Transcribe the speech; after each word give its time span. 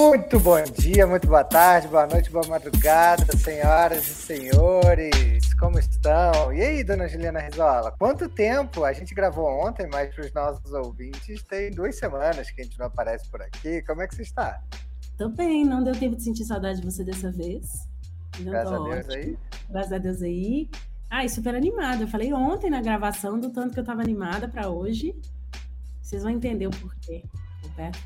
Muito 0.00 0.40
bom 0.40 0.62
dia, 0.62 1.06
muito 1.06 1.26
boa 1.26 1.44
tarde, 1.44 1.86
boa 1.86 2.06
noite, 2.06 2.30
boa 2.30 2.46
madrugada, 2.48 3.36
senhoras 3.36 4.08
e 4.08 4.14
senhores, 4.14 5.52
como 5.52 5.78
estão? 5.78 6.50
E 6.54 6.62
aí, 6.62 6.82
dona 6.82 7.06
Juliana 7.06 7.38
Rizola, 7.38 7.94
quanto 7.98 8.26
tempo? 8.26 8.82
A 8.82 8.94
gente 8.94 9.14
gravou 9.14 9.44
ontem, 9.44 9.86
mas 9.92 10.14
para 10.14 10.24
os 10.24 10.32
nossos 10.32 10.72
ouvintes 10.72 11.42
tem 11.42 11.70
duas 11.70 11.98
semanas 11.98 12.50
que 12.50 12.62
a 12.62 12.64
gente 12.64 12.78
não 12.78 12.86
aparece 12.86 13.30
por 13.30 13.42
aqui. 13.42 13.82
Como 13.82 14.00
é 14.00 14.08
que 14.08 14.14
você 14.14 14.22
está? 14.22 14.62
Tô 15.18 15.28
bem, 15.28 15.66
não 15.66 15.84
deu 15.84 15.92
tempo 15.92 16.16
de 16.16 16.22
sentir 16.22 16.46
saudade 16.46 16.80
de 16.80 16.86
você 16.86 17.04
dessa 17.04 17.30
vez. 17.30 17.86
Não 18.38 18.52
Graças 18.52 18.72
a 18.72 18.78
Deus 18.78 19.06
ótimo. 19.06 19.12
aí. 19.12 19.38
Graças 19.68 19.92
a 19.92 19.98
Deus 19.98 20.22
aí. 20.22 20.70
Ah, 21.10 21.28
super 21.28 21.54
animada. 21.54 22.04
Eu 22.04 22.08
falei 22.08 22.32
ontem 22.32 22.70
na 22.70 22.80
gravação 22.80 23.38
do 23.38 23.50
tanto 23.50 23.74
que 23.74 23.80
eu 23.80 23.84
tava 23.84 24.00
animada 24.00 24.48
para 24.48 24.70
hoje. 24.70 25.14
Vocês 26.00 26.22
vão 26.22 26.32
entender 26.32 26.66
o 26.66 26.70
porquê. 26.70 27.22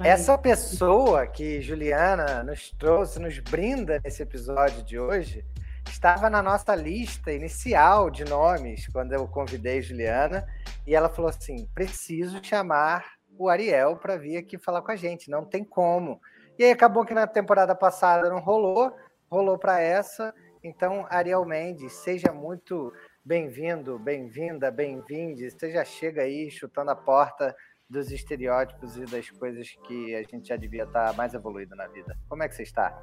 Essa 0.02 0.38
pessoa 0.38 1.26
que 1.26 1.60
Juliana 1.60 2.44
nos 2.44 2.70
trouxe, 2.70 3.18
nos 3.18 3.38
brinda 3.40 4.00
nesse 4.04 4.22
episódio 4.22 4.84
de 4.84 4.98
hoje, 4.98 5.44
estava 5.88 6.30
na 6.30 6.42
nossa 6.42 6.74
lista 6.74 7.32
inicial 7.32 8.08
de 8.08 8.24
nomes 8.24 8.86
quando 8.88 9.12
eu 9.12 9.26
convidei 9.26 9.82
Juliana 9.82 10.46
e 10.86 10.94
ela 10.94 11.08
falou 11.08 11.28
assim: 11.28 11.66
preciso 11.74 12.40
chamar 12.42 13.14
o 13.36 13.48
Ariel 13.48 13.96
para 13.96 14.16
vir 14.16 14.36
aqui 14.36 14.56
falar 14.58 14.82
com 14.82 14.92
a 14.92 14.96
gente, 14.96 15.28
não 15.28 15.44
tem 15.44 15.64
como. 15.64 16.20
E 16.56 16.64
aí 16.64 16.70
acabou 16.70 17.04
que 17.04 17.14
na 17.14 17.26
temporada 17.26 17.74
passada 17.74 18.30
não 18.30 18.38
rolou, 18.38 18.94
rolou 19.28 19.58
para 19.58 19.80
essa. 19.80 20.32
Então, 20.62 21.04
Ariel 21.10 21.44
Mendes, 21.44 21.92
seja 21.92 22.32
muito 22.32 22.92
bem-vindo, 23.24 23.98
bem-vinda, 23.98 24.70
bem-vinde. 24.70 25.50
Você 25.50 25.70
já 25.72 25.84
chega 25.84 26.22
aí 26.22 26.50
chutando 26.50 26.92
a 26.92 26.96
porta 26.96 27.54
dos 27.94 28.10
estereótipos 28.10 28.96
e 28.96 29.04
das 29.04 29.30
coisas 29.30 29.70
que 29.86 30.14
a 30.16 30.22
gente 30.24 30.48
já 30.48 30.56
devia 30.56 30.82
estar 30.82 31.14
mais 31.14 31.32
evoluído 31.32 31.76
na 31.76 31.86
vida. 31.86 32.18
Como 32.28 32.42
é 32.42 32.48
que 32.48 32.54
você 32.56 32.64
está? 32.64 33.02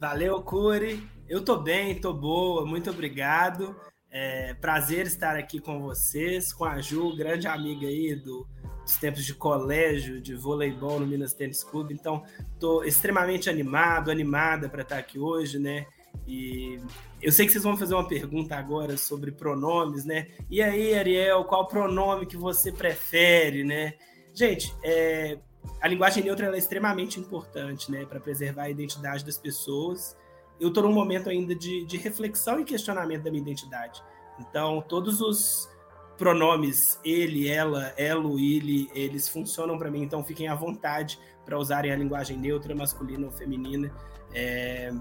Valeu, 0.00 0.42
Curi. 0.42 1.06
Eu 1.28 1.44
tô 1.44 1.58
bem, 1.58 2.00
tô 2.00 2.12
boa, 2.12 2.64
muito 2.64 2.88
obrigado. 2.90 3.76
É, 4.10 4.54
prazer 4.54 5.06
estar 5.06 5.36
aqui 5.36 5.60
com 5.60 5.80
vocês, 5.80 6.52
com 6.52 6.64
a 6.64 6.80
Ju, 6.80 7.14
grande 7.14 7.46
amiga 7.46 7.86
aí 7.86 8.16
do, 8.16 8.48
dos 8.82 8.96
tempos 8.96 9.24
de 9.24 9.34
colégio, 9.34 10.22
de 10.22 10.34
voleibol 10.34 10.98
no 10.98 11.06
Minas 11.06 11.34
Tênis 11.34 11.62
Clube. 11.62 11.92
Então, 11.92 12.24
tô 12.58 12.82
extremamente 12.82 13.50
animado, 13.50 14.10
animada 14.10 14.70
para 14.70 14.82
estar 14.82 14.96
aqui 14.96 15.18
hoje, 15.18 15.58
né? 15.58 15.86
E 16.26 16.80
eu 17.22 17.30
sei 17.30 17.46
que 17.46 17.52
vocês 17.52 17.64
vão 17.64 17.76
fazer 17.76 17.94
uma 17.94 18.06
pergunta 18.06 18.56
agora 18.56 18.96
sobre 18.96 19.30
pronomes, 19.30 20.04
né? 20.04 20.28
E 20.50 20.60
aí, 20.60 20.98
Ariel, 20.98 21.44
qual 21.44 21.66
pronome 21.66 22.26
que 22.26 22.36
você 22.36 22.72
prefere, 22.72 23.62
né? 23.62 23.94
Gente, 24.34 24.74
é, 24.82 25.38
a 25.80 25.88
linguagem 25.88 26.22
neutra 26.22 26.54
é 26.54 26.58
extremamente 26.58 27.18
importante, 27.20 27.90
né, 27.90 28.04
para 28.04 28.20
preservar 28.20 28.64
a 28.64 28.70
identidade 28.70 29.24
das 29.24 29.38
pessoas. 29.38 30.16
Eu 30.60 30.68
estou 30.68 30.82
num 30.82 30.92
momento 30.92 31.28
ainda 31.28 31.54
de, 31.54 31.84
de 31.84 31.96
reflexão 31.96 32.60
e 32.60 32.64
questionamento 32.64 33.22
da 33.22 33.30
minha 33.30 33.42
identidade. 33.42 34.02
Então, 34.38 34.82
todos 34.86 35.20
os 35.20 35.68
pronomes 36.16 36.98
ele, 37.04 37.48
ela, 37.48 37.92
elo, 37.96 38.38
ele, 38.38 38.90
eles 38.94 39.28
funcionam 39.28 39.78
para 39.78 39.90
mim. 39.90 40.02
Então, 40.02 40.24
fiquem 40.24 40.48
à 40.48 40.54
vontade 40.54 41.18
para 41.44 41.58
usarem 41.58 41.92
a 41.92 41.96
linguagem 41.96 42.36
neutra, 42.36 42.74
masculina 42.74 43.26
ou 43.26 43.32
feminina. 43.32 43.92
É, 44.34 44.92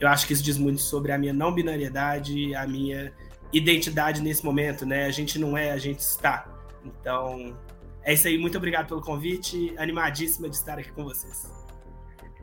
eu 0.00 0.08
acho 0.08 0.26
que 0.26 0.32
isso 0.32 0.42
diz 0.42 0.56
muito 0.56 0.80
sobre 0.80 1.12
a 1.12 1.18
minha 1.18 1.32
não 1.32 1.52
binariedade, 1.52 2.54
a 2.54 2.66
minha 2.66 3.12
identidade 3.52 4.22
nesse 4.22 4.44
momento, 4.44 4.86
né? 4.86 5.04
A 5.04 5.10
gente 5.10 5.38
não 5.38 5.56
é, 5.56 5.72
a 5.72 5.78
gente 5.78 6.00
está. 6.00 6.46
Então, 6.84 7.54
é 8.02 8.14
isso 8.14 8.26
aí. 8.26 8.38
Muito 8.38 8.56
obrigado 8.56 8.88
pelo 8.88 9.02
convite. 9.02 9.74
Animadíssima 9.76 10.48
de 10.48 10.56
estar 10.56 10.78
aqui 10.78 10.90
com 10.92 11.04
vocês. 11.04 11.50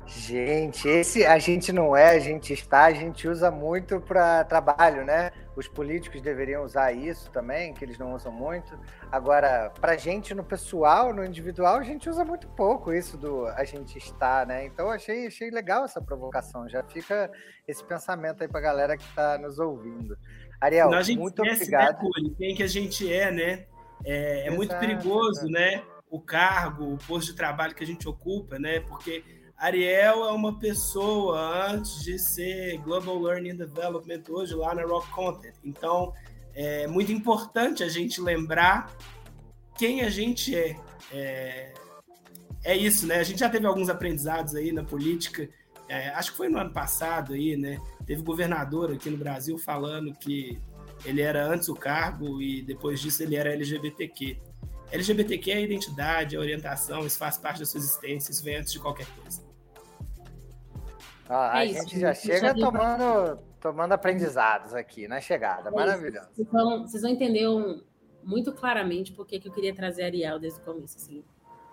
Gente, 0.06 0.88
esse 0.88 1.26
a 1.26 1.38
gente 1.38 1.74
não 1.74 1.96
é, 1.96 2.12
a 2.12 2.20
gente 2.20 2.54
está, 2.54 2.86
a 2.86 2.94
gente 2.94 3.28
usa 3.28 3.52
muito 3.52 4.00
para 4.00 4.44
trabalho, 4.46 5.04
né? 5.04 5.32
Os 5.58 5.68
políticos 5.68 6.22
deveriam 6.22 6.64
usar 6.64 6.92
isso 6.92 7.32
também, 7.32 7.74
que 7.74 7.84
eles 7.84 7.98
não 7.98 8.14
usam 8.14 8.32
muito. 8.32 8.78
Agora, 9.12 9.72
para 9.82 9.98
gente 9.98 10.36
no 10.36 10.44
pessoal, 10.44 11.12
no 11.12 11.26
individual, 11.26 11.78
a 11.78 11.84
gente 11.84 12.08
usa 12.08 12.24
muito 12.24 12.48
pouco 12.50 12.94
isso 12.94 13.18
do 13.18 13.48
a 13.48 13.64
gente 13.64 13.98
está, 13.98 14.46
né? 14.46 14.66
Então, 14.66 14.92
achei, 14.92 15.26
achei 15.26 15.50
legal 15.50 15.84
essa 15.84 16.00
provocação. 16.00 16.70
Já 16.70 16.84
fica 16.84 17.32
esse 17.68 17.84
pensamento 17.84 18.44
aí 18.44 18.48
para 18.48 18.60
a 18.60 18.64
galera 18.64 18.96
que 18.96 19.04
está 19.04 19.40
nos 19.40 19.58
ouvindo. 19.58 20.16
Ariel, 20.62 20.92
muito 21.18 21.44
esquece, 21.44 21.72
né, 21.72 21.78
obrigado. 21.80 22.04
Né, 22.04 22.36
quem 22.38 22.56
que 22.56 22.62
a 22.62 22.68
gente 22.68 23.12
é, 23.12 23.32
né? 23.32 23.66
É, 24.06 24.48
é 24.48 24.52
muito 24.52 24.78
perigoso, 24.78 25.48
né? 25.48 25.84
O 26.08 26.22
cargo, 26.22 26.94
o 26.94 26.98
posto 27.00 27.32
de 27.32 27.36
trabalho 27.36 27.74
que 27.74 27.84
a 27.84 27.88
gente 27.88 28.08
ocupa, 28.08 28.60
né? 28.60 28.80
Porque 28.82 29.24
Ariel 29.58 30.24
é 30.24 30.32
uma 30.32 30.60
pessoa 30.60 31.72
antes 31.72 32.04
de 32.04 32.20
ser 32.20 32.78
Global 32.80 33.20
Learning 33.20 33.56
Development 33.56 34.22
hoje 34.30 34.54
lá 34.54 34.76
na 34.76 34.84
Rock 34.84 35.10
Content. 35.10 35.56
Então, 35.64 36.14
é 36.54 36.86
muito 36.86 37.12
importante 37.12 37.84
a 37.84 37.90
gente 37.90 38.22
lembrar 38.22 38.96
quem 39.76 40.02
a 40.02 40.10
gente 40.10 40.56
é. 40.56 40.76
é. 41.12 41.74
É, 42.64 42.76
isso, 42.76 43.08
né? 43.08 43.16
A 43.16 43.24
gente 43.24 43.40
já 43.40 43.50
teve 43.50 43.66
alguns 43.66 43.90
aprendizados 43.90 44.54
aí 44.54 44.72
na 44.72 44.84
política. 44.84 45.50
É, 45.88 46.10
acho 46.10 46.32
que 46.32 46.38
foi 46.38 46.50
no 46.50 46.60
ano 46.60 46.72
passado 46.72 47.34
aí, 47.34 47.56
né? 47.56 47.80
Teve 48.06 48.22
governador 48.22 48.92
aqui 48.92 49.10
no 49.10 49.18
Brasil 49.18 49.58
falando 49.58 50.14
que 50.14 50.60
ele 51.06 51.22
era 51.22 51.48
antes 51.48 51.70
o 51.70 51.76
cargo 51.76 52.42
e 52.42 52.62
depois 52.62 53.00
disso 53.00 53.24
ele 53.24 53.36
era 53.36 53.54
LGBTQ. 53.54 54.38
LGBTQ 54.92 55.52
é 55.52 55.62
identidade, 55.62 56.36
a 56.36 56.40
orientação, 56.40 57.06
isso 57.06 57.18
faz 57.18 57.38
parte 57.38 57.60
da 57.60 57.66
sua 57.66 57.80
existência, 57.80 58.32
isso 58.32 58.44
vem 58.44 58.58
antes 58.58 58.74
de 58.74 58.80
qualquer 58.80 59.08
coisa. 59.22 59.47
Ah, 61.30 61.58
é 61.58 61.60
a 61.60 61.66
isso, 61.66 61.84
gente 61.84 62.00
já 62.00 62.14
chega 62.14 62.54
tomando, 62.54 63.40
tomando 63.60 63.92
aprendizados 63.92 64.74
aqui 64.74 65.08
na 65.08 65.20
chegada, 65.20 65.70
é 65.70 65.72
maravilhoso. 65.72 66.28
Vocês 66.34 66.48
vão, 66.52 66.88
vocês 66.88 67.02
vão 67.04 67.12
entender 67.12 67.48
um, 67.48 67.82
muito 68.24 68.52
claramente 68.54 69.14
por 69.14 69.26
que 69.26 69.42
eu 69.44 69.52
queria 69.52 69.74
trazer 69.74 70.04
a 70.04 70.06
Ariel 70.06 70.40
desde 70.40 70.60
o 70.60 70.64
começo. 70.64 70.98
Assim. 70.98 71.24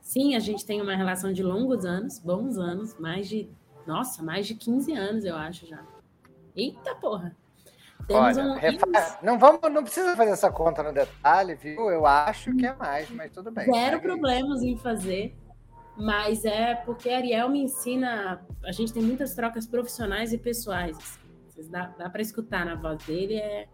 Sim, 0.01 0.35
a 0.35 0.39
gente 0.39 0.65
tem 0.65 0.81
uma 0.81 0.95
relação 0.95 1.33
de 1.33 1.43
longos 1.43 1.85
anos, 1.85 2.19
bons 2.19 2.59
anos, 2.59 2.99
mais 2.99 3.29
de, 3.29 3.51
nossa, 3.87 4.23
mais 4.23 4.47
de 4.47 4.55
15 4.55 4.93
anos, 4.93 5.25
eu 5.25 5.37
acho 5.37 5.67
já. 5.67 5.83
Eita 6.55 6.95
porra! 6.95 7.37
Temos 8.07 8.37
Olha, 8.37 8.49
um... 8.49 8.55
refa... 8.55 8.87
não, 9.23 9.39
vamos, 9.39 9.61
não 9.73 9.83
precisa 9.83 10.15
fazer 10.15 10.33
essa 10.33 10.51
conta 10.51 10.83
no 10.83 10.93
detalhe, 10.93 11.55
viu? 11.55 11.91
Eu 11.91 12.05
acho 12.05 12.55
que 12.55 12.67
é 12.67 12.75
mais, 12.75 13.11
mas 13.11 13.33
tudo 13.33 13.51
bem. 13.51 13.65
Zero 13.65 14.01
problemas 14.01 14.63
em 14.63 14.77
fazer, 14.77 15.35
mas 15.97 16.45
é 16.45 16.75
porque 16.75 17.09
a 17.09 17.17
Ariel 17.19 17.49
me 17.49 17.61
ensina. 17.61 18.45
A 18.65 18.73
gente 18.73 18.93
tem 18.93 19.03
muitas 19.03 19.35
trocas 19.35 19.67
profissionais 19.67 20.33
e 20.33 20.39
pessoais. 20.39 20.97
Assim. 20.97 21.71
Dá, 21.71 21.87
dá 21.99 22.11
para 22.11 22.23
escutar 22.23 22.67
na 22.67 22.75
voz 22.75 23.05
dele. 23.05 23.37
É 23.37 23.69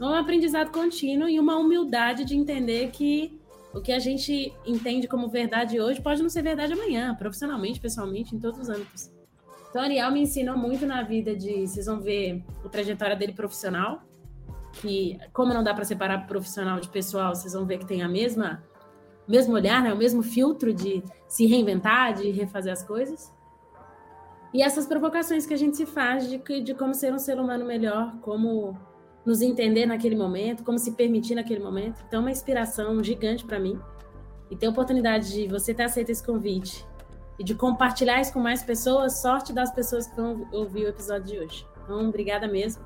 um 0.00 0.14
aprendizado 0.14 0.70
contínuo 0.70 1.28
e 1.28 1.38
uma 1.38 1.56
humildade 1.56 2.24
de 2.24 2.34
entender 2.34 2.90
que 2.90 3.38
o 3.74 3.80
que 3.80 3.92
a 3.92 3.98
gente 3.98 4.52
entende 4.66 5.06
como 5.06 5.28
verdade 5.28 5.80
hoje 5.80 6.00
pode 6.00 6.22
não 6.22 6.30
ser 6.30 6.42
verdade 6.42 6.72
amanhã, 6.72 7.14
profissionalmente, 7.14 7.78
pessoalmente, 7.80 8.34
em 8.34 8.38
todos 8.38 8.60
os 8.60 8.68
âmbitos. 8.68 9.10
Então, 9.68 9.82
Ariel 9.82 10.10
me 10.10 10.22
ensinou 10.22 10.56
muito 10.56 10.86
na 10.86 11.02
vida 11.02 11.36
de. 11.36 11.66
Vocês 11.66 11.84
vão 11.84 12.00
ver 12.00 12.42
a 12.64 12.68
trajetória 12.68 13.14
dele 13.14 13.34
profissional, 13.34 14.02
que, 14.80 15.18
como 15.32 15.52
não 15.52 15.62
dá 15.62 15.74
para 15.74 15.84
separar 15.84 16.26
profissional 16.26 16.80
de 16.80 16.88
pessoal, 16.88 17.34
vocês 17.34 17.52
vão 17.52 17.66
ver 17.66 17.78
que 17.78 17.86
tem 17.86 18.02
a 18.02 18.08
mesma 18.08 18.64
mesmo 19.28 19.54
olhar, 19.54 19.82
né, 19.82 19.92
o 19.92 19.96
mesmo 19.96 20.22
filtro 20.22 20.72
de 20.72 21.02
se 21.26 21.46
reinventar, 21.46 22.14
de 22.14 22.30
refazer 22.30 22.72
as 22.72 22.82
coisas. 22.82 23.32
E 24.52 24.62
essas 24.62 24.86
provocações 24.86 25.44
que 25.44 25.52
a 25.52 25.56
gente 25.56 25.76
se 25.76 25.84
faz 25.84 26.28
de, 26.28 26.38
de 26.62 26.74
como 26.74 26.94
ser 26.94 27.12
um 27.12 27.18
ser 27.18 27.38
humano 27.38 27.64
melhor, 27.64 28.16
como 28.22 28.76
nos 29.24 29.42
entender 29.42 29.84
naquele 29.84 30.16
momento, 30.16 30.64
como 30.64 30.78
se 30.78 30.92
permitir 30.92 31.34
naquele 31.34 31.62
momento. 31.62 32.02
Então, 32.06 32.20
é 32.20 32.22
uma 32.22 32.30
inspiração 32.30 33.02
gigante 33.04 33.44
para 33.44 33.60
mim. 33.60 33.78
E 34.50 34.56
ter 34.56 34.66
a 34.66 34.70
oportunidade 34.70 35.30
de 35.30 35.46
você 35.46 35.74
ter 35.74 35.82
aceito 35.82 36.08
esse 36.08 36.24
convite 36.24 36.86
e 37.38 37.44
de 37.44 37.54
compartilhar 37.54 38.22
isso 38.22 38.32
com 38.32 38.40
mais 38.40 38.62
pessoas, 38.62 39.20
sorte 39.20 39.52
das 39.52 39.70
pessoas 39.70 40.06
que 40.06 40.16
vão 40.16 40.48
ouvir 40.50 40.86
o 40.86 40.88
episódio 40.88 41.24
de 41.24 41.38
hoje. 41.38 41.66
Então, 41.84 42.08
obrigada 42.08 42.48
mesmo. 42.48 42.82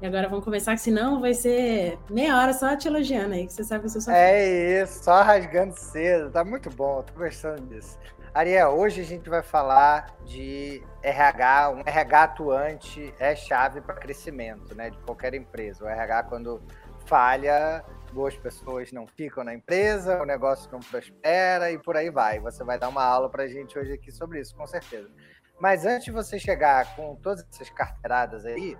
E 0.00 0.06
agora 0.06 0.28
vamos 0.28 0.44
começar, 0.44 0.74
que 0.74 0.80
senão 0.82 1.20
vai 1.20 1.32
ser 1.32 1.98
meia 2.10 2.38
hora 2.38 2.52
só 2.52 2.76
te 2.76 2.86
elogiando 2.86 3.34
aí, 3.34 3.46
que 3.46 3.52
você 3.52 3.64
sabe 3.64 3.88
que 3.88 3.96
eu 3.96 4.00
sou 4.00 4.12
É 4.12 4.82
isso, 4.82 5.04
só 5.04 5.22
rasgando 5.22 5.74
cedo. 5.78 6.30
Tá 6.30 6.44
muito 6.44 6.68
bom, 6.68 7.02
tô 7.02 7.14
gostando 7.14 7.62
disso. 7.62 7.98
Ariel, 8.34 8.76
hoje 8.78 9.00
a 9.00 9.04
gente 9.04 9.30
vai 9.30 9.42
falar 9.42 10.14
de 10.26 10.82
RH. 11.02 11.70
Um 11.70 11.80
RH 11.86 12.22
atuante 12.22 13.14
é 13.18 13.34
chave 13.34 13.80
para 13.80 13.94
crescimento 13.94 14.74
né, 14.74 14.90
de 14.90 14.98
qualquer 14.98 15.32
empresa. 15.32 15.82
O 15.82 15.88
RH, 15.88 16.24
quando 16.24 16.60
falha, 17.06 17.82
boas 18.12 18.36
pessoas 18.36 18.92
não 18.92 19.06
ficam 19.06 19.42
na 19.42 19.54
empresa, 19.54 20.20
o 20.20 20.26
negócio 20.26 20.70
não 20.70 20.80
prospera 20.80 21.70
e 21.70 21.78
por 21.78 21.96
aí 21.96 22.10
vai. 22.10 22.38
Você 22.40 22.62
vai 22.62 22.78
dar 22.78 22.90
uma 22.90 23.02
aula 23.02 23.30
para 23.30 23.44
a 23.44 23.48
gente 23.48 23.78
hoje 23.78 23.94
aqui 23.94 24.12
sobre 24.12 24.40
isso, 24.40 24.54
com 24.54 24.66
certeza. 24.66 25.08
Mas 25.58 25.86
antes 25.86 26.04
de 26.04 26.10
você 26.10 26.38
chegar 26.38 26.94
com 26.94 27.16
todas 27.16 27.42
essas 27.50 27.70
carteiradas 27.70 28.44
aí, 28.44 28.76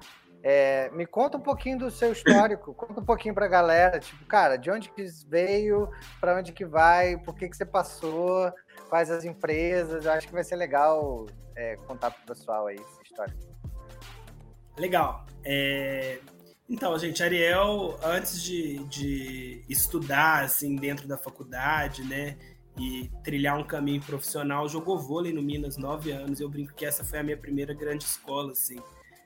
É, 0.49 0.89
me 0.93 1.05
conta 1.05 1.37
um 1.37 1.41
pouquinho 1.41 1.77
do 1.77 1.91
seu 1.91 2.13
histórico, 2.13 2.73
conta 2.73 3.01
um 3.01 3.05
pouquinho 3.05 3.35
para 3.35 3.47
a 3.47 3.49
galera, 3.49 3.99
tipo, 3.99 4.25
cara, 4.27 4.57
de 4.57 4.71
onde 4.71 4.89
que 4.91 5.05
veio, 5.27 5.91
para 6.21 6.39
onde 6.39 6.53
que 6.53 6.65
vai, 6.65 7.19
por 7.19 7.35
que 7.35 7.49
que 7.49 7.57
você 7.57 7.67
passou, 7.67 8.53
quais 8.89 9.11
as 9.11 9.25
empresas, 9.25 10.05
eu 10.05 10.13
acho 10.13 10.29
que 10.29 10.33
vai 10.33 10.45
ser 10.45 10.55
legal 10.55 11.27
é, 11.57 11.75
contar 11.89 12.13
para 12.13 12.23
o 12.23 12.27
pessoal 12.27 12.69
aí 12.69 12.77
essa 12.77 13.03
história. 13.03 13.35
Legal. 14.79 15.27
É... 15.45 16.21
Então, 16.69 16.97
gente, 16.97 17.25
Ariel, 17.25 17.99
antes 18.01 18.41
de, 18.41 18.85
de 18.85 19.65
estudar, 19.69 20.45
assim, 20.45 20.77
dentro 20.77 21.09
da 21.09 21.19
faculdade, 21.19 22.05
né, 22.05 22.39
e 22.79 23.11
trilhar 23.25 23.59
um 23.59 23.65
caminho 23.65 24.01
profissional, 24.01 24.69
jogou 24.69 24.97
vôlei 24.97 25.33
no 25.33 25.43
Minas, 25.43 25.77
nove 25.77 26.13
anos, 26.13 26.39
eu 26.39 26.49
brinco 26.49 26.73
que 26.73 26.87
essa 26.87 27.05
foi 27.05 27.19
a 27.19 27.23
minha 27.25 27.37
primeira 27.37 27.75
grande 27.75 28.05
escola, 28.05 28.53
assim, 28.53 28.81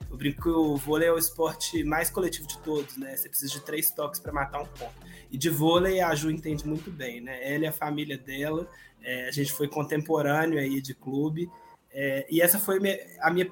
eu 0.09 0.17
brinco 0.17 0.43
que 0.43 0.49
o 0.49 0.77
vôlei 0.77 1.09
é 1.09 1.13
o 1.13 1.19
esporte 1.19 1.83
mais 1.85 2.11
coletivo 2.11 2.47
de 2.47 2.59
todos, 2.59 2.97
né? 2.97 3.17
Você 3.17 3.29
precisa 3.29 3.53
de 3.53 3.61
três 3.61 3.91
toques 3.91 4.21
para 4.21 4.33
matar 4.33 4.61
um 4.61 4.67
ponto. 4.67 4.95
E 5.31 5.39
de 5.39 5.49
vôlei 5.49 6.01
a 6.01 6.15
Ju 6.15 6.31
entende 6.31 6.67
muito 6.67 6.91
bem, 6.91 7.21
né? 7.21 7.39
Ela 7.43 7.65
e 7.65 7.67
a 7.67 7.73
família 7.73 8.19
dela, 8.19 8.69
é, 9.03 9.29
a 9.29 9.31
gente 9.31 9.53
foi 9.53 9.69
contemporâneo 9.69 10.59
aí 10.59 10.81
de 10.81 10.95
clube. 10.95 11.51
É, 11.93 12.27
e 12.31 12.41
essa 12.41 12.59
foi 12.59 12.79
a 13.21 13.31
minha 13.31 13.51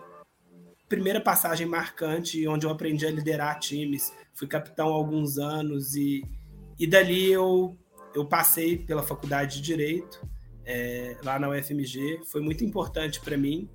primeira 0.89 1.21
passagem 1.21 1.67
marcante, 1.67 2.47
onde 2.49 2.67
eu 2.67 2.71
aprendi 2.71 3.07
a 3.07 3.11
liderar 3.11 3.59
times. 3.59 4.13
Fui 4.33 4.49
capitão 4.49 4.89
há 4.89 4.93
alguns 4.93 5.39
anos 5.39 5.95
e, 5.95 6.25
e 6.79 6.87
dali 6.87 7.31
eu, 7.31 7.77
eu 8.15 8.25
passei 8.25 8.79
pela 8.79 9.03
faculdade 9.03 9.57
de 9.57 9.63
Direito, 9.63 10.27
é, 10.65 11.17
lá 11.23 11.39
na 11.39 11.49
UFMG. 11.51 12.23
Foi 12.25 12.41
muito 12.41 12.65
importante 12.65 13.21
para 13.21 13.37
mim 13.37 13.69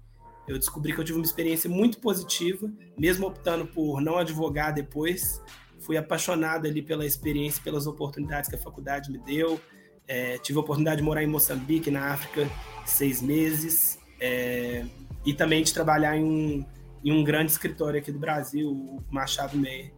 eu 0.48 0.58
descobri 0.58 0.94
que 0.94 1.00
eu 1.00 1.04
tive 1.04 1.18
uma 1.18 1.26
experiência 1.26 1.70
muito 1.70 2.00
positiva, 2.00 2.70
mesmo 2.98 3.28
optando 3.28 3.66
por 3.66 4.02
não 4.02 4.18
advogar 4.18 4.74
depois. 4.74 5.42
Fui 5.80 5.98
apaixonado 5.98 6.68
ali 6.68 6.82
pela 6.82 7.06
experiência, 7.06 7.62
pelas 7.64 7.88
oportunidades 7.88 8.50
que 8.50 8.56
a 8.56 8.60
faculdade 8.60 9.12
me 9.12 9.18
deu. 9.20 9.60
É, 10.08 10.38
tive 10.38 10.58
a 10.58 10.62
oportunidade 10.62 10.98
de 10.98 11.04
morar 11.04 11.24
em 11.24 11.28
Moçambique, 11.28 11.90
na 11.90 12.14
África, 12.14 12.50
seis 12.86 13.22
meses. 13.22 13.98
É, 14.20 14.86
e 15.26 15.34
também 15.34 15.64
de 15.64 15.74
trabalhar 15.74 16.18
em 16.18 16.24
um, 16.24 16.66
em 17.04 17.12
um 17.12 17.24
grande 17.24 17.52
escritório 17.52 18.00
aqui 18.00 18.12
do 18.12 18.20
Brasil, 18.20 18.70
o 18.70 19.04
Machado 19.10 19.58
Meyer. 19.58 19.94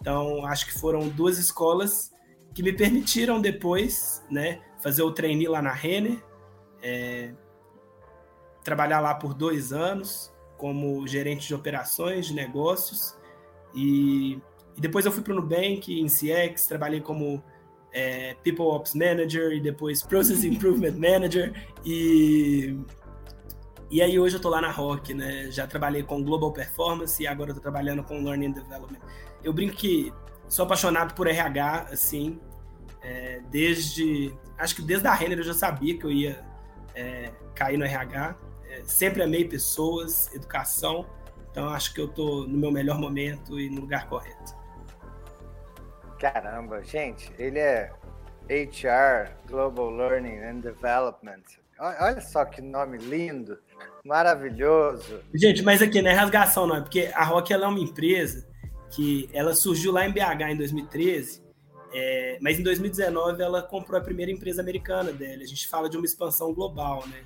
Então, 0.00 0.44
acho 0.44 0.66
que 0.66 0.78
foram 0.78 1.08
duas 1.08 1.38
escolas 1.38 2.12
que 2.54 2.62
me 2.62 2.72
permitiram 2.72 3.40
depois 3.40 4.22
né, 4.30 4.60
fazer 4.82 5.02
o 5.02 5.10
trainee 5.10 5.48
lá 5.48 5.62
na 5.62 5.72
Renner, 5.72 6.22
é, 6.82 7.32
trabalhar 8.66 8.98
lá 8.98 9.14
por 9.14 9.32
dois 9.32 9.72
anos 9.72 10.34
como 10.58 11.06
gerente 11.06 11.46
de 11.46 11.54
operações 11.54 12.26
de 12.26 12.34
negócios 12.34 13.16
e, 13.72 14.40
e 14.76 14.80
depois 14.80 15.06
eu 15.06 15.12
fui 15.12 15.22
para 15.22 15.32
o 15.32 15.36
Nubank 15.36 15.88
em 15.88 16.06
CX, 16.06 16.66
trabalhei 16.66 17.00
como 17.00 17.40
é, 17.92 18.34
People 18.42 18.64
Ops 18.64 18.94
Manager 18.94 19.52
e 19.52 19.60
depois 19.60 20.02
Process 20.02 20.42
Improvement 20.44 20.98
Manager 20.98 21.52
e 21.84 22.76
e 23.88 24.02
aí 24.02 24.18
hoje 24.18 24.34
eu 24.34 24.40
tô 24.40 24.48
lá 24.48 24.60
na 24.60 24.72
Rock, 24.72 25.14
né? 25.14 25.48
Já 25.48 25.64
trabalhei 25.64 26.02
com 26.02 26.20
Global 26.20 26.52
Performance 26.52 27.22
e 27.22 27.26
agora 27.26 27.52
eu 27.52 27.54
tô 27.54 27.60
trabalhando 27.60 28.02
com 28.02 28.20
Learning 28.20 28.46
and 28.46 28.50
Development. 28.50 28.98
Eu 29.44 29.52
brinco 29.52 29.76
que 29.76 30.12
sou 30.48 30.64
apaixonado 30.64 31.14
por 31.14 31.28
RH, 31.28 31.90
assim, 31.92 32.40
é, 33.00 33.40
desde 33.48 34.36
acho 34.58 34.74
que 34.74 34.82
desde 34.82 35.06
a 35.06 35.14
Renner 35.14 35.38
eu 35.38 35.44
já 35.44 35.54
sabia 35.54 35.96
que 35.96 36.04
eu 36.04 36.10
ia 36.10 36.44
é, 36.96 37.30
cair 37.54 37.78
no 37.78 37.84
RH 37.84 38.36
sempre 38.84 39.22
amei 39.22 39.44
pessoas, 39.44 40.32
educação, 40.34 41.06
então 41.50 41.68
acho 41.70 41.94
que 41.94 42.00
eu 42.00 42.06
estou 42.06 42.46
no 42.46 42.58
meu 42.58 42.70
melhor 42.70 42.98
momento 42.98 43.58
e 43.58 43.70
no 43.70 43.80
lugar 43.80 44.08
correto. 44.08 44.54
Caramba, 46.18 46.82
gente, 46.82 47.30
ele 47.38 47.58
é 47.58 47.92
HR, 48.48 49.32
Global 49.48 49.90
Learning 49.90 50.38
and 50.38 50.60
Development. 50.60 51.42
Olha 51.78 52.20
só 52.20 52.44
que 52.44 52.62
nome 52.62 52.96
lindo, 52.98 53.58
maravilhoso. 54.04 55.20
Gente, 55.34 55.62
mas 55.62 55.82
aqui 55.82 56.00
não 56.00 56.10
é 56.10 56.14
rasgação, 56.14 56.66
não, 56.66 56.76
é 56.76 56.80
porque 56.80 57.10
a 57.12 57.24
Rock 57.24 57.52
ela 57.52 57.66
é 57.66 57.68
uma 57.68 57.80
empresa 57.80 58.46
que 58.90 59.28
ela 59.32 59.54
surgiu 59.54 59.92
lá 59.92 60.06
em 60.06 60.12
BH 60.12 60.52
em 60.52 60.56
2013, 60.56 61.42
é, 61.92 62.38
mas 62.40 62.58
em 62.58 62.62
2019 62.62 63.42
ela 63.42 63.62
comprou 63.62 64.00
a 64.00 64.02
primeira 64.02 64.30
empresa 64.30 64.62
americana 64.62 65.12
dela. 65.12 65.42
A 65.42 65.46
gente 65.46 65.68
fala 65.68 65.88
de 65.88 65.96
uma 65.96 66.06
expansão 66.06 66.52
global, 66.54 67.06
né? 67.08 67.24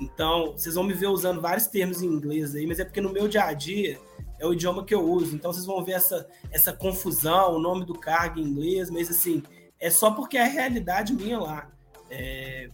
Então, 0.00 0.52
vocês 0.52 0.74
vão 0.74 0.84
me 0.84 0.92
ver 0.92 1.06
usando 1.06 1.40
vários 1.40 1.66
termos 1.66 2.02
em 2.02 2.06
inglês 2.06 2.54
aí, 2.54 2.66
mas 2.66 2.78
é 2.78 2.84
porque 2.84 3.00
no 3.00 3.12
meu 3.12 3.28
dia 3.28 3.44
a 3.44 3.52
dia 3.52 3.98
é 4.38 4.46
o 4.46 4.52
idioma 4.52 4.84
que 4.84 4.94
eu 4.94 5.02
uso. 5.02 5.34
Então, 5.34 5.52
vocês 5.52 5.66
vão 5.66 5.84
ver 5.84 5.92
essa, 5.92 6.28
essa 6.50 6.72
confusão, 6.72 7.54
o 7.54 7.58
nome 7.58 7.84
do 7.84 7.94
cargo 7.94 8.40
em 8.40 8.42
inglês, 8.42 8.90
mas 8.90 9.10
assim, 9.10 9.42
é 9.80 9.90
só 9.90 10.10
porque 10.10 10.36
é 10.36 10.42
a 10.42 10.48
realidade 10.48 11.12
minha 11.14 11.38
lá. 11.38 11.70
É... 12.10 12.68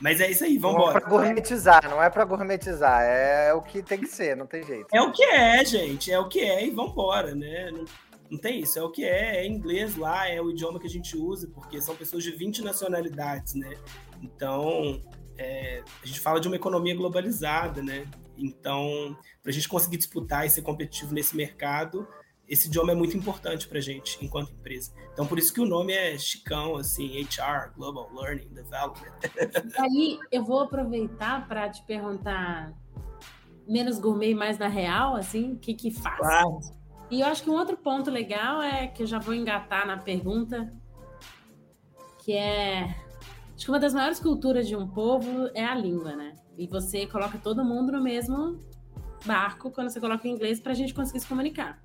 Mas 0.00 0.20
é 0.20 0.30
isso 0.30 0.44
aí, 0.44 0.58
vamos 0.58 0.76
embora. 0.76 0.92
Não 0.92 0.98
é 0.98 1.00
para 1.00 1.10
gourmetizar, 1.10 1.90
não 1.90 2.02
é 2.02 2.10
para 2.10 2.24
gourmetizar, 2.24 3.02
é 3.02 3.54
o 3.54 3.62
que 3.62 3.82
tem 3.82 4.00
que 4.00 4.08
ser, 4.08 4.36
não 4.36 4.46
tem 4.46 4.64
jeito. 4.64 4.86
É 4.92 5.00
o 5.00 5.12
que 5.12 5.22
é, 5.22 5.64
gente, 5.64 6.10
é 6.10 6.18
o 6.18 6.28
que 6.28 6.40
é 6.40 6.66
e 6.66 6.70
vamos 6.70 6.92
embora, 6.92 7.34
né? 7.34 7.70
Não, 7.70 7.84
não 8.28 8.38
tem 8.38 8.60
isso, 8.60 8.78
é 8.78 8.82
o 8.82 8.90
que 8.90 9.04
é, 9.04 9.44
é 9.44 9.46
inglês 9.46 9.96
lá, 9.96 10.28
é 10.28 10.40
o 10.40 10.50
idioma 10.50 10.80
que 10.80 10.86
a 10.86 10.90
gente 10.90 11.16
usa, 11.16 11.48
porque 11.54 11.80
são 11.80 11.94
pessoas 11.94 12.24
de 12.24 12.32
20 12.32 12.62
nacionalidades, 12.62 13.54
né? 13.54 13.76
Então, 14.20 15.00
é, 15.42 15.82
a 16.02 16.06
gente 16.06 16.20
fala 16.20 16.40
de 16.40 16.46
uma 16.46 16.56
economia 16.56 16.94
globalizada, 16.94 17.82
né? 17.82 18.06
Então, 18.38 19.16
para 19.42 19.50
a 19.50 19.52
gente 19.52 19.68
conseguir 19.68 19.96
disputar 19.96 20.46
e 20.46 20.50
ser 20.50 20.62
competitivo 20.62 21.12
nesse 21.12 21.36
mercado, 21.36 22.06
esse 22.48 22.68
idioma 22.68 22.92
é 22.92 22.94
muito 22.94 23.16
importante 23.16 23.66
para 23.66 23.78
a 23.78 23.80
gente 23.80 24.18
enquanto 24.24 24.52
empresa. 24.52 24.92
Então, 25.12 25.26
por 25.26 25.38
isso 25.38 25.52
que 25.52 25.60
o 25.60 25.66
nome 25.66 25.92
é 25.92 26.16
Chicão, 26.16 26.76
assim, 26.76 27.20
HR, 27.22 27.74
Global 27.76 28.08
Learning 28.14 28.48
Development. 28.48 29.12
Aí, 29.78 30.18
eu 30.30 30.44
vou 30.44 30.60
aproveitar 30.60 31.46
para 31.48 31.68
te 31.68 31.82
perguntar 31.84 32.72
menos 33.66 33.98
gourmet 33.98 34.34
mais 34.34 34.58
na 34.58 34.68
real, 34.68 35.16
assim, 35.16 35.52
o 35.52 35.58
que 35.58 35.74
que 35.74 35.90
faz? 35.90 36.18
Claro. 36.18 36.60
E 37.10 37.20
eu 37.20 37.26
acho 37.26 37.42
que 37.42 37.50
um 37.50 37.54
outro 37.54 37.76
ponto 37.76 38.10
legal 38.10 38.62
é 38.62 38.86
que 38.86 39.02
eu 39.02 39.06
já 39.06 39.18
vou 39.18 39.34
engatar 39.34 39.86
na 39.86 39.98
pergunta, 39.98 40.72
que 42.24 42.32
é 42.32 42.94
Acho 43.54 43.64
que 43.66 43.70
uma 43.70 43.80
das 43.80 43.94
maiores 43.94 44.18
culturas 44.18 44.66
de 44.66 44.74
um 44.74 44.86
povo 44.86 45.48
é 45.54 45.64
a 45.64 45.74
língua, 45.74 46.16
né? 46.16 46.34
E 46.56 46.66
você 46.66 47.06
coloca 47.06 47.38
todo 47.38 47.64
mundo 47.64 47.92
no 47.92 48.02
mesmo 48.02 48.58
barco 49.24 49.70
quando 49.70 49.90
você 49.90 50.00
coloca 50.00 50.26
em 50.26 50.32
inglês 50.32 50.60
para 50.60 50.72
a 50.72 50.74
gente 50.74 50.94
conseguir 50.94 51.20
se 51.20 51.26
comunicar. 51.26 51.82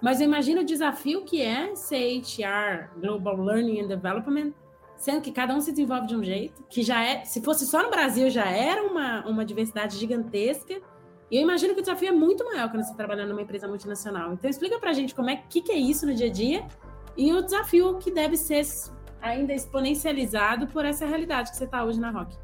Mas 0.00 0.20
eu 0.20 0.26
imagino 0.26 0.62
o 0.62 0.64
desafio 0.64 1.24
que 1.24 1.40
é 1.40 1.76
ser 1.76 2.20
HR, 2.20 3.00
Global 3.00 3.36
Learning 3.36 3.82
and 3.82 3.86
Development, 3.86 4.52
sendo 4.96 5.20
que 5.20 5.30
cada 5.30 5.54
um 5.54 5.60
se 5.60 5.70
desenvolve 5.70 6.08
de 6.08 6.16
um 6.16 6.24
jeito, 6.24 6.64
que 6.68 6.82
já 6.82 7.02
é, 7.04 7.24
se 7.24 7.40
fosse 7.40 7.66
só 7.66 7.82
no 7.82 7.90
Brasil, 7.90 8.28
já 8.28 8.46
era 8.46 8.82
uma, 8.82 9.24
uma 9.26 9.44
diversidade 9.44 9.96
gigantesca. 9.96 10.80
E 11.30 11.36
eu 11.36 11.42
imagino 11.42 11.72
que 11.74 11.80
o 11.80 11.82
desafio 11.82 12.08
é 12.08 12.12
muito 12.12 12.44
maior 12.44 12.68
quando 12.68 12.82
você 12.82 12.90
está 12.90 12.96
trabalhando 12.96 13.28
numa 13.28 13.42
empresa 13.42 13.68
multinacional. 13.68 14.32
Então 14.32 14.50
explica 14.50 14.78
para 14.78 14.90
a 14.90 14.92
gente 14.92 15.14
como 15.14 15.30
é 15.30 15.36
que, 15.36 15.62
que 15.62 15.72
é 15.72 15.76
isso 15.76 16.04
no 16.04 16.14
dia 16.14 16.26
a 16.26 16.32
dia 16.32 16.66
e 17.16 17.32
o 17.32 17.42
desafio 17.42 17.98
que 17.98 18.10
deve 18.10 18.36
ser 18.36 18.64
ainda 19.22 19.54
exponencializado 19.54 20.66
por 20.66 20.84
essa 20.84 21.06
realidade 21.06 21.50
que 21.50 21.56
você 21.56 21.64
está 21.64 21.84
hoje 21.84 22.00
na 22.00 22.10
Rock. 22.10 22.36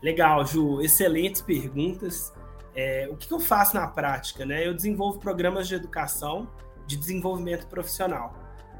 Legal, 0.00 0.46
Ju. 0.46 0.80
Excelentes 0.80 1.42
perguntas. 1.42 2.32
É, 2.74 3.08
o 3.10 3.16
que, 3.16 3.30
eu 3.32 3.40
faço 3.40 3.74
na 3.74 3.86
prática? 3.86 4.46
Né? 4.46 4.66
Eu 4.66 4.74
desenvolvo 4.74 5.18
programas 5.18 5.66
de 5.66 5.74
educação 5.74 6.48
de 6.86 6.96
desenvolvimento 6.96 7.66
profissional. 7.66 8.34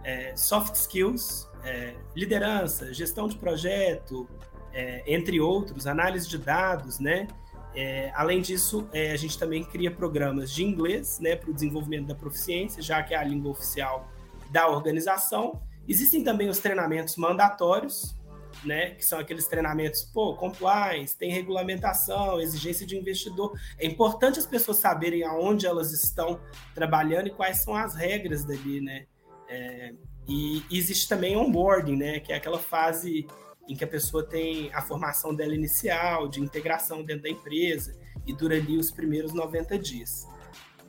É, 0.04 0.36
soft 0.36 0.74
skills, 0.74 1.50
é, 1.64 1.94
liderança, 2.14 2.92
gestão 2.92 3.26
de 3.26 3.36
projeto, 3.36 4.28
é, 4.72 5.02
entre 5.06 5.40
outros, 5.40 5.86
análise 5.86 6.28
de 6.28 6.36
dados, 6.36 6.98
né? 6.98 7.26
É, 7.74 8.12
além 8.14 8.40
disso, 8.40 8.86
é, 8.92 9.10
a 9.10 9.16
gente 9.16 9.38
também 9.38 9.64
cria 9.64 9.90
programas 9.90 10.52
de 10.52 10.62
inglês 10.62 11.18
né, 11.18 11.34
para 11.34 11.50
o 11.50 11.54
desenvolvimento 11.54 12.06
da 12.06 12.14
proficiência, 12.14 12.80
já 12.80 13.02
que 13.02 13.14
é 13.14 13.16
a 13.16 13.24
língua 13.24 13.50
oficial 13.50 14.08
da 14.50 14.68
organização, 14.68 15.60
Existem 15.88 16.22
também 16.22 16.48
os 16.48 16.58
treinamentos 16.58 17.16
mandatórios, 17.16 18.16
né, 18.64 18.90
que 18.90 19.04
são 19.04 19.18
aqueles 19.18 19.46
treinamentos, 19.46 20.02
pô, 20.02 20.36
compliance, 20.36 21.16
tem 21.16 21.30
regulamentação, 21.30 22.40
exigência 22.40 22.86
de 22.86 22.96
investidor. 22.96 23.52
É 23.78 23.86
importante 23.86 24.38
as 24.38 24.46
pessoas 24.46 24.78
saberem 24.78 25.24
aonde 25.24 25.66
elas 25.66 25.92
estão 25.92 26.40
trabalhando 26.74 27.28
e 27.28 27.30
quais 27.30 27.62
são 27.62 27.74
as 27.74 27.94
regras 27.94 28.44
dali, 28.44 28.80
né? 28.80 29.06
É, 29.48 29.92
e 30.26 30.62
existe 30.70 31.08
também 31.08 31.36
onboarding, 31.36 31.96
né, 31.96 32.20
que 32.20 32.32
é 32.32 32.36
aquela 32.36 32.58
fase 32.58 33.26
em 33.68 33.74
que 33.74 33.84
a 33.84 33.86
pessoa 33.86 34.24
tem 34.24 34.72
a 34.72 34.82
formação 34.82 35.34
dela 35.34 35.54
inicial, 35.54 36.28
de 36.28 36.40
integração 36.40 37.02
dentro 37.02 37.24
da 37.24 37.30
empresa, 37.30 37.94
e 38.26 38.32
dura 38.32 38.56
ali 38.56 38.78
os 38.78 38.90
primeiros 38.90 39.32
90 39.32 39.78
dias. 39.78 40.26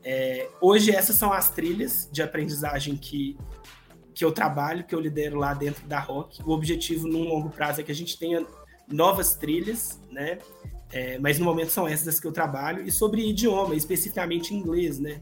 É, 0.04 0.50
hoje, 0.62 0.92
essas 0.92 1.16
são 1.16 1.34
as 1.34 1.50
trilhas 1.50 2.08
de 2.12 2.22
aprendizagem 2.22 2.96
que 2.96 3.38
que 4.16 4.26
eu 4.26 4.32
trabalho, 4.32 4.86
que 4.86 4.96
eu 4.96 5.00
lidero 5.00 5.38
lá 5.38 5.54
dentro 5.54 5.86
da 5.86 6.00
Rock. 6.00 6.42
O 6.44 6.52
objetivo 6.52 7.08
num 7.08 7.26
longo 7.26 7.50
prazo 7.50 7.82
é 7.82 7.84
que 7.84 7.92
a 7.92 7.96
gente 7.96 8.18
tenha 8.18 8.46
novas 8.88 9.36
trilhas, 9.36 10.00
né? 10.10 10.40
É, 10.92 11.20
mas 11.20 11.38
no 11.38 11.46
momento 11.46 11.70
são 11.70 11.88
essas 11.88 12.20
que 12.20 12.26
eu 12.26 12.32
trabalho. 12.32 12.88
E 12.88 12.92
sobre 12.92 13.28
idioma, 13.28 13.76
especificamente 13.76 14.56
inglês, 14.56 14.98
né? 14.98 15.22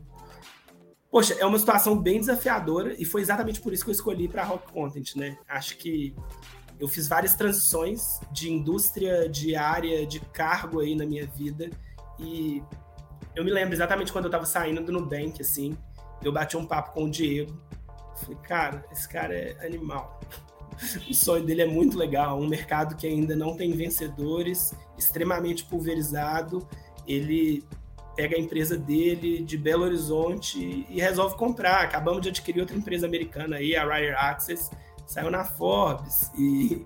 poxa, 1.13 1.35
é 1.35 1.45
uma 1.45 1.59
situação 1.59 1.95
bem 1.95 2.19
desafiadora 2.19 2.95
e 2.97 3.05
foi 3.05 3.21
exatamente 3.21 3.61
por 3.61 3.71
isso 3.71 3.83
que 3.83 3.91
eu 3.91 3.93
escolhi 3.93 4.27
para 4.27 4.43
Rock 4.43 4.73
Content, 4.73 5.15
né? 5.15 5.37
Acho 5.47 5.77
que 5.77 6.15
eu 6.79 6.87
fiz 6.87 7.07
várias 7.07 7.35
transições 7.35 8.19
de 8.31 8.51
indústria, 8.51 9.29
de 9.29 9.55
área, 9.55 10.07
de 10.07 10.19
cargo 10.19 10.79
aí 10.79 10.95
na 10.95 11.05
minha 11.05 11.27
vida 11.27 11.69
e 12.19 12.63
eu 13.35 13.45
me 13.45 13.51
lembro 13.51 13.75
exatamente 13.75 14.11
quando 14.11 14.25
eu 14.25 14.29
estava 14.29 14.45
saindo 14.47 14.81
do 14.81 14.91
Nubank, 14.91 15.39
assim, 15.39 15.77
eu 16.23 16.31
bati 16.31 16.57
um 16.57 16.65
papo 16.65 16.93
com 16.93 17.03
o 17.03 17.11
Diego. 17.11 17.61
Falei, 18.15 18.37
cara, 18.43 18.85
esse 18.91 19.07
cara 19.07 19.33
é 19.33 19.65
animal. 19.65 20.19
O 21.07 21.13
sonho 21.13 21.45
dele 21.45 21.61
é 21.61 21.67
muito 21.67 21.95
legal, 21.95 22.39
um 22.39 22.47
mercado 22.47 22.95
que 22.95 23.05
ainda 23.05 23.35
não 23.35 23.55
tem 23.55 23.71
vencedores, 23.73 24.73
extremamente 24.97 25.63
pulverizado. 25.65 26.67
Ele 27.07 27.63
pega 28.15 28.35
a 28.35 28.39
empresa 28.39 28.77
dele 28.77 29.43
de 29.43 29.57
Belo 29.57 29.83
Horizonte 29.83 30.85
e 30.89 30.99
resolve 30.99 31.35
comprar. 31.35 31.83
Acabamos 31.83 32.21
de 32.21 32.29
adquirir 32.29 32.61
outra 32.61 32.75
empresa 32.75 33.05
americana 33.05 33.57
aí, 33.57 33.75
a 33.75 33.85
Ryer 33.85 34.17
Access, 34.17 34.71
saiu 35.05 35.29
na 35.29 35.43
Forbes 35.43 36.31
e, 36.37 36.85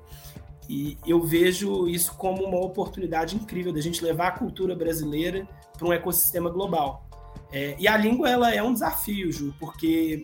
e 0.68 0.98
eu 1.06 1.22
vejo 1.24 1.88
isso 1.88 2.14
como 2.16 2.44
uma 2.44 2.60
oportunidade 2.60 3.36
incrível 3.36 3.72
da 3.72 3.82
gente 3.82 4.04
levar 4.04 4.28
a 4.28 4.32
cultura 4.32 4.76
brasileira 4.76 5.48
para 5.78 5.88
um 5.88 5.94
ecossistema 5.94 6.50
global. 6.50 7.08
É, 7.52 7.76
e 7.80 7.88
a 7.88 7.96
língua 7.96 8.30
ela 8.30 8.54
é 8.54 8.62
um 8.62 8.74
desafio, 8.74 9.32
Ju, 9.32 9.54
porque 9.60 10.24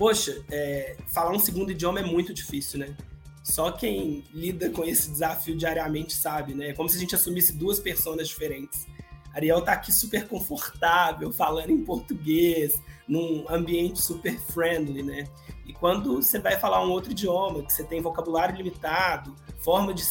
poxa, 0.00 0.42
é, 0.50 0.96
falar 1.08 1.30
um 1.30 1.38
segundo 1.38 1.72
idioma 1.72 2.00
é 2.00 2.02
muito 2.02 2.32
difícil, 2.32 2.78
né? 2.78 2.96
Só 3.44 3.70
quem 3.70 4.24
lida 4.32 4.70
com 4.70 4.82
esse 4.82 5.10
desafio 5.10 5.54
diariamente 5.54 6.14
sabe, 6.14 6.54
né? 6.54 6.70
É 6.70 6.72
como 6.72 6.88
se 6.88 6.96
a 6.96 6.98
gente 6.98 7.14
assumisse 7.14 7.52
duas 7.52 7.78
personas 7.78 8.26
diferentes. 8.26 8.86
Ariel 9.34 9.60
tá 9.60 9.72
aqui 9.72 9.92
super 9.92 10.26
confortável, 10.26 11.30
falando 11.30 11.68
em 11.68 11.84
português, 11.84 12.80
num 13.06 13.44
ambiente 13.46 14.00
super 14.00 14.40
friendly, 14.40 15.02
né? 15.02 15.24
E 15.66 15.74
quando 15.74 16.22
você 16.22 16.38
vai 16.38 16.58
falar 16.58 16.82
um 16.82 16.90
outro 16.90 17.12
idioma, 17.12 17.62
que 17.62 17.70
você 17.70 17.84
tem 17.84 18.00
vocabulário 18.00 18.56
limitado, 18.56 19.36
forma 19.58 19.92
de, 19.92 20.02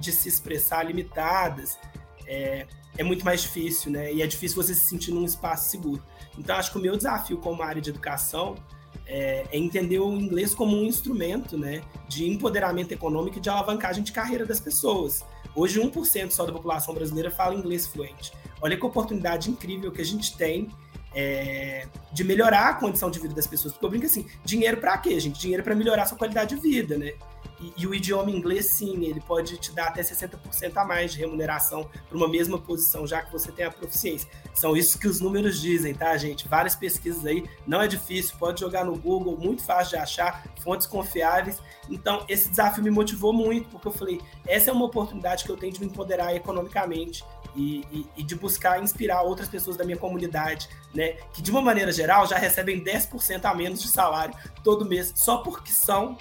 de 0.00 0.10
se 0.10 0.28
expressar 0.28 0.82
limitadas, 0.82 1.78
é, 2.26 2.66
é 2.98 3.04
muito 3.04 3.24
mais 3.24 3.42
difícil, 3.42 3.92
né? 3.92 4.12
E 4.12 4.22
é 4.22 4.26
difícil 4.26 4.60
você 4.60 4.74
se 4.74 4.88
sentir 4.88 5.12
num 5.12 5.24
espaço 5.24 5.70
seguro. 5.70 6.02
Então, 6.36 6.56
acho 6.56 6.72
que 6.72 6.78
o 6.78 6.82
meu 6.82 6.96
desafio 6.96 7.38
como 7.38 7.62
área 7.62 7.80
de 7.80 7.90
educação 7.90 8.56
é, 9.06 9.46
é, 9.50 9.58
entender 9.58 9.98
o 9.98 10.12
inglês 10.12 10.54
como 10.54 10.76
um 10.76 10.84
instrumento 10.84 11.56
né, 11.56 11.82
de 12.08 12.28
empoderamento 12.28 12.92
econômico 12.92 13.38
e 13.38 13.40
de 13.40 13.48
alavancagem 13.48 14.02
de 14.02 14.12
carreira 14.12 14.44
das 14.44 14.60
pessoas. 14.60 15.24
Hoje, 15.54 15.80
1% 15.80 16.30
só 16.30 16.44
da 16.44 16.52
população 16.52 16.92
brasileira 16.92 17.30
fala 17.30 17.54
inglês 17.54 17.86
fluente. 17.86 18.32
Olha 18.60 18.76
que 18.76 18.84
oportunidade 18.84 19.50
incrível 19.50 19.90
que 19.90 20.00
a 20.00 20.04
gente 20.04 20.36
tem 20.36 20.68
é, 21.16 21.88
de 22.12 22.22
melhorar 22.22 22.68
a 22.68 22.74
condição 22.74 23.10
de 23.10 23.18
vida 23.18 23.34
das 23.34 23.46
pessoas. 23.46 23.72
Porque 23.72 23.86
eu 23.86 23.90
brinco 23.90 24.04
assim, 24.04 24.26
dinheiro 24.44 24.76
para 24.76 24.98
quê, 24.98 25.18
gente? 25.18 25.40
Dinheiro 25.40 25.64
para 25.64 25.74
melhorar 25.74 26.02
a 26.02 26.06
sua 26.06 26.18
qualidade 26.18 26.54
de 26.54 26.60
vida, 26.60 26.98
né? 26.98 27.12
E, 27.58 27.72
e, 27.78 27.86
o 27.86 27.94
idioma 27.94 28.30
inglês, 28.30 28.66
sim, 28.66 29.06
ele 29.06 29.20
pode 29.20 29.56
te 29.56 29.72
dar 29.72 29.88
até 29.88 30.02
60% 30.02 30.76
a 30.76 30.84
mais 30.84 31.12
de 31.12 31.18
remuneração 31.18 31.88
para 32.06 32.16
uma 32.16 32.28
mesma 32.28 32.58
posição, 32.58 33.06
já 33.06 33.22
que 33.22 33.32
você 33.32 33.50
tem 33.50 33.64
a 33.64 33.70
proficiência. 33.70 34.28
São 34.54 34.76
isso 34.76 34.98
que 34.98 35.08
os 35.08 35.22
números 35.22 35.58
dizem, 35.58 35.94
tá, 35.94 36.14
gente? 36.18 36.46
Várias 36.46 36.74
pesquisas 36.74 37.24
aí, 37.24 37.48
não 37.66 37.80
é 37.80 37.88
difícil, 37.88 38.36
pode 38.38 38.60
jogar 38.60 38.84
no 38.84 38.94
Google, 38.94 39.38
muito 39.38 39.62
fácil 39.62 39.96
de 39.96 40.02
achar, 40.02 40.44
fontes 40.62 40.86
confiáveis. 40.86 41.58
Então, 41.88 42.26
esse 42.28 42.50
desafio 42.50 42.84
me 42.84 42.90
motivou 42.90 43.32
muito, 43.32 43.70
porque 43.70 43.88
eu 43.88 43.92
falei, 43.92 44.20
essa 44.46 44.70
é 44.70 44.72
uma 44.72 44.84
oportunidade 44.84 45.44
que 45.44 45.50
eu 45.50 45.56
tenho 45.56 45.72
de 45.72 45.80
me 45.80 45.86
empoderar 45.86 46.34
economicamente 46.34 47.24
e, 47.56 47.80
e, 47.90 48.06
e, 48.18 48.22
de 48.22 48.34
buscar 48.34 48.82
inspirar 48.82 49.22
outras 49.22 49.48
pessoas 49.48 49.76
da 49.76 49.84
minha 49.84 49.96
comunidade, 49.96 50.68
né? 50.94 51.14
Que 51.32 51.40
de 51.40 51.50
uma 51.50 51.62
maneira 51.62 51.90
geral 51.90 52.26
já 52.26 52.36
recebem 52.36 52.84
10% 52.84 53.44
a 53.44 53.54
menos 53.54 53.80
de 53.80 53.88
salário 53.88 54.34
todo 54.62 54.84
mês, 54.84 55.12
só 55.16 55.38
porque 55.38 55.72
são 55.72 56.18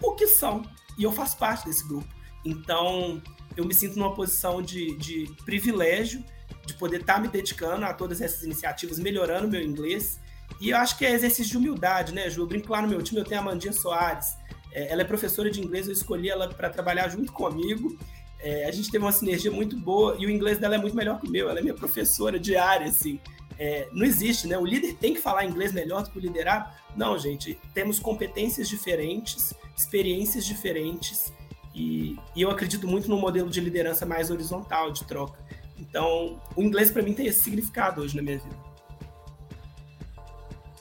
o 0.00 0.14
que 0.14 0.26
são. 0.26 0.62
E 0.96 1.02
eu 1.02 1.12
faço 1.12 1.36
parte 1.36 1.66
desse 1.66 1.86
grupo. 1.86 2.08
Então, 2.44 3.22
eu 3.56 3.64
me 3.64 3.74
sinto 3.74 3.98
numa 3.98 4.14
posição 4.14 4.62
de, 4.62 4.96
de 4.96 5.30
privilégio 5.44 6.24
de 6.64 6.74
poder 6.74 7.00
estar 7.00 7.14
tá 7.14 7.20
me 7.20 7.28
dedicando 7.28 7.84
a 7.84 7.92
todas 7.92 8.20
essas 8.20 8.42
iniciativas, 8.42 8.98
melhorando 8.98 9.48
meu 9.48 9.62
inglês. 9.62 10.20
E 10.60 10.70
eu 10.70 10.76
acho 10.76 10.96
que 10.96 11.04
é 11.04 11.12
exercício 11.12 11.50
de 11.50 11.56
humildade, 11.58 12.14
né, 12.14 12.30
Ju? 12.30 12.42
Eu 12.42 12.46
brinco 12.46 12.72
lá 12.72 12.80
no 12.80 12.88
meu 12.88 13.02
time, 13.02 13.20
eu 13.20 13.24
tenho 13.24 13.40
a 13.40 13.44
Mandinha 13.44 13.72
Soares. 13.72 14.36
É, 14.72 14.92
ela 14.92 15.02
é 15.02 15.04
professora 15.04 15.50
de 15.50 15.60
inglês, 15.60 15.86
eu 15.86 15.92
escolhi 15.92 16.28
ela 16.28 16.48
para 16.48 16.70
trabalhar 16.70 17.08
junto 17.08 17.32
comigo. 17.32 17.98
É, 18.42 18.66
a 18.66 18.72
gente 18.72 18.90
teve 18.90 19.04
uma 19.04 19.12
sinergia 19.12 19.50
muito 19.50 19.76
boa 19.76 20.16
e 20.18 20.26
o 20.26 20.30
inglês 20.30 20.58
dela 20.58 20.74
é 20.74 20.78
muito 20.78 20.96
melhor 20.96 21.20
que 21.20 21.28
o 21.28 21.30
meu. 21.30 21.48
Ela 21.48 21.60
é 21.60 21.62
minha 21.62 21.74
professora 21.74 22.38
diária, 22.38 22.88
assim. 22.88 23.20
É, 23.58 23.88
não 23.92 24.04
existe, 24.04 24.48
né? 24.48 24.58
O 24.58 24.64
líder 24.64 24.94
tem 24.94 25.14
que 25.14 25.20
falar 25.20 25.44
inglês 25.44 25.72
melhor 25.72 26.02
do 26.02 26.10
que 26.10 26.18
o 26.18 26.20
liderado. 26.20 26.68
Não, 26.96 27.16
gente. 27.16 27.58
Temos 27.72 28.00
competências 28.00 28.68
diferentes, 28.68 29.54
experiências 29.76 30.44
diferentes 30.44 31.32
e, 31.74 32.18
e 32.34 32.42
eu 32.42 32.50
acredito 32.50 32.86
muito 32.86 33.08
no 33.08 33.16
modelo 33.16 33.48
de 33.48 33.60
liderança 33.60 34.04
mais 34.04 34.30
horizontal, 34.30 34.90
de 34.90 35.04
troca. 35.04 35.38
Então, 35.78 36.40
o 36.56 36.62
inglês 36.62 36.90
para 36.90 37.02
mim 37.02 37.14
tem 37.14 37.26
esse 37.26 37.42
significado 37.42 38.02
hoje 38.02 38.16
na 38.16 38.22
minha 38.22 38.38
vida. 38.38 38.56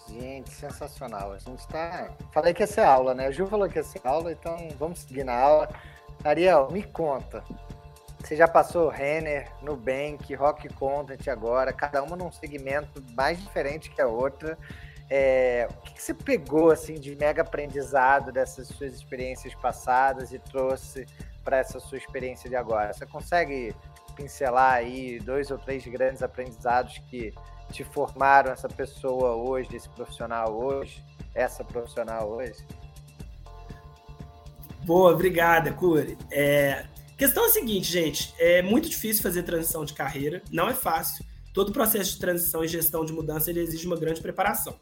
Gente, 0.08 0.52
sensacional. 0.52 1.32
A 1.32 1.40
gente 1.40 1.60
está. 1.60 2.12
Falei 2.34 2.54
que 2.54 2.62
ia 2.62 2.68
ser 2.68 2.82
aula, 2.82 3.14
né? 3.14 3.28
A 3.28 3.32
Ju 3.32 3.48
falou 3.48 3.70
que 3.70 3.78
ia 3.78 3.84
ser 3.84 4.02
aula, 4.04 4.32
então 4.32 4.58
vamos 4.78 5.00
seguir 5.00 5.24
na 5.24 5.34
aula. 5.34 5.70
Ariel, 6.24 6.70
me 6.72 6.84
conta. 6.84 7.44
Você 8.20 8.36
já 8.36 8.48
passou 8.48 8.90
Renner, 8.90 9.52
Nubank, 9.62 10.34
Rock 10.36 10.70
Content 10.76 11.28
agora, 11.28 11.74
cada 11.74 12.04
uma 12.04 12.16
num 12.16 12.32
segmento 12.32 13.04
mais 13.14 13.42
diferente 13.42 13.90
que 13.90 14.02
a 14.02 14.08
outra. 14.08 14.58
É, 15.10 15.68
o 15.70 15.82
que, 15.82 15.94
que, 15.96 16.02
você 16.02 16.14
pegou 16.14 16.72
assim 16.72 16.94
de 16.94 17.16
mega 17.16 17.42
aprendizado 17.42 18.32
dessas 18.32 18.68
suas 18.68 18.94
experiências 18.94 19.54
passadas 19.56 20.32
e 20.32 20.40
trouxe 20.40 21.06
para 21.44 21.58
essa 21.58 21.80
sua 21.80 21.98
experiência 21.98 22.50
de 22.50 22.56
agora? 22.56 22.94
Você 22.94 23.06
consegue 23.06 23.76
pincelar 24.16 24.76
aí 24.76 25.20
dois 25.20 25.50
ou 25.50 25.58
três 25.58 25.86
grandes 25.86 26.22
aprendizados 26.22 27.00
que 27.10 27.34
te 27.72 27.84
formaram 27.84 28.52
essa 28.52 28.70
pessoa 28.70 29.36
hoje, 29.36 29.76
esse 29.76 29.90
profissional 29.90 30.54
hoje, 30.54 31.04
essa 31.34 31.64
profissional 31.64 32.30
hoje? 32.30 32.66
Boa, 34.84 35.12
obrigada, 35.14 35.72
Curi. 35.72 36.18
É, 36.32 36.88
questão 37.16 37.46
é 37.46 37.48
a 37.48 37.52
seguinte, 37.52 37.92
gente, 37.92 38.34
é 38.40 38.64
muito 38.64 38.90
difícil 38.90 39.22
fazer 39.22 39.44
transição 39.44 39.86
de 39.86 39.94
carreira, 39.94 40.42
não 40.52 40.68
é 40.68 40.74
fácil. 40.74 41.24
Todo 41.54 41.72
processo 41.72 42.14
de 42.14 42.20
transição 42.20 42.64
e 42.64 42.68
gestão 42.68 43.06
de 43.06 43.14
mudança 43.14 43.52
ele 43.52 43.60
exige 43.60 43.86
uma 43.86 43.96
grande 43.96 44.22
preparação. 44.22 44.80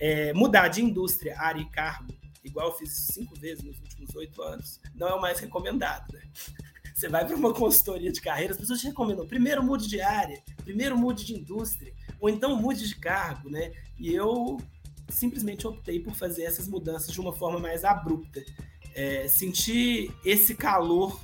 É, 0.00 0.32
mudar 0.32 0.68
de 0.68 0.82
indústria, 0.82 1.38
área 1.38 1.60
e 1.60 1.68
cargo, 1.68 2.14
igual 2.42 2.68
eu 2.68 2.74
fiz 2.74 3.08
cinco 3.12 3.38
vezes 3.38 3.62
nos 3.62 3.78
últimos 3.80 4.14
oito 4.16 4.40
anos, 4.40 4.80
não 4.94 5.08
é 5.08 5.14
o 5.14 5.20
mais 5.20 5.38
recomendado. 5.38 6.10
Né? 6.14 6.22
Você 6.94 7.06
vai 7.08 7.26
para 7.26 7.36
uma 7.36 7.52
consultoria 7.52 8.10
de 8.10 8.22
carreira, 8.22 8.54
as 8.54 8.58
pessoas 8.58 8.80
te 8.80 8.86
recomendam 8.86 9.26
primeiro 9.26 9.62
mude 9.62 9.86
de 9.86 10.00
área, 10.00 10.42
primeiro 10.64 10.96
mude 10.96 11.26
de 11.26 11.34
indústria, 11.34 11.92
ou 12.18 12.30
então 12.30 12.56
mude 12.56 12.88
de 12.88 12.94
cargo, 12.96 13.48
né? 13.48 13.72
E 13.98 14.14
eu 14.14 14.58
simplesmente 15.08 15.66
optei 15.66 16.00
por 16.00 16.14
fazer 16.14 16.42
essas 16.42 16.68
mudanças 16.68 17.12
de 17.12 17.20
uma 17.20 17.32
forma 17.32 17.58
mais 17.58 17.84
abrupta 17.84 18.42
é, 18.94 19.28
sentir 19.28 20.12
esse 20.24 20.54
calor 20.54 21.18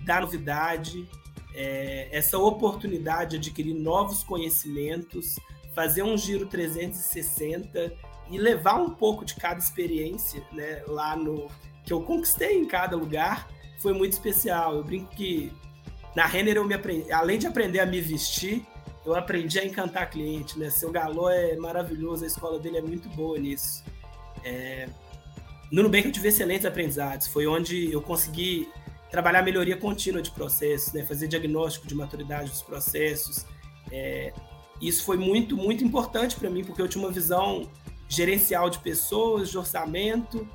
da 0.00 0.20
novidade, 0.20 1.08
é, 1.54 2.08
essa 2.12 2.38
oportunidade 2.38 3.32
de 3.32 3.48
adquirir 3.48 3.74
novos 3.74 4.22
conhecimentos, 4.22 5.36
fazer 5.74 6.02
um 6.02 6.16
giro 6.16 6.46
360 6.46 7.92
e 8.30 8.38
levar 8.38 8.74
um 8.74 8.90
pouco 8.90 9.24
de 9.24 9.34
cada 9.34 9.58
experiência 9.58 10.42
né, 10.52 10.82
lá 10.86 11.16
no 11.16 11.48
que 11.84 11.92
eu 11.92 12.02
conquistei 12.02 12.58
em 12.58 12.66
cada 12.66 12.96
lugar 12.96 13.48
foi 13.78 13.92
muito 13.92 14.12
especial. 14.12 14.76
Eu 14.76 14.84
brinco 14.84 15.14
que 15.14 15.52
na 16.14 16.26
Renner 16.26 16.56
eu 16.56 16.64
me 16.64 16.74
aprendi, 16.74 17.10
além 17.12 17.38
de 17.38 17.46
aprender 17.46 17.80
a 17.80 17.86
me 17.86 18.00
vestir, 18.00 18.66
eu 19.06 19.14
aprendi 19.14 19.58
a 19.58 19.64
encantar 19.64 20.10
cliente, 20.10 20.58
né? 20.58 20.68
Seu 20.68 20.90
Galô 20.90 21.30
é 21.30 21.56
maravilhoso, 21.56 22.24
a 22.24 22.26
escola 22.26 22.58
dele 22.58 22.78
é 22.78 22.82
muito 22.82 23.08
boa 23.10 23.38
nisso. 23.38 23.82
É, 24.44 24.88
no 25.70 25.82
Nubank 25.82 26.06
eu 26.06 26.12
tive 26.12 26.28
excelentes 26.28 26.64
aprendizados. 26.64 27.26
Foi 27.26 27.46
onde 27.46 27.92
eu 27.92 28.00
consegui 28.00 28.68
trabalhar 29.10 29.42
melhoria 29.42 29.76
contínua 29.76 30.20
de 30.20 30.30
processos, 30.30 30.92
né? 30.92 31.04
fazer 31.04 31.28
diagnóstico 31.28 31.86
de 31.86 31.94
maturidade 31.94 32.50
dos 32.50 32.62
processos. 32.62 33.44
É, 33.90 34.32
isso 34.80 35.04
foi 35.04 35.16
muito, 35.16 35.56
muito 35.56 35.82
importante 35.84 36.36
para 36.36 36.50
mim, 36.50 36.64
porque 36.64 36.80
eu 36.80 36.88
tinha 36.88 37.04
uma 37.04 37.12
visão 37.12 37.68
gerencial 38.08 38.70
de 38.70 38.78
pessoas, 38.78 39.50
de 39.50 39.58
orçamento, 39.58 40.48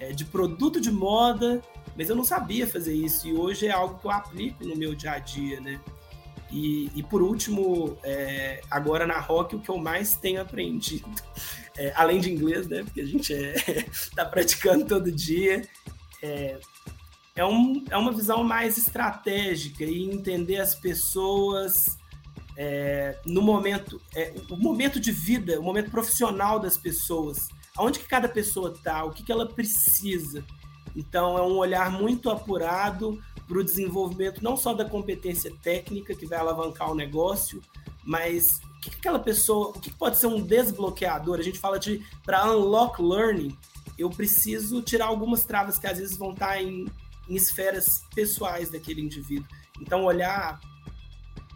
é, 0.00 0.12
de 0.12 0.24
produto 0.24 0.80
de 0.80 0.90
moda, 0.90 1.62
mas 1.96 2.08
eu 2.08 2.16
não 2.16 2.24
sabia 2.24 2.66
fazer 2.66 2.94
isso. 2.94 3.26
E 3.28 3.32
hoje 3.32 3.66
é 3.66 3.70
algo 3.70 3.98
que 3.98 4.06
eu 4.06 4.10
aplico 4.10 4.64
no 4.64 4.76
meu 4.76 4.94
dia 4.94 5.12
a 5.12 5.18
dia, 5.18 5.60
né? 5.60 5.80
E, 6.50 6.90
e 6.94 7.02
por 7.02 7.22
último, 7.22 7.98
é, 8.02 8.60
agora 8.70 9.06
na 9.06 9.18
Rock, 9.18 9.56
o 9.56 9.60
que 9.60 9.68
eu 9.68 9.76
mais 9.76 10.16
tenho 10.16 10.40
aprendido 10.40 11.08
é, 11.78 11.92
além 11.94 12.20
de 12.20 12.30
inglês, 12.30 12.66
né? 12.66 12.82
Porque 12.82 13.00
a 13.00 13.06
gente 13.06 13.32
está 13.32 14.22
é, 14.22 14.24
praticando 14.26 14.84
todo 14.84 15.12
dia. 15.12 15.66
É, 16.20 16.58
é, 17.36 17.44
um, 17.44 17.84
é 17.88 17.96
uma 17.96 18.12
visão 18.12 18.42
mais 18.42 18.76
estratégica 18.76 19.84
e 19.84 20.10
entender 20.10 20.56
as 20.56 20.74
pessoas 20.74 21.96
é, 22.56 23.16
no 23.24 23.40
momento, 23.40 24.00
é, 24.14 24.34
o 24.50 24.56
momento 24.56 24.98
de 24.98 25.12
vida, 25.12 25.60
o 25.60 25.62
momento 25.62 25.90
profissional 25.90 26.58
das 26.58 26.76
pessoas, 26.76 27.48
aonde 27.76 28.00
que 28.00 28.08
cada 28.08 28.28
pessoa 28.28 28.72
está, 28.72 29.04
o 29.04 29.12
que, 29.12 29.22
que 29.22 29.30
ela 29.30 29.46
precisa. 29.46 30.44
Então 30.96 31.38
é 31.38 31.42
um 31.42 31.56
olhar 31.56 31.92
muito 31.92 32.28
apurado 32.28 33.22
para 33.48 33.58
o 33.58 33.64
desenvolvimento 33.64 34.44
não 34.44 34.56
só 34.56 34.74
da 34.74 34.84
competência 34.84 35.50
técnica 35.62 36.14
que 36.14 36.26
vai 36.26 36.38
alavancar 36.38 36.90
o 36.92 36.94
negócio, 36.94 37.62
mas 38.04 38.60
o 38.76 38.80
que, 38.80 38.90
que 38.90 38.96
aquela 38.96 39.18
pessoa, 39.18 39.70
o 39.70 39.80
que, 39.80 39.90
pode 39.90 40.18
ser 40.18 40.26
um 40.26 40.40
desbloqueador? 40.40 41.38
A 41.38 41.42
gente 41.42 41.58
fala 41.58 41.78
de 41.78 42.04
para 42.24 42.52
unlock 42.52 43.02
learning, 43.02 43.56
eu 43.98 44.10
preciso 44.10 44.82
tirar 44.82 45.06
algumas 45.06 45.44
travas 45.44 45.78
que 45.78 45.86
às 45.86 45.98
vezes 45.98 46.16
vão 46.16 46.32
estar 46.32 46.48
tá 46.48 46.62
em, 46.62 46.86
em 47.28 47.34
esferas 47.34 48.02
pessoais 48.14 48.70
daquele 48.70 49.00
indivíduo. 49.00 49.48
Então 49.80 50.04
olhar 50.04 50.60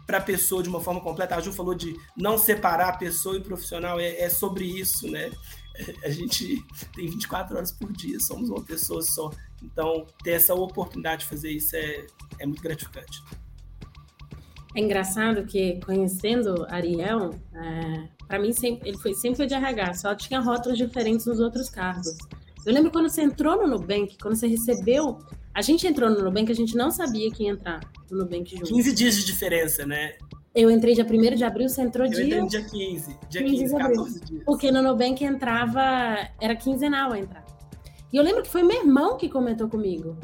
para 0.05 0.17
a 0.17 0.21
pessoa 0.21 0.61
de 0.61 0.69
uma 0.69 0.81
forma 0.81 1.01
completa. 1.01 1.35
A 1.35 1.41
Ju 1.41 1.53
falou 1.53 1.73
de 1.73 1.95
não 2.15 2.37
separar 2.37 2.97
pessoa 2.97 3.37
e 3.37 3.41
profissional, 3.41 3.99
é, 3.99 4.19
é, 4.19 4.29
sobre 4.29 4.65
isso, 4.65 5.09
né? 5.09 5.31
A 6.03 6.09
gente 6.09 6.63
tem 6.93 7.07
24 7.07 7.55
horas 7.55 7.71
por 7.71 7.91
dia, 7.91 8.19
somos 8.19 8.49
uma 8.49 8.61
pessoa 8.61 9.01
só. 9.01 9.31
Então, 9.63 10.05
ter 10.23 10.31
essa 10.31 10.53
oportunidade 10.53 11.21
de 11.21 11.27
fazer 11.27 11.51
isso 11.51 11.75
é, 11.75 12.05
é 12.39 12.45
muito 12.45 12.61
gratificante. 12.61 13.23
É 14.75 14.79
engraçado 14.79 15.45
que, 15.45 15.79
conhecendo 15.85 16.65
Ariel, 16.69 17.31
é, 17.53 18.09
para 18.27 18.39
mim, 18.39 18.51
sempre, 18.51 18.89
ele 18.89 18.97
foi 18.97 19.13
sempre 19.13 19.45
de 19.45 19.53
RH, 19.53 19.93
só 19.95 20.15
tinha 20.15 20.39
rótulos 20.39 20.77
diferentes 20.77 21.25
nos 21.25 21.39
outros 21.39 21.69
cargos. 21.69 22.17
Eu 22.65 22.73
lembro 22.73 22.91
quando 22.91 23.09
você 23.09 23.21
entrou 23.21 23.55
no 23.55 23.67
Nubank, 23.67 24.17
quando 24.19 24.35
você 24.35 24.47
recebeu 24.47 25.19
a 25.53 25.61
gente 25.61 25.85
entrou 25.85 26.09
no 26.09 26.23
Nubank, 26.23 26.51
a 26.51 26.55
gente 26.55 26.75
não 26.75 26.89
sabia 26.89 27.29
quem 27.31 27.45
ia 27.45 27.53
entrar 27.53 27.79
no 28.09 28.19
Nubank 28.19 28.49
junto. 28.57 28.73
15 28.73 28.95
dias 28.95 29.15
de 29.15 29.25
diferença, 29.25 29.85
né? 29.85 30.13
Eu 30.55 30.69
entrei 30.69 30.95
dia 30.95 31.05
1 31.05 31.35
de 31.35 31.43
abril, 31.43 31.69
você 31.69 31.81
entrou 31.81 32.07
eu 32.07 32.11
dia... 32.11 32.37
Eu 32.37 32.45
entrei 32.45 32.61
dia 32.61 32.69
15, 32.69 33.17
dia 33.29 33.43
15, 33.43 33.57
15 33.57 33.75
14 33.75 34.19
dias. 34.21 34.43
Porque 34.45 34.71
no 34.71 34.81
Nubank 34.81 35.23
entrava... 35.23 35.81
Era 36.41 36.55
quinzenal 36.55 37.13
a 37.13 37.19
entrar. 37.19 37.45
E 38.13 38.17
eu 38.17 38.23
lembro 38.23 38.43
que 38.43 38.49
foi 38.49 38.61
meu 38.61 38.77
irmão 38.77 39.17
que 39.17 39.27
comentou 39.27 39.67
comigo. 39.67 40.15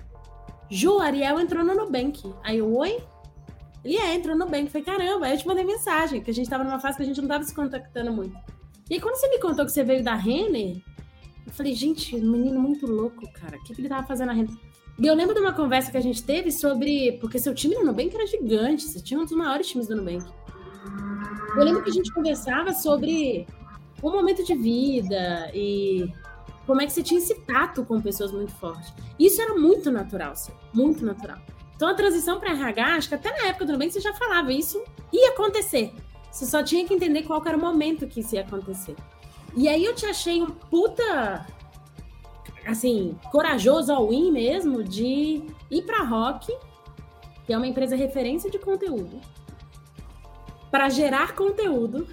Ju, 0.69 0.99
Ariel 0.99 1.39
entrou 1.39 1.65
no 1.65 1.73
Nubank. 1.73 2.21
Aí 2.43 2.59
eu, 2.59 2.71
oi? 2.77 2.99
Ele 3.83 3.97
é, 3.97 4.13
entrou 4.13 4.37
no 4.37 4.45
Nubank. 4.45 4.69
Falei, 4.69 4.85
caramba. 4.85 5.25
Aí 5.25 5.33
eu 5.33 5.39
te 5.39 5.47
mandei 5.47 5.65
mensagem, 5.65 6.21
que 6.21 6.29
a 6.29 6.33
gente 6.33 6.47
tava 6.47 6.63
numa 6.63 6.79
fase 6.79 6.97
que 6.97 7.03
a 7.03 7.05
gente 7.07 7.19
não 7.19 7.27
tava 7.27 7.43
se 7.43 7.55
contactando 7.55 8.13
muito. 8.13 8.37
E 8.87 8.93
aí, 8.93 9.01
quando 9.01 9.15
você 9.15 9.27
me 9.29 9.39
contou 9.39 9.65
que 9.65 9.71
você 9.71 9.83
veio 9.83 10.03
da 10.03 10.13
Renner, 10.13 10.77
eu 11.47 11.51
falei, 11.51 11.73
gente, 11.73 12.15
um 12.15 12.31
menino 12.31 12.59
muito 12.59 12.85
louco, 12.85 13.27
cara. 13.33 13.57
O 13.57 13.63
que, 13.63 13.73
que 13.73 13.81
ele 13.81 13.89
tava 13.89 14.05
fazendo 14.05 14.27
na 14.27 14.33
Renner? 14.33 14.53
E 14.99 15.07
eu 15.07 15.15
lembro 15.15 15.33
de 15.33 15.41
uma 15.41 15.53
conversa 15.53 15.89
que 15.89 15.97
a 15.97 16.01
gente 16.01 16.21
teve 16.21 16.51
sobre. 16.51 17.13
Porque 17.19 17.39
seu 17.39 17.55
time 17.55 17.73
no 17.73 17.85
Nubank 17.85 18.13
era 18.13 18.27
gigante, 18.27 18.83
você 18.83 19.01
tinha 19.01 19.19
um 19.19 19.23
dos 19.23 19.33
maiores 19.33 19.67
times 19.67 19.87
do 19.87 19.95
Nubank. 19.95 20.31
Eu 21.57 21.63
lembro 21.63 21.81
que 21.81 21.89
a 21.89 21.93
gente 21.93 22.13
conversava 22.13 22.71
sobre 22.71 23.47
o 23.99 24.11
momento 24.11 24.43
de 24.43 24.53
vida 24.53 25.49
e 25.55 26.13
como 26.69 26.83
é 26.83 26.85
que 26.85 26.93
você 26.93 27.01
tinha 27.01 27.19
esse 27.19 27.33
tato 27.33 27.83
com 27.83 27.99
pessoas 27.99 28.31
muito 28.31 28.53
fortes. 28.53 28.93
Isso 29.17 29.41
era 29.41 29.55
muito 29.55 29.89
natural, 29.89 30.35
sim, 30.35 30.51
muito 30.71 31.03
natural. 31.03 31.39
Então 31.75 31.87
a 31.87 31.95
transição 31.95 32.39
para 32.39 32.51
RH, 32.51 32.85
acho 32.95 33.09
que 33.09 33.15
até 33.15 33.31
na 33.31 33.47
época 33.47 33.65
do 33.65 33.71
Nubank 33.71 33.91
você 33.91 33.99
já 33.99 34.13
falava, 34.13 34.53
isso 34.53 34.79
ia 35.11 35.29
acontecer. 35.29 35.91
Você 36.29 36.45
só 36.45 36.61
tinha 36.61 36.85
que 36.85 36.93
entender 36.93 37.23
qual 37.23 37.41
era 37.43 37.57
o 37.57 37.59
momento 37.59 38.05
que 38.05 38.19
isso 38.19 38.35
ia 38.35 38.41
acontecer. 38.41 38.95
E 39.55 39.67
aí 39.67 39.83
eu 39.83 39.95
te 39.95 40.05
achei 40.05 40.43
um 40.43 40.45
puta 40.45 41.43
assim, 42.67 43.17
corajoso 43.31 43.91
ao 43.91 44.09
win 44.09 44.31
mesmo 44.31 44.83
de 44.83 45.41
ir 45.71 45.81
para 45.87 46.03
Rock, 46.03 46.55
que 47.47 47.51
é 47.51 47.57
uma 47.57 47.65
empresa 47.65 47.95
referência 47.95 48.47
de 48.47 48.59
conteúdo, 48.59 49.19
para 50.69 50.87
gerar 50.87 51.33
conteúdo 51.33 52.07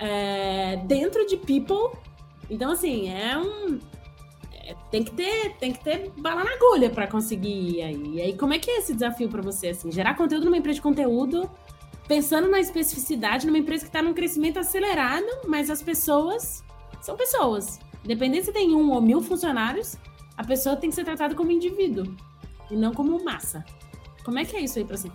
é, 0.00 0.78
dentro 0.78 1.24
de 1.28 1.36
People. 1.36 1.96
Então, 2.48 2.72
assim, 2.72 3.08
é 3.08 3.36
um. 3.38 3.78
É, 4.52 4.74
tem 4.90 5.02
que 5.02 5.12
ter, 5.12 5.54
tem 5.58 5.72
que 5.72 5.82
ter 5.82 6.10
bala 6.16 6.44
na 6.44 6.52
agulha 6.52 6.90
para 6.90 7.06
conseguir 7.06 7.76
ir 7.76 7.82
aí. 7.82 8.14
E 8.14 8.20
aí, 8.20 8.36
como 8.36 8.54
é 8.54 8.58
que 8.58 8.70
é 8.70 8.78
esse 8.78 8.94
desafio 8.94 9.28
para 9.28 9.42
você, 9.42 9.68
assim, 9.68 9.90
gerar 9.90 10.14
conteúdo 10.14 10.44
numa 10.44 10.56
empresa 10.56 10.76
de 10.76 10.82
conteúdo, 10.82 11.50
pensando 12.06 12.48
na 12.48 12.60
especificidade, 12.60 13.46
numa 13.46 13.58
empresa 13.58 13.84
que 13.84 13.88
está 13.88 14.02
num 14.02 14.14
crescimento 14.14 14.58
acelerado, 14.58 15.26
mas 15.46 15.70
as 15.70 15.82
pessoas 15.82 16.62
são 17.00 17.16
pessoas. 17.16 17.78
Independente 18.04 18.46
se 18.46 18.52
tem 18.52 18.74
um 18.74 18.92
ou 18.92 19.00
mil 19.00 19.20
funcionários, 19.20 19.96
a 20.36 20.44
pessoa 20.44 20.76
tem 20.76 20.90
que 20.90 20.96
ser 20.96 21.04
tratada 21.04 21.34
como 21.34 21.50
indivíduo 21.50 22.14
e 22.70 22.76
não 22.76 22.92
como 22.92 23.22
massa. 23.24 23.64
Como 24.24 24.38
é 24.38 24.44
que 24.44 24.56
é 24.56 24.60
isso 24.60 24.78
aí 24.78 24.84
pra 24.84 24.96
você? 24.96 25.10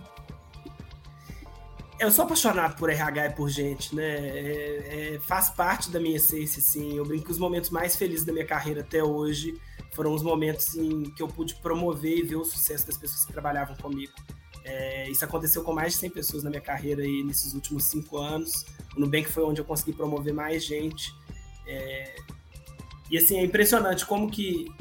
Eu 2.00 2.10
sou 2.10 2.24
apaixonado 2.24 2.76
por 2.76 2.88
RH 2.88 3.26
e 3.26 3.30
por 3.34 3.50
gente, 3.50 3.94
né? 3.94 4.02
É, 4.02 5.12
é, 5.16 5.20
faz 5.20 5.50
parte 5.50 5.90
da 5.90 6.00
minha 6.00 6.16
essência, 6.16 6.62
sim. 6.62 6.96
Eu 6.96 7.04
brinco 7.04 7.26
que 7.26 7.30
os 7.30 7.38
momentos 7.38 7.68
mais 7.68 7.94
felizes 7.94 8.24
da 8.24 8.32
minha 8.32 8.46
carreira 8.46 8.80
até 8.80 9.04
hoje 9.04 9.60
foram 9.92 10.14
os 10.14 10.22
momentos 10.22 10.74
em 10.76 11.04
que 11.10 11.22
eu 11.22 11.28
pude 11.28 11.56
promover 11.56 12.16
e 12.16 12.22
ver 12.22 12.36
o 12.36 12.44
sucesso 12.44 12.86
das 12.86 12.96
pessoas 12.96 13.26
que 13.26 13.32
trabalhavam 13.34 13.76
comigo. 13.76 14.14
É, 14.64 15.10
isso 15.10 15.22
aconteceu 15.26 15.62
com 15.62 15.74
mais 15.74 15.92
de 15.92 15.98
100 15.98 16.10
pessoas 16.10 16.42
na 16.42 16.48
minha 16.48 16.62
carreira 16.62 17.02
aí 17.02 17.22
nesses 17.22 17.52
últimos 17.52 17.84
cinco 17.84 18.16
anos. 18.16 18.64
O 18.96 19.00
Nubank 19.00 19.30
foi 19.30 19.44
onde 19.44 19.60
eu 19.60 19.64
consegui 19.66 19.92
promover 19.92 20.32
mais 20.32 20.64
gente. 20.64 21.14
É, 21.66 22.16
e 23.10 23.18
assim, 23.18 23.36
é 23.36 23.44
impressionante 23.44 24.06
como 24.06 24.30
que 24.30 24.72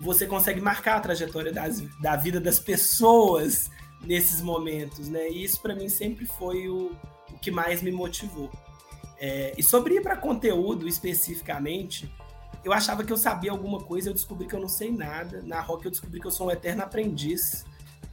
você 0.00 0.26
consegue 0.26 0.60
marcar 0.60 0.96
a 0.96 1.00
trajetória 1.00 1.52
das, 1.52 1.80
da 2.00 2.16
vida 2.16 2.40
das 2.40 2.58
pessoas 2.58 3.70
nesses 4.06 4.40
momentos, 4.40 5.08
né? 5.08 5.28
E 5.30 5.44
isso 5.44 5.60
para 5.60 5.74
mim 5.74 5.88
sempre 5.88 6.26
foi 6.26 6.68
o, 6.68 6.92
o 7.32 7.38
que 7.38 7.50
mais 7.50 7.82
me 7.82 7.90
motivou. 7.90 8.50
É, 9.18 9.54
e 9.56 9.62
sobre 9.62 9.94
ir 9.94 10.02
para 10.02 10.16
conteúdo 10.16 10.86
especificamente, 10.88 12.12
eu 12.64 12.72
achava 12.72 13.04
que 13.04 13.12
eu 13.12 13.16
sabia 13.16 13.50
alguma 13.50 13.80
coisa, 13.80 14.08
eu 14.08 14.14
descobri 14.14 14.46
que 14.46 14.54
eu 14.54 14.60
não 14.60 14.68
sei 14.68 14.90
nada. 14.90 15.42
Na 15.42 15.60
Rock 15.60 15.84
eu 15.84 15.90
descobri 15.90 16.20
que 16.20 16.26
eu 16.26 16.30
sou 16.30 16.48
um 16.48 16.50
eterno 16.50 16.82
aprendiz. 16.82 17.64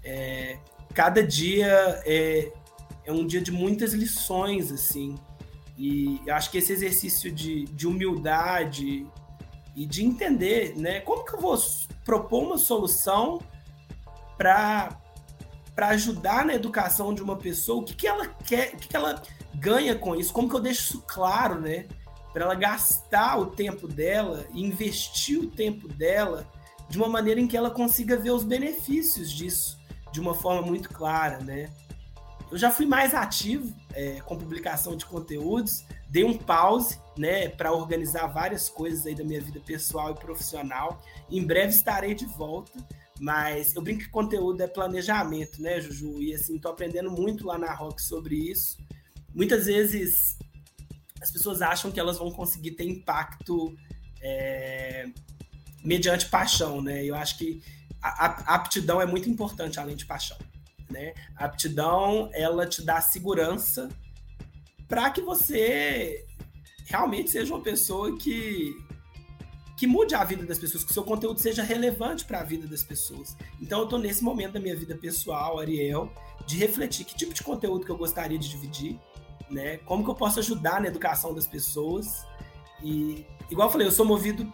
É, 0.04 0.58
cada 0.93 1.23
dia 1.23 2.01
é, 2.06 2.51
é 3.06 3.12
um 3.12 3.25
dia 3.25 3.41
de 3.41 3.51
muitas 3.51 3.93
lições, 3.93 4.71
assim. 4.71 5.15
E 5.77 6.21
eu 6.25 6.36
acho 6.36 6.51
que 6.51 6.58
esse 6.58 6.71
exercício 6.71 7.32
de, 7.32 7.65
de 7.65 7.88
humildade, 7.88 9.08
e 9.75 9.86
de 9.86 10.04
entender, 10.04 10.75
né, 10.77 10.99
como 11.01 11.23
que 11.23 11.34
eu 11.34 11.39
vou 11.39 11.58
propor 12.04 12.43
uma 12.43 12.58
solução 12.58 13.39
para 14.38 15.01
para 15.76 15.90
ajudar 15.90 16.46
na 16.46 16.54
educação 16.54 17.14
de 17.14 17.22
uma 17.22 17.36
pessoa, 17.36 17.82
o 17.82 17.86
que, 17.86 17.96
que 17.96 18.08
ela 18.08 18.28
quer, 18.28 18.74
o 18.74 18.78
que, 18.78 18.88
que 18.88 18.96
ela 18.96 19.22
ganha 19.56 19.96
com 19.96 20.16
isso, 20.16 20.34
como 20.34 20.50
que 20.50 20.56
eu 20.56 20.60
deixo 20.60 20.82
isso 20.82 21.04
claro, 21.08 21.60
né, 21.60 21.88
para 22.34 22.46
ela 22.46 22.56
gastar 22.56 23.38
o 23.38 23.48
tempo 23.48 23.88
dela 23.88 24.46
investir 24.54 25.40
o 25.40 25.48
tempo 25.48 25.88
dela 25.88 26.48
de 26.90 26.98
uma 26.98 27.08
maneira 27.08 27.40
em 27.40 27.48
que 27.48 27.56
ela 27.56 27.70
consiga 27.70 28.18
ver 28.18 28.32
os 28.32 28.44
benefícios 28.44 29.32
disso 29.32 29.80
de 30.12 30.20
uma 30.20 30.34
forma 30.34 30.62
muito 30.62 30.90
clara, 30.90 31.40
né? 31.40 31.70
Eu 32.52 32.58
já 32.58 32.70
fui 32.70 32.86
mais 32.86 33.14
ativo 33.14 33.74
é, 33.94 34.20
com 34.26 34.38
publicação 34.38 34.98
de 34.98 35.06
conteúdos, 35.06 35.86
dei 36.10 36.26
um 36.26 36.38
pause, 36.38 37.00
né, 37.18 37.48
para 37.48 37.72
organizar 37.72 38.28
várias 38.28 38.68
coisas 38.68 39.06
aí 39.06 39.16
da 39.16 39.24
minha 39.24 39.40
vida 39.40 39.62
pessoal 39.62 40.12
e 40.12 40.16
profissional. 40.16 41.02
Em 41.30 41.46
breve 41.46 41.70
estarei 41.70 42.14
de 42.14 42.26
volta, 42.26 42.78
mas 43.22 43.76
eu 43.76 43.84
brinco 43.84 44.04
que 44.04 44.10
conteúdo 44.10 44.62
é 44.62 44.68
planejamento, 44.68 45.62
né, 45.62 45.80
Juju? 45.80 46.24
E 46.24 46.34
assim, 46.34 46.58
tô 46.58 46.70
aprendendo 46.70 47.12
muito 47.12 47.46
lá 47.46 47.56
na 47.56 47.72
Rock 47.72 48.02
sobre 48.02 48.36
isso. 48.36 48.80
Muitas 49.32 49.68
vezes 49.68 50.40
as 51.22 51.30
pessoas 51.30 51.62
acham 51.62 51.92
que 51.92 52.00
elas 52.00 52.18
vão 52.18 52.32
conseguir 52.32 52.72
ter 52.72 52.84
impacto 52.84 53.78
é, 54.24 55.08
mediante 55.84 56.30
paixão, 56.30 56.82
né? 56.82 57.06
Eu 57.06 57.14
acho 57.14 57.38
que 57.38 57.62
a, 58.02 58.54
a 58.54 58.56
aptidão 58.56 59.00
é 59.00 59.06
muito 59.06 59.30
importante 59.30 59.80
além 59.80 59.96
de 59.96 60.08
paixão. 60.08 60.40
Né? 60.90 61.14
A 61.36 61.46
aptidão 61.46 62.28
ela 62.34 62.66
te 62.66 62.82
dá 62.82 63.00
segurança 63.02 63.88
para 64.88 65.12
que 65.12 65.22
você 65.22 66.26
realmente 66.86 67.30
seja 67.30 67.54
uma 67.54 67.62
pessoa 67.62 68.18
que 68.18 68.76
que 69.82 69.88
mude 69.88 70.13
a 70.13 70.24
vida 70.24 70.46
das 70.46 70.60
pessoas, 70.60 70.84
que 70.84 70.91
o 70.91 70.94
seu 70.94 71.04
conteúdo 71.04 71.39
seja 71.39 71.63
relevante 71.63 72.24
para 72.24 72.41
a 72.41 72.44
vida 72.44 72.67
das 72.67 72.84
pessoas. 72.84 73.36
Então 73.60 73.80
eu 73.80 73.86
estou 73.86 73.98
nesse 73.98 74.24
momento 74.24 74.52
da 74.52 74.60
minha 74.60 74.76
vida 74.76 74.96
pessoal, 74.96 75.58
Ariel, 75.58 76.13
de 76.46 76.56
refletir 76.56 77.04
que 77.04 77.15
tipo 77.15 77.34
de 77.34 77.41
conteúdo 77.41 77.84
que 77.84 77.91
eu 77.91 77.98
gostaria 77.98 78.38
de 78.38 78.48
dividir, 78.48 79.00
né? 79.50 79.78
Como 79.78 80.04
que 80.04 80.12
eu 80.12 80.13
posso 80.13 80.38
ajudar 80.38 80.80
na 80.80 80.88
educação 80.88 81.34
das 81.34 81.48
pessoas. 81.48 82.28
E 82.84 83.26
igual 83.50 83.70
eu 83.70 83.72
falei, 83.72 83.88
eu 83.88 83.91
sou 83.91 84.06
movido 84.06 84.54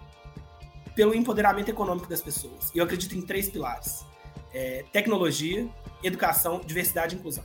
pelo 0.96 1.13
empoderamento 1.13 1.68
econômico 1.68 2.08
das 2.08 2.22
pessoas. 2.22 2.72
E 2.74 2.78
eu 2.78 2.86
acredito 2.86 3.13
em 3.13 3.22
três 3.22 3.50
pilares: 3.50 4.06
é, 4.54 4.86
tecnologia, 4.94 5.68
educação, 6.02 6.62
diversidade 6.66 7.18
e 7.18 7.20
inclusão. 7.20 7.44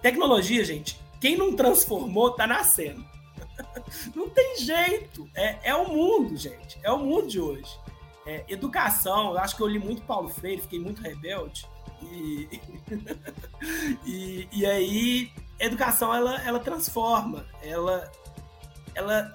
Tecnologia, 0.00 0.64
gente, 0.64 0.98
quem 1.20 1.36
não 1.36 1.54
transformou 1.54 2.30
tá 2.30 2.46
nascendo. 2.46 3.04
não 4.14 4.28
tem 4.28 4.58
jeito. 4.58 5.28
É, 5.34 5.70
é 5.70 5.74
o 5.74 5.88
mundo, 5.88 6.36
gente. 6.36 6.78
É 6.82 6.90
o 6.90 6.98
mundo 6.98 7.26
de 7.26 7.40
hoje. 7.40 7.78
É, 8.26 8.44
educação, 8.48 9.32
eu 9.32 9.38
acho 9.38 9.56
que 9.56 9.62
eu 9.62 9.68
li 9.68 9.78
muito 9.78 10.02
Paulo 10.02 10.28
Freire, 10.28 10.60
fiquei 10.60 10.78
muito 10.78 11.00
rebelde. 11.00 11.66
E, 12.02 12.60
e, 14.04 14.48
e 14.52 14.66
aí 14.66 15.32
educação 15.58 16.14
ela, 16.14 16.40
ela 16.42 16.60
transforma, 16.60 17.46
ela, 17.62 18.10
ela 18.94 19.34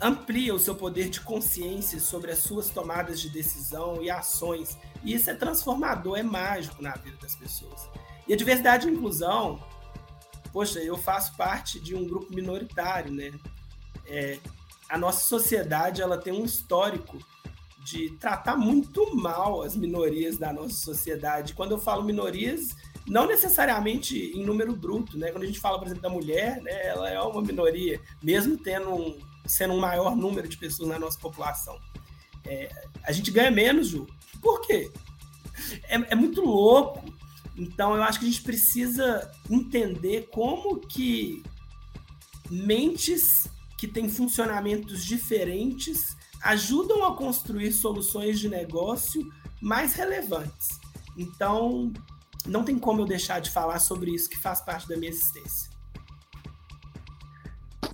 amplia 0.00 0.54
o 0.54 0.58
seu 0.58 0.74
poder 0.74 1.08
de 1.08 1.20
consciência 1.20 1.98
sobre 1.98 2.30
as 2.30 2.38
suas 2.38 2.68
tomadas 2.68 3.20
de 3.20 3.30
decisão 3.30 4.02
e 4.02 4.10
ações. 4.10 4.78
E 5.02 5.14
isso 5.14 5.30
é 5.30 5.34
transformador, 5.34 6.18
é 6.18 6.22
mágico 6.22 6.82
na 6.82 6.92
vida 6.92 7.16
das 7.16 7.34
pessoas. 7.34 7.88
E 8.28 8.32
a 8.32 8.36
diversidade 8.36 8.86
e 8.86 8.90
a 8.90 8.92
inclusão, 8.92 9.60
poxa, 10.52 10.80
eu 10.80 10.96
faço 10.96 11.36
parte 11.36 11.80
de 11.80 11.94
um 11.94 12.06
grupo 12.06 12.34
minoritário, 12.34 13.12
né? 13.12 13.32
É, 14.06 14.38
a 14.88 14.96
nossa 14.96 15.24
sociedade 15.24 16.00
ela 16.00 16.18
tem 16.18 16.32
um 16.32 16.44
histórico 16.44 17.18
de 17.84 18.10
tratar 18.18 18.56
muito 18.56 19.14
mal 19.14 19.62
as 19.62 19.76
minorias 19.76 20.36
da 20.36 20.52
nossa 20.52 20.74
sociedade. 20.74 21.54
Quando 21.54 21.72
eu 21.72 21.78
falo 21.78 22.02
minorias, 22.02 22.74
não 23.06 23.26
necessariamente 23.26 24.32
em 24.36 24.44
número 24.44 24.74
bruto, 24.74 25.16
né? 25.16 25.30
Quando 25.30 25.44
a 25.44 25.46
gente 25.46 25.60
fala, 25.60 25.78
por 25.78 25.86
exemplo, 25.86 26.02
da 26.02 26.08
mulher, 26.08 26.60
né, 26.62 26.86
ela 26.86 27.08
é 27.08 27.20
uma 27.20 27.40
minoria, 27.40 28.00
mesmo 28.20 28.56
tendo 28.58 28.92
um, 28.92 29.18
sendo 29.46 29.74
um 29.74 29.78
maior 29.78 30.16
número 30.16 30.48
de 30.48 30.56
pessoas 30.56 30.88
na 30.88 30.98
nossa 30.98 31.18
população. 31.18 31.78
É, 32.44 32.68
a 33.04 33.12
gente 33.12 33.30
ganha 33.30 33.50
menos, 33.50 33.88
Ju. 33.88 34.06
Por 34.42 34.60
quê? 34.62 34.90
É, 35.84 35.94
é 35.94 36.14
muito 36.14 36.40
louco. 36.40 37.04
Então, 37.56 37.94
eu 37.94 38.02
acho 38.02 38.18
que 38.18 38.26
a 38.26 38.28
gente 38.28 38.42
precisa 38.42 39.30
entender 39.48 40.28
como 40.32 40.80
que 40.80 41.42
mentes 42.50 43.48
que 43.78 43.86
têm 43.86 44.08
funcionamentos 44.08 45.04
diferentes 45.04 46.16
ajudam 46.42 47.04
a 47.04 47.16
construir 47.16 47.72
soluções 47.72 48.38
de 48.38 48.48
negócio 48.48 49.22
mais 49.60 49.94
relevantes. 49.94 50.78
Então, 51.16 51.92
não 52.46 52.62
tem 52.64 52.78
como 52.78 53.02
eu 53.02 53.06
deixar 53.06 53.40
de 53.40 53.50
falar 53.50 53.78
sobre 53.78 54.12
isso 54.12 54.28
que 54.28 54.38
faz 54.38 54.60
parte 54.60 54.88
da 54.88 54.96
minha 54.96 55.10
existência. 55.10 55.70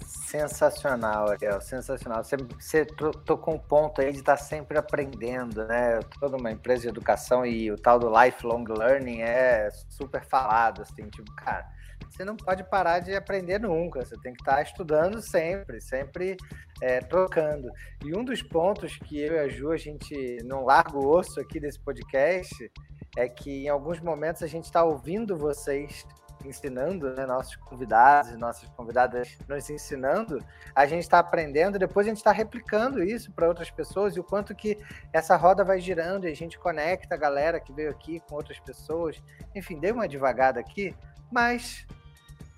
Sensacional, 0.07 1.29
Ariel, 1.31 1.61
sensacional. 1.61 2.25
Você, 2.25 2.37
você 2.37 2.87
tocou 2.87 3.55
um 3.55 3.59
ponto 3.59 4.01
aí 4.01 4.13
de 4.13 4.21
estar 4.21 4.39
sempre 4.39 4.79
aprendendo, 4.79 5.67
né? 5.67 6.01
Toda 6.19 6.39
uma 6.39 6.51
empresa 6.51 6.83
de 6.83 6.89
educação 6.89 7.45
e 7.45 7.71
o 7.71 7.77
tal 7.77 7.99
do 7.99 8.09
lifelong 8.09 8.65
learning 8.65 9.21
é 9.21 9.69
super 9.91 10.25
falado, 10.25 10.81
assim, 10.81 11.07
tipo, 11.11 11.31
cara, 11.35 11.69
você 12.11 12.25
não 12.25 12.37
pode 12.37 12.65
parar 12.65 13.01
de 13.01 13.15
aprender 13.15 13.59
nunca, 13.59 14.05
você 14.05 14.17
tem 14.23 14.33
que 14.33 14.43
estar 14.43 14.63
estudando 14.63 15.21
sempre, 15.21 15.81
sempre 15.81 16.37
é, 16.81 17.01
trocando. 17.01 17.69
E 18.05 18.17
um 18.17 18.25
dos 18.25 18.43
pontos 18.43 18.97
que 18.99 19.21
eu 19.21 19.35
e 19.35 19.39
a 19.39 19.49
Ju, 19.49 19.71
a 19.71 19.77
gente 19.77 20.39
não 20.45 20.65
larga 20.65 20.97
o 20.97 21.09
osso 21.09 21.41
aqui 21.41 21.61
desse 21.61 21.81
podcast, 21.81 22.71
é 23.17 23.29
que 23.29 23.65
em 23.65 23.69
alguns 23.69 24.01
momentos 24.01 24.43
a 24.43 24.47
gente 24.47 24.65
está 24.65 24.83
ouvindo 24.83 25.37
vocês 25.37 26.07
ensinando, 26.45 27.15
né, 27.15 27.27
nossos 27.27 27.57
convidados 27.57 28.37
nossas 28.37 28.69
convidadas 28.71 29.37
nos 29.49 29.69
ensinando, 29.71 30.39
a 30.75 30.87
gente 30.87 31.03
está 31.03 31.19
aprendendo, 31.19 31.79
depois 31.79 32.07
a 32.07 32.11
gente 32.11 32.19
está 32.19 32.33
replicando 32.33 33.03
isso 33.03 33.33
para 33.33 33.47
outras 33.47 33.71
pessoas 33.71 34.17
e 34.17 34.21
o 34.21 34.25
quanto 34.25 34.55
que 34.55 34.79
essa 35.13 35.37
roda 35.37 35.65
vai 35.65 35.81
girando 35.81 36.27
e 36.27 36.33
a 36.33 36.37
gente 36.37 36.59
conecta 36.59 37.15
a 37.15 37.19
galera 37.19 37.61
que 37.61 37.73
veio 37.73 37.91
aqui 37.91 38.21
com 38.21 38.35
outras 38.35 38.59
pessoas. 38.61 39.23
Enfim, 39.55 39.79
dei 39.79 39.93
uma 39.93 40.09
devagada 40.09 40.61
aqui, 40.61 40.95
mas 41.33 41.87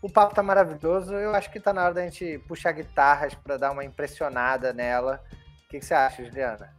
o 0.03 0.11
papo 0.11 0.35
tá 0.35 0.43
maravilhoso. 0.43 1.15
Eu 1.15 1.35
acho 1.35 1.51
que 1.51 1.61
tá 1.61 1.73
na 1.73 1.85
hora 1.85 1.95
da 1.95 2.03
gente 2.03 2.39
puxar 2.47 2.73
guitarras 2.73 3.35
para 3.35 3.57
dar 3.57 3.73
uma 3.73 3.85
impressionada 3.85 4.73
nela. 4.73 5.23
O 5.65 5.69
que, 5.71 5.79
que 5.79 5.85
você 5.85 5.95
acha, 5.95 6.25
Juliana? 6.25 6.71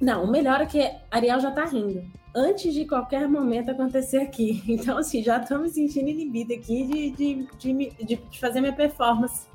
Não, 0.00 0.24
o 0.24 0.30
melhor 0.30 0.60
é 0.60 0.66
que 0.66 0.90
Ariel 1.10 1.40
já 1.40 1.50
tá 1.50 1.64
rindo 1.64 2.04
antes 2.34 2.74
de 2.74 2.84
qualquer 2.84 3.26
momento 3.26 3.70
acontecer 3.70 4.18
aqui. 4.18 4.62
Então, 4.68 4.98
assim, 4.98 5.22
já 5.22 5.38
estou 5.38 5.58
me 5.58 5.70
sentindo 5.70 6.08
inibida 6.08 6.54
aqui 6.54 6.86
de, 6.86 7.10
de, 7.10 7.48
de, 7.58 8.16
de, 8.16 8.38
fazer 8.38 8.60
minha 8.60 8.74
performance 8.74 9.46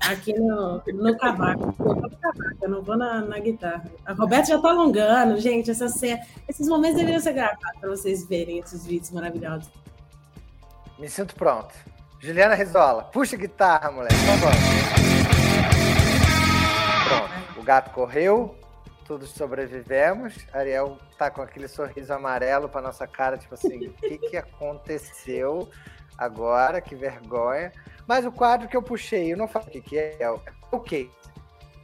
aqui 0.00 0.32
no, 0.32 0.82
no 0.86 1.18
cavaco. 1.18 1.74
Eu 1.78 1.84
vou 1.84 1.96
no 1.96 2.10
cavaco, 2.10 2.56
eu 2.62 2.70
não 2.70 2.82
vou 2.82 2.96
na, 2.96 3.20
na 3.20 3.38
guitarra. 3.38 3.84
A 4.06 4.14
Roberta 4.14 4.48
já 4.48 4.56
está 4.56 4.70
alongando, 4.70 5.36
gente. 5.38 5.70
Essa 5.70 5.88
cena, 5.88 6.22
esses 6.48 6.66
momentos 6.66 6.96
deveriam 6.96 7.20
ser 7.20 7.34
gravados 7.34 7.78
para 7.78 7.90
vocês 7.90 8.26
verem 8.26 8.58
esses 8.58 8.86
vídeos 8.86 9.10
maravilhosos. 9.10 9.70
Me 10.98 11.08
sinto 11.08 11.36
pronto. 11.36 11.72
Juliana 12.18 12.56
Rizola, 12.56 13.04
puxa 13.04 13.36
a 13.36 13.38
guitarra, 13.38 13.90
moleque. 13.92 14.14
Vamos. 14.14 14.56
Pronto, 17.06 17.60
o 17.60 17.62
gato 17.62 17.92
correu, 17.92 18.58
todos 19.06 19.30
sobrevivemos. 19.30 20.34
Ariel 20.52 20.98
tá 21.16 21.30
com 21.30 21.40
aquele 21.40 21.68
sorriso 21.68 22.12
amarelo 22.12 22.68
pra 22.68 22.82
nossa 22.82 23.06
cara, 23.06 23.38
tipo 23.38 23.54
assim, 23.54 23.86
o 23.86 23.92
que, 23.92 24.18
que 24.18 24.36
aconteceu 24.36 25.70
agora? 26.16 26.80
Que 26.80 26.96
vergonha. 26.96 27.72
Mas 28.04 28.26
o 28.26 28.32
quadro 28.32 28.66
que 28.66 28.76
eu 28.76 28.82
puxei, 28.82 29.32
eu 29.32 29.36
não 29.36 29.46
falo 29.46 29.66
o 29.66 29.70
que, 29.70 29.80
que 29.80 29.96
é, 29.96 30.16
é 30.18 30.28
o 30.28 30.80
case. 30.80 31.10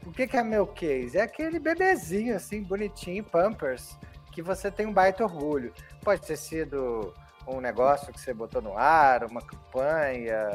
O 0.05 0.11
que, 0.11 0.27
que 0.27 0.37
é 0.37 0.42
meu 0.42 0.66
case? 0.66 1.16
É 1.16 1.22
aquele 1.22 1.61
bebezinho, 1.61 2.35
assim, 2.35 2.62
bonitinho, 2.64 3.22
Pampers, 3.22 3.96
que 4.33 4.42
você 4.42 4.72
tem 4.72 4.87
um 4.87 4.92
baita 4.92 5.22
orgulho. 5.22 5.72
Pode 6.03 6.20
ter 6.22 6.37
sido 6.37 7.14
um 7.47 7.61
negócio 7.61 8.13
que 8.13 8.21
você 8.21 8.33
botou 8.33 8.63
no 8.63 8.77
ar, 8.77 9.25
uma 9.25 9.43
campanha, 9.43 10.51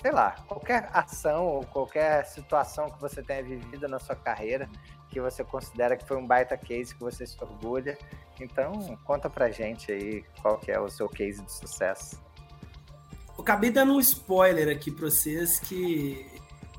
sei 0.00 0.12
lá, 0.12 0.32
qualquer 0.46 0.90
ação 0.92 1.46
ou 1.46 1.64
qualquer 1.64 2.24
situação 2.26 2.90
que 2.90 3.00
você 3.00 3.22
tenha 3.22 3.42
vivido 3.42 3.88
na 3.88 3.98
sua 3.98 4.16
carreira 4.16 4.68
que 5.14 5.20
você 5.20 5.44
considera 5.44 5.96
que 5.96 6.04
foi 6.04 6.16
um 6.16 6.26
baita 6.26 6.56
case 6.56 6.92
que 6.92 7.00
você 7.00 7.24
se 7.24 7.36
orgulha. 7.40 7.96
Então, 8.40 8.98
conta 9.04 9.30
pra 9.30 9.48
gente 9.48 9.92
aí 9.92 10.24
qual 10.42 10.58
que 10.58 10.72
é 10.72 10.80
o 10.80 10.90
seu 10.90 11.08
case 11.08 11.40
de 11.40 11.52
sucesso. 11.52 12.20
Eu 13.36 13.42
acabei 13.42 13.70
dando 13.70 13.94
um 13.94 14.00
spoiler 14.00 14.68
aqui 14.68 14.90
para 14.90 15.08
vocês 15.08 15.60
que 15.60 16.26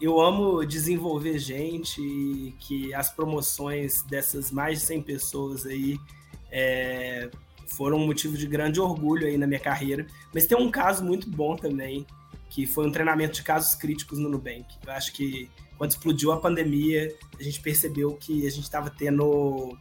eu 0.02 0.20
amo 0.20 0.66
desenvolver 0.66 1.40
gente 1.40 2.02
e 2.02 2.52
que 2.60 2.94
as 2.94 3.10
promoções 3.10 4.04
dessas 4.04 4.52
mais 4.52 4.82
de 4.82 4.86
100 4.86 5.02
pessoas 5.04 5.66
aí 5.66 5.98
é, 6.52 7.30
foram 7.68 7.98
um 7.98 8.06
motivo 8.06 8.38
de 8.38 8.48
grande 8.48 8.80
orgulho 8.80 9.28
aí 9.28 9.38
na 9.38 9.48
minha 9.48 9.60
carreira. 9.60 10.06
Mas 10.34 10.46
tem 10.46 10.58
um 10.58 10.72
caso 10.72 11.04
muito 11.04 11.30
bom 11.30 11.56
também, 11.56 12.06
que 12.50 12.66
foi 12.66 12.88
um 12.88 12.92
treinamento 12.92 13.36
de 13.36 13.44
casos 13.44 13.76
críticos 13.76 14.20
no 14.20 14.30
Nubank. 14.30 14.66
Eu 14.86 14.94
acho 14.94 15.14
que 15.14 15.50
quando 15.78 15.92
explodiu 15.92 16.32
a 16.32 16.38
pandemia, 16.38 17.14
a 17.40 17.44
gente 17.44 17.60
percebeu 17.62 18.14
que 18.16 18.48
a 18.48 18.50
gente 18.50 18.64
estava 18.64 18.90
tendo 18.90 19.78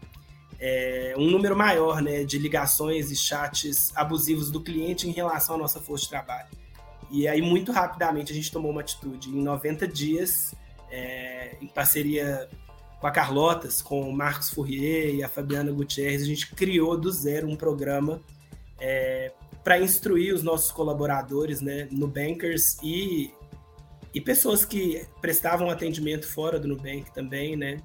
é, 0.58 1.14
um 1.16 1.30
número 1.30 1.56
maior 1.56 2.02
né, 2.02 2.24
de 2.24 2.38
ligações 2.38 3.10
e 3.10 3.16
chats 3.16 3.92
abusivos 3.94 4.50
do 4.50 4.60
cliente 4.60 5.08
em 5.08 5.12
relação 5.12 5.56
à 5.56 5.58
nossa 5.58 5.80
força 5.80 6.04
de 6.04 6.10
trabalho. 6.10 6.48
E 7.10 7.28
aí, 7.28 7.40
muito 7.40 7.70
rapidamente, 7.70 8.32
a 8.32 8.34
gente 8.34 8.50
tomou 8.50 8.70
uma 8.70 8.80
atitude. 8.80 9.28
Em 9.28 9.42
90 9.42 9.86
dias, 9.86 10.54
é, 10.90 11.56
em 11.60 11.66
parceria 11.66 12.48
com 13.04 13.08
a 13.08 13.10
Carlotas, 13.10 13.82
com 13.82 14.08
o 14.08 14.12
Marcos 14.14 14.48
Fourier 14.48 15.14
e 15.14 15.22
a 15.22 15.28
Fabiana 15.28 15.70
Gutierrez, 15.70 16.22
a 16.22 16.24
gente 16.24 16.54
criou 16.54 16.96
do 16.96 17.12
zero 17.12 17.46
um 17.46 17.54
programa 17.54 18.18
é, 18.80 19.30
para 19.62 19.78
instruir 19.78 20.32
os 20.34 20.42
nossos 20.42 20.72
colaboradores 20.72 21.60
né, 21.60 21.86
no 21.90 22.08
Bankers 22.08 22.78
e 22.82 23.30
e 24.14 24.22
pessoas 24.22 24.64
que 24.64 25.06
prestavam 25.20 25.68
atendimento 25.68 26.26
fora 26.26 26.58
do 26.58 26.66
Nubank 26.66 27.12
também, 27.12 27.56
né? 27.56 27.82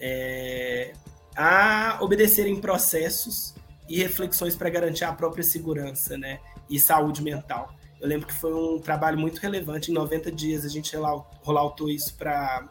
É, 0.00 0.92
a 1.36 1.98
obedecerem 2.00 2.60
processos 2.60 3.54
e 3.88 3.98
reflexões 3.98 4.56
para 4.56 4.70
garantir 4.70 5.04
a 5.04 5.12
própria 5.12 5.44
segurança, 5.44 6.18
né? 6.18 6.40
E 6.68 6.80
saúde 6.80 7.22
mental. 7.22 7.72
Eu 8.00 8.08
lembro 8.08 8.26
que 8.26 8.34
foi 8.34 8.52
um 8.52 8.80
trabalho 8.80 9.18
muito 9.18 9.38
relevante. 9.38 9.92
Em 9.92 9.94
90 9.94 10.32
dias 10.32 10.64
a 10.64 10.68
gente 10.68 10.96
rolautou 11.44 11.88
isso 11.88 12.16
para 12.16 12.66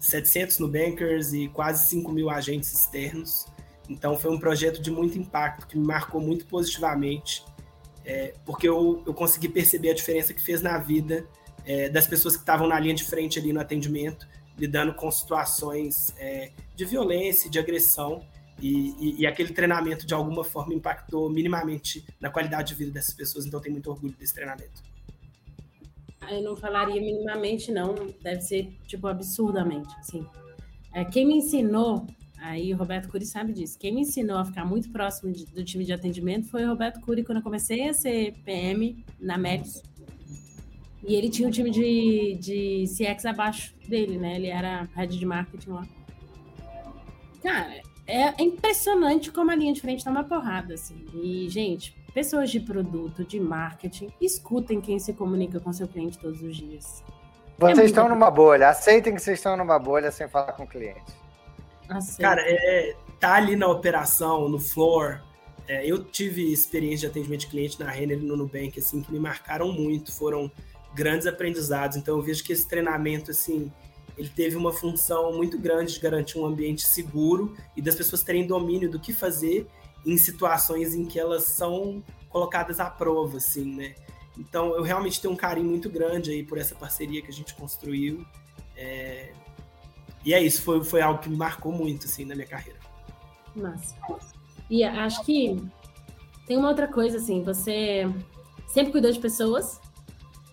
700 0.00 0.58
Nubankers 0.58 1.32
e 1.32 1.48
quase 1.48 1.86
5 1.88 2.10
mil 2.10 2.30
agentes 2.30 2.72
externos. 2.72 3.46
Então 3.88 4.16
foi 4.16 4.30
um 4.30 4.38
projeto 4.38 4.80
de 4.80 4.90
muito 4.90 5.18
impacto 5.18 5.66
que 5.66 5.76
me 5.76 5.86
marcou 5.86 6.20
muito 6.20 6.46
positivamente, 6.46 7.44
é, 8.04 8.34
porque 8.46 8.68
eu, 8.68 9.02
eu 9.06 9.12
consegui 9.12 9.48
perceber 9.48 9.90
a 9.90 9.94
diferença 9.94 10.32
que 10.32 10.40
fez 10.40 10.62
na 10.62 10.78
vida 10.78 11.26
é, 11.66 11.88
das 11.88 12.06
pessoas 12.06 12.34
que 12.34 12.42
estavam 12.42 12.66
na 12.66 12.78
linha 12.80 12.94
de 12.94 13.04
frente 13.04 13.38
ali 13.38 13.52
no 13.52 13.60
atendimento, 13.60 14.26
lidando 14.56 14.94
com 14.94 15.10
situações 15.10 16.14
é, 16.18 16.50
de 16.74 16.84
violência, 16.84 17.50
de 17.50 17.58
agressão, 17.58 18.24
e, 18.60 18.94
e, 18.98 19.20
e, 19.22 19.26
aquele 19.26 19.54
treinamento 19.54 20.06
de 20.06 20.12
alguma 20.12 20.44
forma 20.44 20.74
impactou 20.74 21.30
minimamente 21.30 22.04
na 22.20 22.28
qualidade 22.28 22.68
de 22.68 22.74
vida 22.74 22.90
dessas 22.90 23.14
pessoas, 23.14 23.46
então 23.46 23.58
tenho 23.58 23.72
muito 23.72 23.90
orgulho 23.90 24.14
desse 24.18 24.34
treinamento. 24.34 24.82
Eu 26.30 26.42
não 26.42 26.56
falaria 26.56 27.00
minimamente, 27.00 27.72
não, 27.72 27.94
deve 28.22 28.40
ser 28.42 28.72
tipo 28.86 29.06
absurdamente, 29.06 29.94
assim. 29.98 30.26
É, 30.92 31.04
quem 31.04 31.26
me 31.26 31.36
ensinou, 31.36 32.06
aí 32.38 32.72
o 32.72 32.76
Roberto 32.76 33.08
Cury 33.08 33.24
sabe 33.24 33.52
disso, 33.52 33.78
quem 33.78 33.94
me 33.94 34.02
ensinou 34.02 34.38
a 34.38 34.44
ficar 34.44 34.64
muito 34.64 34.90
próximo 34.90 35.32
de, 35.32 35.44
do 35.46 35.64
time 35.64 35.84
de 35.84 35.92
atendimento 35.92 36.48
foi 36.48 36.64
o 36.64 36.68
Roberto 36.68 37.00
Cury 37.00 37.24
quando 37.24 37.38
eu 37.38 37.44
comecei 37.44 37.88
a 37.88 37.92
ser 37.92 38.34
PM 38.44 39.04
na 39.20 39.38
Médici. 39.38 39.82
E 41.06 41.14
ele 41.14 41.30
tinha 41.30 41.48
um 41.48 41.50
time 41.50 41.70
de, 41.70 42.36
de 42.38 42.84
CX 42.86 43.24
abaixo 43.24 43.74
dele, 43.88 44.18
né? 44.18 44.36
Ele 44.36 44.48
era 44.48 44.88
head 44.94 45.18
de 45.18 45.24
marketing 45.24 45.70
lá. 45.70 45.88
Cara, 47.42 47.80
é 48.06 48.42
impressionante 48.42 49.30
como 49.30 49.50
a 49.50 49.54
linha 49.54 49.72
de 49.72 49.80
frente 49.80 50.04
tá 50.04 50.10
uma 50.10 50.24
porrada, 50.24 50.74
assim. 50.74 51.06
E, 51.14 51.48
gente, 51.48 51.94
pessoas 52.12 52.50
de 52.50 52.60
produto, 52.60 53.24
de 53.24 53.38
marketing, 53.38 54.12
escutem 54.20 54.80
quem 54.80 54.98
se 54.98 55.12
comunica 55.12 55.60
com 55.60 55.72
seu 55.72 55.88
cliente 55.88 56.18
todos 56.18 56.42
os 56.42 56.56
dias. 56.56 57.02
Vocês 57.58 57.78
é 57.78 57.84
estão 57.84 58.08
numa 58.08 58.30
bolha, 58.30 58.70
aceitem 58.70 59.14
que 59.14 59.20
vocês 59.20 59.38
estão 59.38 59.56
numa 59.56 59.78
bolha 59.78 60.10
sem 60.10 60.28
falar 60.28 60.52
com 60.52 60.64
o 60.64 60.66
cliente. 60.66 61.12
Aceito. 61.88 62.20
Cara, 62.20 62.42
é, 62.42 62.96
tá 63.18 63.34
ali 63.34 63.54
na 63.54 63.68
operação, 63.68 64.48
no 64.48 64.58
floor. 64.58 65.20
É, 65.68 65.84
eu 65.86 66.02
tive 66.02 66.52
experiência 66.52 67.00
de 67.00 67.06
atendimento 67.06 67.40
de 67.40 67.46
cliente 67.48 67.78
na 67.78 67.90
Renner 67.90 68.18
e 68.18 68.24
no 68.24 68.36
Nubank, 68.36 68.78
assim, 68.78 69.02
que 69.02 69.12
me 69.12 69.18
marcaram 69.18 69.70
muito, 69.70 70.12
foram 70.12 70.50
grandes 70.94 71.26
aprendizados. 71.26 71.96
Então 71.96 72.16
eu 72.16 72.22
vejo 72.22 72.42
que 72.42 72.52
esse 72.52 72.66
treinamento, 72.66 73.30
assim, 73.30 73.70
ele 74.16 74.28
teve 74.28 74.56
uma 74.56 74.72
função 74.72 75.32
muito 75.34 75.58
grande 75.58 75.94
de 75.94 76.00
garantir 76.00 76.38
um 76.38 76.46
ambiente 76.46 76.86
seguro 76.86 77.54
e 77.76 77.82
das 77.82 77.94
pessoas 77.94 78.22
terem 78.22 78.46
domínio 78.46 78.90
do 78.90 78.98
que 78.98 79.12
fazer 79.12 79.66
em 80.04 80.16
situações 80.16 80.94
em 80.94 81.04
que 81.04 81.18
elas 81.18 81.44
são 81.44 82.02
colocadas 82.28 82.80
à 82.80 82.88
prova, 82.88 83.36
assim, 83.36 83.64
né? 83.74 83.94
Então, 84.38 84.74
eu 84.74 84.82
realmente 84.82 85.20
tenho 85.20 85.34
um 85.34 85.36
carinho 85.36 85.68
muito 85.68 85.90
grande 85.90 86.30
aí 86.30 86.42
por 86.42 86.56
essa 86.58 86.74
parceria 86.74 87.20
que 87.20 87.28
a 87.28 87.32
gente 87.32 87.54
construiu. 87.54 88.24
É... 88.76 89.32
E 90.24 90.32
é 90.32 90.42
isso, 90.42 90.62
foi, 90.62 90.82
foi 90.84 91.00
algo 91.00 91.20
que 91.20 91.28
me 91.28 91.36
marcou 91.36 91.72
muito, 91.72 92.06
assim, 92.06 92.24
na 92.24 92.34
minha 92.34 92.46
carreira. 92.46 92.78
Massa. 93.54 93.96
E 94.68 94.84
acho 94.84 95.24
que 95.24 95.60
tem 96.46 96.56
uma 96.56 96.68
outra 96.68 96.86
coisa, 96.86 97.16
assim, 97.16 97.42
você 97.42 98.04
sempre 98.68 98.92
cuidou 98.92 99.10
de 99.10 99.18
pessoas 99.18 99.80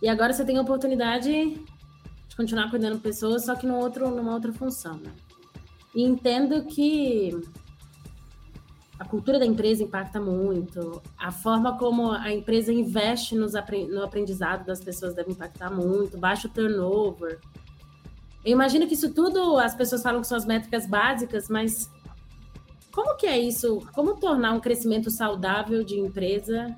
e 0.01 0.07
agora 0.07 0.33
você 0.33 0.43
tem 0.43 0.57
a 0.57 0.61
oportunidade 0.61 1.29
de 1.31 2.35
continuar 2.35 2.69
cuidando 2.69 2.95
de 2.95 3.01
pessoas, 3.01 3.45
só 3.45 3.55
que 3.55 3.65
num 3.65 3.77
outro, 3.77 4.09
numa 4.09 4.33
outra 4.33 4.51
função, 4.53 4.97
né? 4.97 5.11
E 5.95 6.03
entendo 6.03 6.65
que 6.65 7.39
a 8.99 9.05
cultura 9.05 9.37
da 9.37 9.45
empresa 9.45 9.83
impacta 9.83 10.19
muito, 10.19 11.01
a 11.17 11.31
forma 11.31 11.77
como 11.77 12.11
a 12.11 12.33
empresa 12.33 12.73
investe 12.73 13.35
nos, 13.35 13.53
no 13.89 14.03
aprendizado 14.03 14.65
das 14.65 14.79
pessoas 14.79 15.13
deve 15.13 15.31
impactar 15.31 15.69
muito, 15.69 16.17
baixo 16.17 16.49
turnover. 16.49 17.39
Eu 18.43 18.51
imagino 18.51 18.87
que 18.87 18.95
isso 18.95 19.13
tudo 19.13 19.59
as 19.59 19.75
pessoas 19.75 20.01
falam 20.01 20.21
que 20.21 20.27
são 20.27 20.37
as 20.37 20.45
métricas 20.45 20.87
básicas, 20.87 21.47
mas 21.47 21.89
como 22.91 23.15
que 23.15 23.27
é 23.27 23.37
isso? 23.37 23.87
Como 23.93 24.15
tornar 24.15 24.53
um 24.53 24.59
crescimento 24.59 25.11
saudável 25.11 25.83
de 25.83 25.99
empresa 25.99 26.75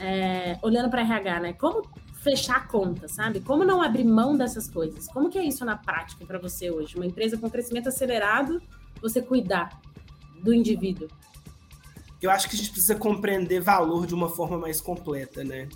é, 0.00 0.58
olhando 0.60 0.90
para 0.90 1.02
RH, 1.02 1.40
né? 1.40 1.52
Como 1.52 1.86
fechar 2.20 2.56
a 2.56 2.66
conta, 2.66 3.06
sabe? 3.06 3.38
Como 3.40 3.64
não 3.64 3.80
abrir 3.80 4.02
mão 4.02 4.36
dessas 4.36 4.68
coisas? 4.68 5.06
Como 5.06 5.30
que 5.30 5.38
é 5.38 5.44
isso 5.44 5.64
na 5.64 5.76
prática 5.76 6.26
para 6.26 6.38
você 6.38 6.68
hoje? 6.68 6.96
Uma 6.96 7.06
empresa 7.06 7.38
com 7.38 7.48
crescimento 7.48 7.88
acelerado, 7.88 8.60
você 9.00 9.22
cuidar 9.22 9.80
do 10.42 10.52
indivíduo 10.52 11.08
eu 12.20 12.30
acho 12.30 12.48
que 12.48 12.54
a 12.54 12.58
gente 12.58 12.70
precisa 12.70 12.94
compreender 12.94 13.60
valor 13.60 14.06
de 14.06 14.14
uma 14.14 14.28
forma 14.28 14.58
mais 14.58 14.80
completa, 14.80 15.44
né? 15.44 15.68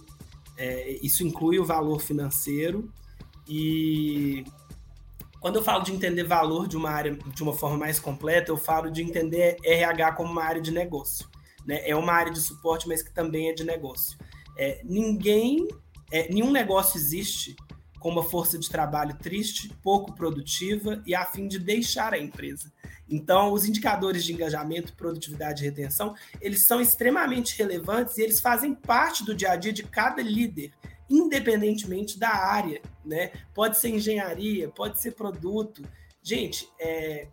É, 0.56 0.98
isso 1.02 1.26
inclui 1.26 1.58
o 1.58 1.64
valor 1.64 2.00
financeiro 2.00 2.92
e 3.48 4.44
quando 5.40 5.56
eu 5.56 5.62
falo 5.62 5.82
de 5.82 5.92
entender 5.92 6.22
valor 6.22 6.68
de 6.68 6.76
uma 6.76 6.90
área 6.90 7.18
de 7.34 7.42
uma 7.42 7.52
forma 7.52 7.76
mais 7.76 7.98
completa, 7.98 8.52
eu 8.52 8.56
falo 8.56 8.90
de 8.90 9.02
entender 9.02 9.56
RH 9.64 10.12
como 10.12 10.30
uma 10.30 10.44
área 10.44 10.62
de 10.62 10.70
negócio. 10.70 11.28
Né? 11.66 11.80
É 11.84 11.96
uma 11.96 12.12
área 12.12 12.32
de 12.32 12.40
suporte, 12.40 12.86
mas 12.86 13.02
que 13.02 13.12
também 13.12 13.48
é 13.48 13.52
de 13.52 13.64
negócio. 13.64 14.16
É, 14.56 14.80
ninguém, 14.84 15.66
é, 16.12 16.32
nenhum 16.32 16.52
negócio 16.52 16.96
existe 16.96 17.56
com 18.02 18.10
uma 18.10 18.24
força 18.24 18.58
de 18.58 18.68
trabalho 18.68 19.16
triste, 19.16 19.72
pouco 19.80 20.12
produtiva 20.12 21.00
e 21.06 21.14
a 21.14 21.24
fim 21.24 21.46
de 21.46 21.58
deixar 21.58 22.12
a 22.12 22.18
empresa. 22.18 22.72
Então, 23.08 23.52
os 23.52 23.64
indicadores 23.64 24.24
de 24.24 24.32
engajamento, 24.32 24.94
produtividade 24.94 25.62
e 25.62 25.66
retenção, 25.66 26.14
eles 26.40 26.66
são 26.66 26.80
extremamente 26.80 27.56
relevantes 27.56 28.18
e 28.18 28.22
eles 28.22 28.40
fazem 28.40 28.74
parte 28.74 29.24
do 29.24 29.34
dia 29.34 29.52
a 29.52 29.56
dia 29.56 29.72
de 29.72 29.84
cada 29.84 30.20
líder, 30.20 30.72
independentemente 31.08 32.18
da 32.18 32.30
área, 32.30 32.82
né? 33.04 33.30
Pode 33.54 33.78
ser 33.78 33.90
engenharia, 33.90 34.68
pode 34.68 35.00
ser 35.00 35.12
produto. 35.12 35.84
Gente, 36.22 36.68
é, 36.80 37.28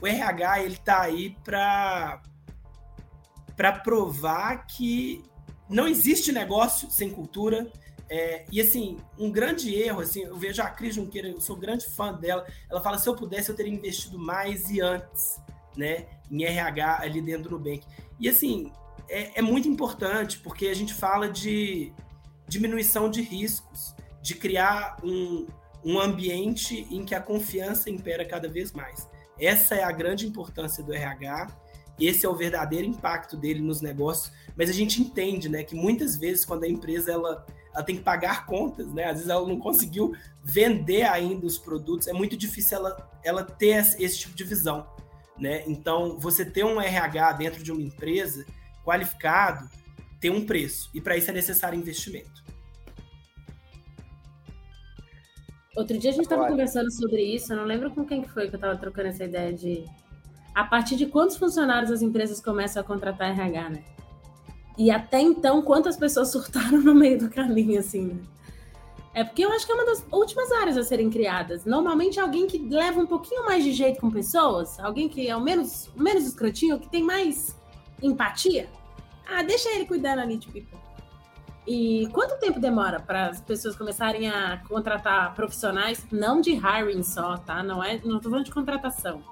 o 0.00 0.06
RH 0.06 0.62
ele 0.62 0.74
está 0.74 1.02
aí 1.02 1.36
para 1.44 2.22
para 3.54 3.72
provar 3.72 4.66
que 4.66 5.24
não 5.68 5.88
existe 5.88 6.30
negócio 6.30 6.90
sem 6.90 7.10
cultura, 7.10 7.70
é, 8.08 8.44
e 8.52 8.60
assim, 8.60 8.98
um 9.18 9.30
grande 9.30 9.74
erro, 9.74 10.00
assim, 10.00 10.22
eu 10.22 10.36
vejo 10.36 10.62
a 10.62 10.70
Cris 10.70 10.94
Junqueira, 10.94 11.28
eu 11.28 11.40
sou 11.40 11.56
grande 11.56 11.86
fã 11.86 12.12
dela. 12.12 12.46
Ela 12.70 12.80
fala: 12.80 12.98
se 12.98 13.08
eu 13.08 13.16
pudesse, 13.16 13.50
eu 13.50 13.56
teria 13.56 13.72
investido 13.72 14.18
mais 14.18 14.70
e 14.70 14.80
antes, 14.80 15.40
né? 15.76 16.06
Em 16.30 16.44
RH 16.44 17.00
ali 17.00 17.20
dentro 17.20 17.44
do 17.44 17.58
Nubank. 17.58 17.84
E 18.20 18.28
assim, 18.28 18.72
é, 19.08 19.38
é 19.38 19.42
muito 19.42 19.68
importante, 19.68 20.38
porque 20.38 20.68
a 20.68 20.74
gente 20.74 20.94
fala 20.94 21.28
de 21.28 21.92
diminuição 22.48 23.10
de 23.10 23.22
riscos, 23.22 23.94
de 24.22 24.34
criar 24.36 24.98
um, 25.02 25.46
um 25.84 25.98
ambiente 25.98 26.86
em 26.90 27.04
que 27.04 27.14
a 27.14 27.20
confiança 27.20 27.90
impera 27.90 28.24
cada 28.24 28.48
vez 28.48 28.72
mais. 28.72 29.08
Essa 29.38 29.74
é 29.74 29.82
a 29.82 29.90
grande 29.90 30.26
importância 30.26 30.82
do 30.82 30.94
RH, 30.94 31.48
esse 31.98 32.24
é 32.24 32.28
o 32.28 32.34
verdadeiro 32.34 32.86
impacto 32.86 33.36
dele 33.36 33.60
nos 33.60 33.80
negócios, 33.80 34.32
mas 34.56 34.70
a 34.70 34.72
gente 34.72 35.00
entende, 35.00 35.48
né, 35.48 35.62
que 35.62 35.74
muitas 35.74 36.16
vezes 36.16 36.44
quando 36.44 36.64
a 36.64 36.68
empresa 36.68 37.12
ela 37.12 37.44
ela 37.76 37.84
tem 37.84 37.96
que 37.96 38.02
pagar 38.02 38.46
contas, 38.46 38.90
né? 38.94 39.04
Às 39.04 39.16
vezes 39.16 39.28
ela 39.28 39.46
não 39.46 39.60
conseguiu 39.60 40.16
vender 40.42 41.02
ainda 41.02 41.44
os 41.44 41.58
produtos, 41.58 42.08
é 42.08 42.12
muito 42.12 42.34
difícil 42.34 42.78
ela, 42.78 43.10
ela 43.22 43.44
ter 43.44 43.84
esse 43.98 44.18
tipo 44.18 44.34
de 44.34 44.44
visão, 44.44 44.86
né? 45.38 45.62
Então, 45.66 46.18
você 46.18 46.42
ter 46.42 46.64
um 46.64 46.80
RH 46.80 47.32
dentro 47.32 47.62
de 47.62 47.70
uma 47.70 47.82
empresa 47.82 48.46
qualificado 48.82 49.68
tem 50.18 50.30
um 50.30 50.46
preço, 50.46 50.88
e 50.94 51.00
para 51.02 51.18
isso 51.18 51.30
é 51.30 51.34
necessário 51.34 51.78
investimento. 51.78 52.42
Outro 55.76 55.98
dia 55.98 56.08
a 56.08 56.14
gente 56.14 56.22
estava 56.22 56.48
conversando 56.48 56.90
sobre 56.90 57.22
isso, 57.22 57.52
eu 57.52 57.58
não 57.58 57.64
lembro 57.64 57.90
com 57.90 58.06
quem 58.06 58.22
que 58.22 58.30
foi 58.30 58.48
que 58.48 58.54
eu 58.54 58.58
estava 58.58 58.78
trocando 58.78 59.08
essa 59.08 59.24
ideia 59.24 59.52
de 59.52 59.84
a 60.54 60.64
partir 60.64 60.96
de 60.96 61.04
quantos 61.04 61.36
funcionários 61.36 61.90
as 61.90 62.00
empresas 62.00 62.40
começam 62.40 62.80
a 62.80 62.84
contratar 62.84 63.38
RH, 63.38 63.68
né? 63.68 63.84
E 64.76 64.90
até 64.90 65.20
então, 65.20 65.62
quantas 65.62 65.96
pessoas 65.96 66.30
surtaram 66.30 66.80
no 66.82 66.94
meio 66.94 67.18
do 67.18 67.30
caminho, 67.30 67.78
assim, 67.78 68.06
né? 68.06 68.20
É 69.14 69.24
porque 69.24 69.42
eu 69.42 69.50
acho 69.50 69.64
que 69.64 69.72
é 69.72 69.74
uma 69.74 69.86
das 69.86 70.04
últimas 70.12 70.52
áreas 70.52 70.76
a 70.76 70.82
serem 70.82 71.08
criadas. 71.08 71.64
Normalmente 71.64 72.20
alguém 72.20 72.46
que 72.46 72.58
leva 72.58 73.00
um 73.00 73.06
pouquinho 73.06 73.46
mais 73.46 73.64
de 73.64 73.72
jeito 73.72 73.98
com 73.98 74.10
pessoas, 74.10 74.78
alguém 74.78 75.08
que 75.08 75.26
é 75.26 75.34
o 75.34 75.40
menos, 75.40 75.90
menos 75.96 76.26
escrotinho, 76.26 76.78
que 76.78 76.86
tem 76.86 77.02
mais 77.02 77.58
empatia. 78.02 78.68
Ah, 79.26 79.42
deixa 79.42 79.70
ele 79.70 79.86
cuidar 79.86 80.18
ali 80.18 80.36
de 80.36 80.48
people. 80.48 80.78
E 81.66 82.08
quanto 82.12 82.38
tempo 82.38 82.60
demora 82.60 83.00
para 83.00 83.30
as 83.30 83.40
pessoas 83.40 83.74
começarem 83.74 84.28
a 84.28 84.62
contratar 84.68 85.34
profissionais, 85.34 86.06
não 86.12 86.40
de 86.42 86.52
hiring 86.52 87.02
só, 87.02 87.38
tá? 87.38 87.62
Não 87.62 87.82
é, 87.82 87.98
não 88.04 88.20
tô 88.20 88.28
falando 88.28 88.44
de 88.44 88.52
contratação. 88.52 89.22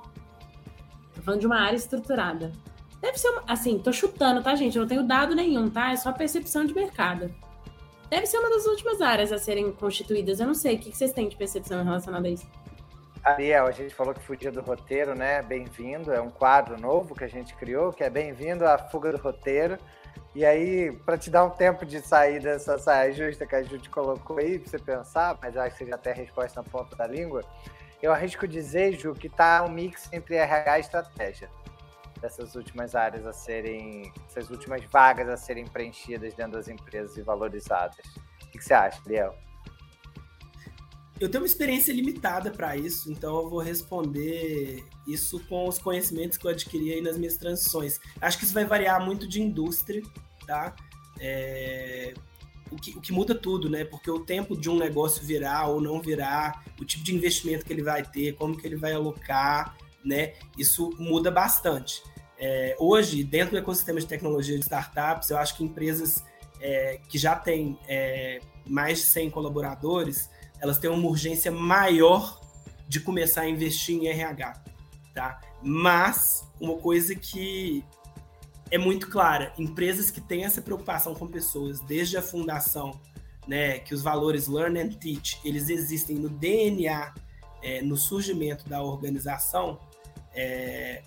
Tô 1.15 1.21
falando 1.21 1.41
de 1.41 1.47
uma 1.47 1.61
área 1.61 1.77
estruturada. 1.77 2.53
Deve 3.05 3.19
ser, 3.19 3.29
uma, 3.29 3.45
assim, 3.47 3.79
tô 3.79 3.93
chutando, 3.93 4.43
tá, 4.43 4.55
gente? 4.55 4.77
Eu 4.77 4.81
não 4.81 4.89
tenho 4.89 5.03
dado 5.03 5.35
nenhum, 5.35 5.69
tá? 5.69 5.93
É 5.93 5.97
só 5.97 6.11
percepção 6.11 6.65
de 6.65 6.73
mercado. 6.73 7.31
Deve 8.09 8.25
ser 8.25 8.39
uma 8.39 8.49
das 8.49 8.65
últimas 8.65 9.03
áreas 9.03 9.31
a 9.31 9.37
serem 9.37 9.71
constituídas. 9.73 10.41
Eu 10.41 10.47
não 10.47 10.55
sei, 10.55 10.77
o 10.77 10.79
que 10.79 10.91
vocês 10.91 11.13
têm 11.13 11.29
de 11.29 11.37
percepção 11.37 11.85
relacionada 11.85 12.27
a 12.27 12.31
isso? 12.31 12.47
Ariel, 13.23 13.67
a 13.67 13.73
gente 13.73 13.95
falou 13.95 14.15
que 14.15 14.23
fugia 14.23 14.51
do 14.51 14.63
roteiro, 14.63 15.15
né? 15.15 15.43
Bem-vindo, 15.43 16.15
é 16.15 16.21
um 16.21 16.31
quadro 16.31 16.81
novo 16.81 17.15
que 17.15 17.25
a 17.25 17.29
gente 17.29 17.55
criou, 17.57 17.93
que 17.93 18.03
é 18.03 18.09
Bem-vindo 18.09 18.67
à 18.67 18.79
Fuga 18.79 19.13
do 19.13 19.19
Roteiro. 19.19 19.77
E 20.35 20.43
aí, 20.43 20.91
para 21.05 21.19
te 21.19 21.29
dar 21.29 21.45
um 21.45 21.51
tempo 21.51 21.85
de 21.85 22.01
sair 22.01 22.41
dessa 22.41 22.79
saia 22.79 23.13
justa 23.13 23.45
que 23.45 23.55
a 23.55 23.63
gente 23.63 23.91
colocou 23.91 24.39
aí, 24.39 24.59
para 24.59 24.71
você 24.71 24.79
pensar, 24.79 25.39
mas 25.43 25.55
acho 25.59 25.77
que 25.77 25.85
você 25.85 25.91
já 25.91 25.99
tem 25.99 26.13
a 26.15 26.17
resposta 26.17 26.63
na 26.63 26.67
ponta 26.71 26.97
da 26.97 27.07
língua, 27.07 27.45
eu 28.03 28.15
arrisco 28.15 28.49
dizer, 28.49 28.99
Ju, 28.99 29.13
que 29.13 29.29
tá 29.29 29.63
um 29.63 29.69
mix 29.69 30.11
entre 30.11 30.37
RH 30.37 30.79
e 30.79 30.81
estratégia 30.81 31.51
dessas 32.21 32.55
últimas 32.55 32.95
áreas 32.95 33.27
a 33.27 33.33
serem, 33.33 34.13
essas 34.29 34.51
últimas 34.51 34.85
vagas 34.85 35.29
a 35.29 35.37
serem 35.37 35.67
preenchidas 35.67 36.35
dentro 36.35 36.53
das 36.53 36.69
empresas 36.69 37.17
e 37.17 37.23
valorizadas. 37.23 38.05
O 38.43 38.51
que 38.51 38.63
você 38.63 38.75
acha, 38.75 39.01
Liel? 39.07 39.35
Eu 41.21 41.31
tenho 41.31 41.43
uma 41.43 41.47
experiência 41.47 41.93
limitada 41.93 42.51
para 42.51 42.77
isso, 42.77 43.11
então 43.11 43.37
eu 43.37 43.49
vou 43.49 43.61
responder 43.61 44.85
isso 45.07 45.39
com 45.47 45.69
os 45.69 45.79
conhecimentos 45.79 46.37
que 46.37 46.47
eu 46.47 46.51
adquiri 46.51 46.93
aí 46.93 47.01
nas 47.01 47.17
minhas 47.17 47.37
transições. 47.37 48.01
Acho 48.21 48.39
que 48.39 48.45
isso 48.45 48.53
vai 48.53 48.65
variar 48.65 49.05
muito 49.05 49.29
de 49.29 49.41
indústria, 49.41 50.03
tá? 50.47 50.75
É... 51.21 52.15
O, 52.71 52.77
que, 52.77 52.91
o 52.99 53.01
que 53.01 53.13
muda 53.13 53.35
tudo, 53.35 53.71
né? 53.71 53.85
Porque 53.85 54.11
o 54.11 54.25
tempo 54.25 54.57
de 54.57 54.69
um 54.69 54.77
negócio 54.77 55.25
virar 55.25 55.69
ou 55.69 55.81
não 55.81 56.01
virar, 56.01 56.65
o 56.81 56.85
tipo 56.85 57.05
de 57.05 57.15
investimento 57.15 57.65
que 57.65 57.73
ele 57.73 57.83
vai 57.83 58.03
ter, 58.03 58.35
como 58.35 58.57
que 58.57 58.67
ele 58.67 58.75
vai 58.75 58.93
alocar, 58.93 59.77
né? 60.05 60.35
Isso 60.59 60.91
muda 60.99 61.31
bastante. 61.31 62.03
É, 62.39 62.77
hoje, 62.79 63.25
dentro 63.25 63.53
do 63.53 63.59
ecossistema 63.59 64.01
de 64.01 64.07
tecnologia 64.07 64.57
de 64.57 64.63
startups, 64.63 65.31
eu 65.31 65.39
acho 65.39 65.57
que 65.57 65.65
empresas 65.65 66.23
é, 66.61 67.01
que 67.09 67.19
já 67.19 67.35
têm 67.37 67.79
é, 67.89 68.41
mais 68.67 68.99
de 68.99 69.05
100 69.05 69.31
colaboradores, 69.31 70.29
elas 70.61 70.79
têm 70.79 70.91
uma 70.91 71.09
urgência 71.09 71.51
maior 71.51 72.41
de 72.89 73.01
começar 73.01 73.43
a 73.43 73.49
investir 73.49 73.97
em 73.97 74.09
RH, 74.09 74.63
tá? 75.15 75.41
Mas 75.63 76.47
uma 76.61 76.77
coisa 76.77 77.15
que 77.15 77.85
é 78.71 78.79
muito 78.79 79.09
clara. 79.09 79.53
Empresas 79.59 80.11
que 80.11 80.21
têm 80.21 80.45
essa 80.45 80.61
preocupação 80.61 81.15
com 81.15 81.27
pessoas 81.27 81.81
desde 81.81 82.17
a 82.17 82.23
fundação, 82.23 82.99
né, 83.47 83.79
que 83.79 83.95
os 83.95 84.03
valores 84.03 84.49
learn 84.49 84.81
and 84.81 84.91
teach, 84.93 85.39
eles 85.45 85.69
existem 85.69 86.17
no 86.17 86.29
DNA, 86.29 87.15
é, 87.63 87.83
no 87.83 87.97
surgimento 87.97 88.69
da 88.69 88.83
organização, 88.83 89.79
é, 90.35 91.03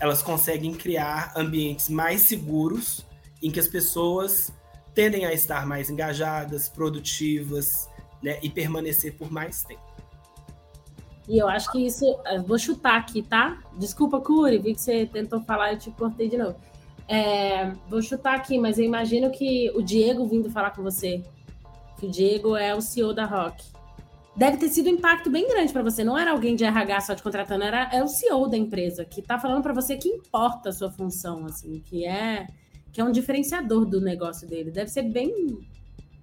elas 0.00 0.22
conseguem 0.22 0.74
criar 0.74 1.32
ambientes 1.36 1.88
mais 1.88 2.22
seguros 2.22 3.04
em 3.42 3.50
que 3.50 3.60
as 3.60 3.68
pessoas 3.68 4.52
tendem 4.94 5.26
a 5.26 5.32
estar 5.32 5.66
mais 5.66 5.90
engajadas, 5.90 6.68
produtivas, 6.68 7.88
né, 8.22 8.38
e 8.42 8.48
permanecer 8.48 9.14
por 9.14 9.30
mais 9.30 9.62
tempo. 9.62 9.82
E 11.28 11.38
eu 11.38 11.48
acho 11.48 11.70
que 11.72 11.84
isso. 11.84 12.04
Vou 12.46 12.58
chutar 12.58 12.96
aqui, 12.96 13.20
tá? 13.20 13.58
Desculpa, 13.76 14.20
Curi, 14.20 14.58
vi 14.58 14.74
que 14.74 14.80
você 14.80 15.06
tentou 15.06 15.40
falar 15.40 15.72
e 15.72 15.76
te 15.76 15.90
cortei 15.90 16.28
de 16.28 16.36
novo. 16.36 16.56
É, 17.08 17.72
vou 17.88 18.00
chutar 18.00 18.36
aqui, 18.36 18.58
mas 18.58 18.78
eu 18.78 18.84
imagino 18.84 19.30
que 19.30 19.70
o 19.74 19.82
Diego 19.82 20.26
vindo 20.26 20.50
falar 20.50 20.70
com 20.70 20.82
você, 20.82 21.22
que 21.98 22.06
o 22.06 22.10
Diego 22.10 22.56
é 22.56 22.74
o 22.74 22.80
CEO 22.80 23.12
da 23.12 23.24
Rock, 23.24 23.64
deve 24.36 24.58
ter 24.58 24.68
sido 24.68 24.88
um 24.88 24.94
impacto 24.94 25.30
bem 25.30 25.48
grande 25.48 25.72
para 25.72 25.82
você. 25.82 26.04
Não 26.04 26.16
era 26.16 26.30
alguém 26.30 26.54
de 26.54 26.64
RH 26.64 27.00
só 27.02 27.14
te 27.14 27.22
contratando, 27.22 27.64
era, 27.64 27.90
é 27.92 28.02
o 28.02 28.08
CEO 28.08 28.48
da 28.48 28.56
empresa 28.56 29.04
que 29.04 29.20
está 29.20 29.38
falando 29.38 29.62
para 29.62 29.72
você 29.72 29.96
que 29.96 30.08
importa 30.08 30.68
a 30.68 30.72
sua 30.72 30.90
função, 30.90 31.46
assim, 31.46 31.80
que 31.80 32.04
é 32.04 32.46
que 32.92 33.00
é 33.00 33.04
um 33.04 33.12
diferenciador 33.12 33.84
do 33.84 34.00
negócio 34.00 34.48
dele. 34.48 34.70
Deve 34.70 34.90
ser 34.90 35.02
bem, 35.02 35.58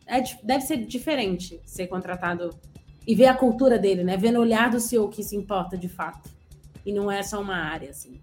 é, 0.07 0.21
deve 0.43 0.61
ser 0.61 0.77
diferente 0.77 1.61
ser 1.65 1.85
contratado 1.85 2.49
e 3.05 3.13
ver 3.13 3.27
a 3.27 3.35
cultura 3.35 3.77
dele, 3.77 4.03
né? 4.03 4.17
Ver 4.17 4.31
no 4.31 4.39
olhar 4.39 4.71
do 4.71 4.79
CEO 4.79 5.07
que 5.07 5.21
se 5.21 5.35
importa 5.35 5.77
de 5.77 5.87
fato 5.87 6.31
e 6.83 6.91
não 6.91 7.11
é 7.11 7.21
só 7.21 7.39
uma 7.39 7.55
área, 7.55 7.91
assim 7.91 8.19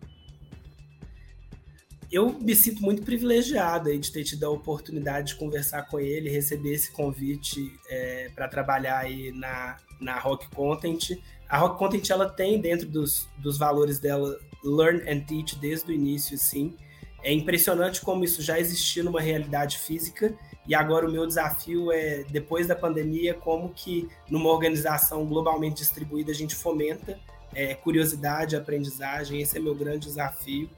eu 2.10 2.32
me 2.40 2.54
sinto 2.56 2.82
muito 2.82 3.02
privilegiado 3.02 3.88
aí 3.88 3.98
de 3.98 4.10
ter 4.10 4.24
tido 4.24 4.44
a 4.44 4.50
oportunidade 4.50 5.28
de 5.28 5.34
conversar 5.36 5.82
com 5.82 6.00
ele, 6.00 6.28
receber 6.28 6.74
esse 6.74 6.90
convite 6.90 7.72
é, 7.88 8.30
para 8.34 8.48
trabalhar 8.48 8.98
aí 8.98 9.30
na, 9.32 9.76
na 10.00 10.18
Rock 10.18 10.48
Content. 10.50 11.18
A 11.48 11.58
Rock 11.58 11.78
Content 11.78 12.10
ela 12.10 12.28
tem 12.28 12.60
dentro 12.60 12.88
dos, 12.88 13.28
dos 13.38 13.56
valores 13.56 13.98
dela 13.98 14.36
Learn 14.64 15.08
and 15.08 15.20
Teach 15.20 15.56
desde 15.56 15.90
o 15.90 15.94
início, 15.94 16.36
sim. 16.36 16.74
É 17.22 17.32
impressionante 17.32 18.00
como 18.00 18.24
isso 18.24 18.42
já 18.42 18.58
existia 18.58 19.02
numa 19.02 19.20
realidade 19.20 19.78
física 19.78 20.34
e 20.66 20.74
agora 20.74 21.06
o 21.06 21.12
meu 21.12 21.26
desafio 21.26 21.92
é, 21.92 22.24
depois 22.30 22.66
da 22.66 22.74
pandemia, 22.74 23.34
como 23.34 23.70
que 23.70 24.08
numa 24.28 24.50
organização 24.50 25.26
globalmente 25.26 25.76
distribuída 25.76 26.32
a 26.32 26.34
gente 26.34 26.54
fomenta 26.54 27.18
é, 27.54 27.74
curiosidade, 27.74 28.56
aprendizagem. 28.56 29.40
Esse 29.40 29.58
é 29.58 29.60
meu 29.60 29.74
grande 29.74 30.06
desafio. 30.06 30.68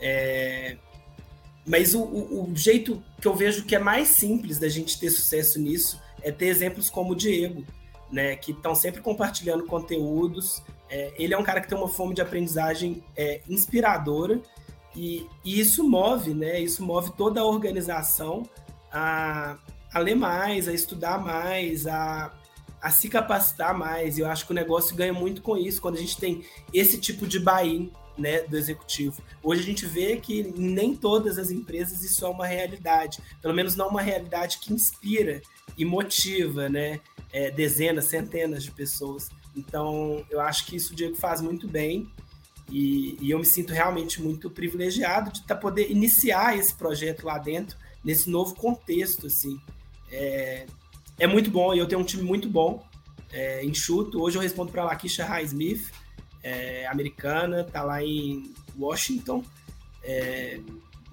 É... 0.00 0.76
Mas 1.66 1.94
o, 1.94 2.02
o, 2.02 2.52
o, 2.52 2.56
jeito 2.56 3.02
que 3.20 3.26
eu 3.26 3.34
vejo 3.34 3.64
que 3.64 3.74
é 3.74 3.78
mais 3.78 4.08
simples 4.08 4.58
da 4.58 4.68
gente 4.68 5.00
ter 5.00 5.10
sucesso 5.10 5.58
nisso 5.60 6.00
é 6.22 6.30
ter 6.30 6.46
exemplos 6.46 6.88
como 6.88 7.12
o 7.12 7.16
Diego, 7.16 7.64
né, 8.10 8.36
que 8.36 8.52
estão 8.52 8.74
sempre 8.74 9.00
compartilhando 9.00 9.64
conteúdos. 9.64 10.62
É, 10.88 11.12
ele 11.18 11.34
é 11.34 11.38
um 11.38 11.42
cara 11.42 11.60
que 11.60 11.68
tem 11.68 11.76
uma 11.76 11.88
fome 11.88 12.14
de 12.14 12.22
aprendizagem 12.22 13.02
é, 13.16 13.40
inspiradora 13.48 14.40
e, 14.96 15.26
e, 15.44 15.60
isso 15.60 15.82
move, 15.84 16.32
né? 16.32 16.58
Isso 16.58 16.82
move 16.82 17.12
toda 17.16 17.40
a 17.40 17.44
organização 17.44 18.48
a, 18.90 19.58
a 19.92 19.98
ler 19.98 20.14
mais, 20.14 20.68
a 20.68 20.72
estudar 20.72 21.18
mais, 21.18 21.86
a, 21.86 22.32
a 22.80 22.90
se 22.90 23.08
capacitar 23.08 23.76
mais. 23.76 24.16
E 24.16 24.22
eu 24.22 24.26
acho 24.26 24.46
que 24.46 24.52
o 24.52 24.54
negócio 24.54 24.96
ganha 24.96 25.12
muito 25.12 25.42
com 25.42 25.56
isso 25.56 25.82
quando 25.82 25.96
a 25.96 26.00
gente 26.00 26.16
tem 26.16 26.44
esse 26.72 26.98
tipo 26.98 27.26
de 27.26 27.38
buy-in 27.38 27.92
né, 28.18 28.42
do 28.42 28.56
executivo. 28.56 29.22
Hoje 29.42 29.62
a 29.62 29.64
gente 29.64 29.86
vê 29.86 30.16
que 30.16 30.42
nem 30.56 30.94
todas 30.94 31.38
as 31.38 31.50
empresas 31.50 32.02
isso 32.02 32.24
é 32.24 32.28
uma 32.28 32.46
realidade, 32.46 33.18
pelo 33.42 33.54
menos 33.54 33.76
não 33.76 33.88
uma 33.88 34.02
realidade 34.02 34.58
que 34.58 34.72
inspira 34.72 35.42
e 35.76 35.84
motiva, 35.84 36.68
né, 36.68 37.00
é, 37.32 37.50
dezenas, 37.50 38.06
centenas 38.06 38.62
de 38.64 38.70
pessoas. 38.70 39.28
Então, 39.56 40.24
eu 40.30 40.40
acho 40.40 40.66
que 40.66 40.76
isso 40.76 40.92
o 40.92 40.96
Diego 40.96 41.16
faz 41.16 41.40
muito 41.40 41.66
bem 41.66 42.10
e, 42.70 43.16
e 43.20 43.30
eu 43.30 43.38
me 43.38 43.44
sinto 43.44 43.72
realmente 43.72 44.20
muito 44.20 44.50
privilegiado 44.50 45.32
de 45.32 45.42
tá, 45.44 45.54
poder 45.54 45.90
iniciar 45.90 46.58
esse 46.58 46.74
projeto 46.74 47.24
lá 47.24 47.38
dentro, 47.38 47.76
nesse 48.04 48.28
novo 48.28 48.54
contexto, 48.54 49.26
assim. 49.26 49.60
É, 50.10 50.66
é 51.18 51.26
muito 51.26 51.50
bom 51.50 51.74
e 51.74 51.78
eu 51.78 51.86
tenho 51.86 52.00
um 52.00 52.04
time 52.04 52.22
muito 52.22 52.48
bom, 52.48 52.84
é, 53.32 53.64
enxuto. 53.64 54.20
Hoje 54.20 54.36
eu 54.36 54.42
respondo 54.42 54.72
para 54.72 54.82
a 54.82 54.86
Lakeisha 54.86 55.24
Highsmith, 55.24 55.90
é, 56.46 56.86
americana, 56.86 57.62
está 57.62 57.82
lá 57.82 58.00
em 58.04 58.54
Washington. 58.78 59.44
É, 60.00 60.60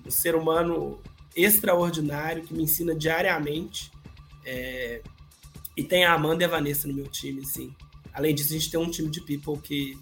um 0.05 0.11
ser 0.11 0.35
humano 0.35 1.01
extraordinário 1.35 2.43
que 2.43 2.53
me 2.53 2.61
ensina 2.61 2.93
diariamente. 2.93 3.91
É, 4.45 5.01
e 5.75 5.83
tem 5.83 6.05
a 6.05 6.13
Amanda 6.13 6.43
e 6.43 6.45
a 6.45 6.49
Vanessa 6.49 6.87
no 6.87 6.93
meu 6.93 7.07
time, 7.07 7.41
assim. 7.41 7.73
Além 8.13 8.35
disso, 8.35 8.53
a 8.53 8.57
gente 8.59 8.69
tem 8.69 8.79
um 8.79 8.91
time 8.91 9.09
de 9.09 9.21
people 9.21 9.59
que 9.59 9.97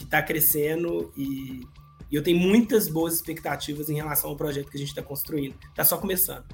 está 0.00 0.22
crescendo 0.22 1.12
e, 1.16 1.66
e 2.08 2.14
eu 2.14 2.22
tenho 2.22 2.38
muitas 2.38 2.88
boas 2.88 3.14
expectativas 3.14 3.90
em 3.90 3.96
relação 3.96 4.30
ao 4.30 4.36
projeto 4.36 4.70
que 4.70 4.76
a 4.76 4.80
gente 4.80 4.90
está 4.90 5.02
construindo. 5.02 5.56
Está 5.70 5.84
só 5.84 5.98
começando. 5.98 6.44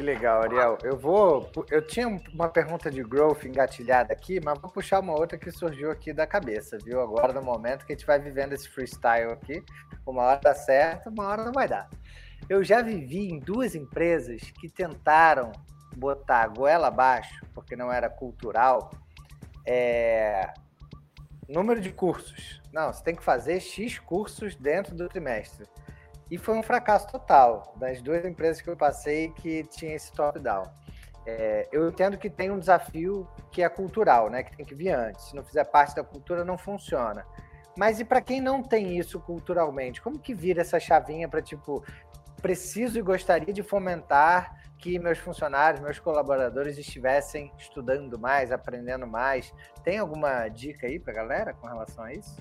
Que 0.00 0.06
legal, 0.06 0.44
Ariel. 0.44 0.78
Eu 0.82 0.96
vou. 0.96 1.52
Eu 1.70 1.86
tinha 1.86 2.08
uma 2.08 2.48
pergunta 2.48 2.90
de 2.90 3.02
growth 3.02 3.44
engatilhada 3.44 4.14
aqui, 4.14 4.40
mas 4.42 4.58
vou 4.58 4.70
puxar 4.70 4.98
uma 4.98 5.12
outra 5.12 5.36
que 5.36 5.50
surgiu 5.50 5.90
aqui 5.90 6.10
da 6.10 6.26
cabeça, 6.26 6.78
viu? 6.82 7.02
Agora, 7.02 7.34
no 7.34 7.42
momento 7.42 7.84
que 7.84 7.92
a 7.92 7.94
gente 7.94 8.06
vai 8.06 8.18
vivendo 8.18 8.54
esse 8.54 8.66
freestyle 8.66 9.30
aqui, 9.30 9.62
uma 10.06 10.22
hora 10.22 10.40
dá 10.42 10.54
certo, 10.54 11.10
uma 11.10 11.26
hora 11.26 11.44
não 11.44 11.52
vai 11.52 11.68
dar. 11.68 11.86
Eu 12.48 12.64
já 12.64 12.80
vivi 12.80 13.30
em 13.30 13.38
duas 13.38 13.74
empresas 13.74 14.40
que 14.58 14.70
tentaram 14.70 15.52
botar 15.94 16.48
goela 16.48 16.86
abaixo, 16.86 17.44
porque 17.52 17.76
não 17.76 17.92
era 17.92 18.08
cultural, 18.08 18.90
é... 19.66 20.50
número 21.46 21.78
de 21.78 21.92
cursos. 21.92 22.62
Não, 22.72 22.90
você 22.90 23.04
tem 23.04 23.14
que 23.14 23.22
fazer 23.22 23.60
X 23.60 23.98
cursos 23.98 24.56
dentro 24.56 24.94
do 24.94 25.10
trimestre. 25.10 25.68
E 26.30 26.38
foi 26.38 26.56
um 26.56 26.62
fracasso 26.62 27.08
total 27.08 27.74
das 27.76 28.00
duas 28.00 28.24
empresas 28.24 28.62
que 28.62 28.68
eu 28.68 28.76
passei 28.76 29.30
que 29.30 29.64
tinha 29.64 29.94
esse 29.94 30.12
top-down. 30.12 30.64
É, 31.26 31.68
eu 31.72 31.88
entendo 31.88 32.16
que 32.16 32.30
tem 32.30 32.50
um 32.50 32.58
desafio 32.58 33.28
que 33.50 33.62
é 33.62 33.68
cultural, 33.68 34.30
né? 34.30 34.42
Que 34.42 34.56
tem 34.56 34.64
que 34.64 34.74
vir 34.74 34.90
antes. 34.90 35.24
Se 35.26 35.36
não 35.36 35.44
fizer 35.44 35.64
parte 35.64 35.94
da 35.94 36.04
cultura, 36.04 36.44
não 36.44 36.56
funciona. 36.56 37.26
Mas 37.76 38.00
e 38.00 38.04
para 38.04 38.20
quem 38.20 38.40
não 38.40 38.62
tem 38.62 38.98
isso 38.98 39.20
culturalmente, 39.20 40.00
como 40.00 40.18
que 40.18 40.34
vira 40.34 40.60
essa 40.60 40.78
chavinha 40.78 41.28
para 41.28 41.42
tipo, 41.42 41.84
preciso 42.40 42.98
e 42.98 43.02
gostaria 43.02 43.52
de 43.52 43.62
fomentar 43.62 44.56
que 44.78 44.98
meus 44.98 45.18
funcionários, 45.18 45.80
meus 45.80 45.98
colaboradores 45.98 46.78
estivessem 46.78 47.52
estudando 47.58 48.18
mais, 48.18 48.50
aprendendo 48.50 49.06
mais? 49.06 49.52
Tem 49.84 49.98
alguma 49.98 50.48
dica 50.48 50.86
aí 50.86 50.98
para 50.98 51.12
galera 51.12 51.52
com 51.52 51.66
relação 51.66 52.04
a 52.04 52.14
isso? 52.14 52.36